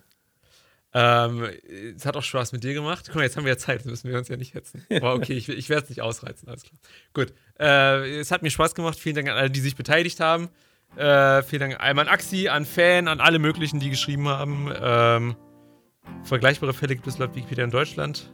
Ähm, 0.95 1.49
es 1.95 2.05
hat 2.05 2.15
auch 2.15 2.23
Spaß 2.23 2.51
mit 2.51 2.63
dir 2.63 2.73
gemacht. 2.73 3.05
Guck 3.07 3.15
mal, 3.15 3.23
jetzt 3.23 3.35
haben 3.35 3.45
wir 3.45 3.53
ja 3.53 3.57
Zeit, 3.57 3.85
müssen 3.85 4.09
wir 4.09 4.17
uns 4.17 4.27
ja 4.27 4.37
nicht 4.37 4.53
hetzen. 4.53 4.85
Aber 4.91 5.15
okay, 5.15 5.33
ich, 5.33 5.49
ich 5.49 5.69
werde 5.69 5.83
es 5.83 5.89
nicht 5.89 6.01
ausreizen, 6.01 6.47
alles 6.47 6.63
klar. 6.63 6.79
Gut. 7.13 7.33
Äh, 7.59 8.19
es 8.19 8.31
hat 8.31 8.43
mir 8.43 8.51
Spaß 8.51 8.75
gemacht. 8.75 8.99
Vielen 8.99 9.15
Dank 9.15 9.29
an 9.29 9.37
alle, 9.37 9.49
die 9.49 9.59
sich 9.59 9.75
beteiligt 9.75 10.19
haben. 10.19 10.49
Äh, 10.95 11.41
vielen 11.41 11.61
Dank 11.61 11.81
einmal 11.81 12.07
an 12.07 12.13
Axi, 12.13 12.47
an 12.47 12.65
Fan, 12.65 13.07
an 13.07 13.19
alle 13.19 13.39
möglichen, 13.39 13.79
die 13.79 13.89
geschrieben 13.89 14.27
haben. 14.27 14.71
Ähm, 14.79 15.35
vergleichbare 16.23 16.73
Fälle 16.73 16.95
gibt 16.95 17.07
es 17.07 17.17
laut 17.17 17.35
Wikipedia 17.35 17.63
in 17.63 17.71
Deutschland. 17.71 18.31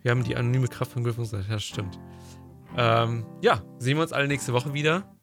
Wir 0.00 0.10
haben 0.10 0.24
die 0.24 0.36
anonyme 0.36 0.68
Kraft 0.68 0.92
von 0.92 1.04
Griffungsseite. 1.04 1.44
Ja, 1.50 1.58
stimmt. 1.58 1.98
Ähm, 2.76 3.26
ja, 3.42 3.62
sehen 3.78 3.96
wir 3.98 4.02
uns 4.02 4.12
alle 4.12 4.28
nächste 4.28 4.54
Woche 4.54 4.72
wieder. 4.72 5.14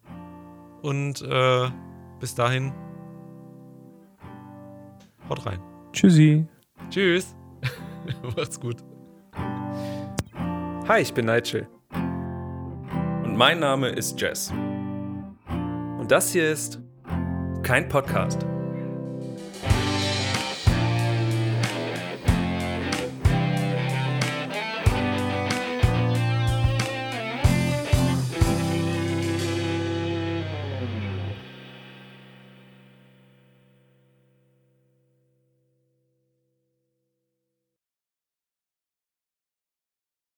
Und 0.84 1.22
äh, 1.23 1.69
bis 2.19 2.35
dahin. 2.35 2.73
Haut 5.27 5.45
rein. 5.45 5.70
Tschüssi. 5.93 6.45
Tschüss. 6.89 7.35
Macht's 8.35 8.59
gut. 8.59 8.77
Hi, 10.88 11.01
ich 11.01 11.13
bin 11.13 11.26
Nigel. 11.26 11.68
Und 13.23 13.38
mein 13.38 13.59
Name 13.59 13.89
ist 13.89 14.19
Jess. 14.19 14.51
Und 15.99 16.07
das 16.09 16.31
hier 16.31 16.51
ist 16.51 16.80
kein 17.63 17.88
Podcast. 17.88 18.45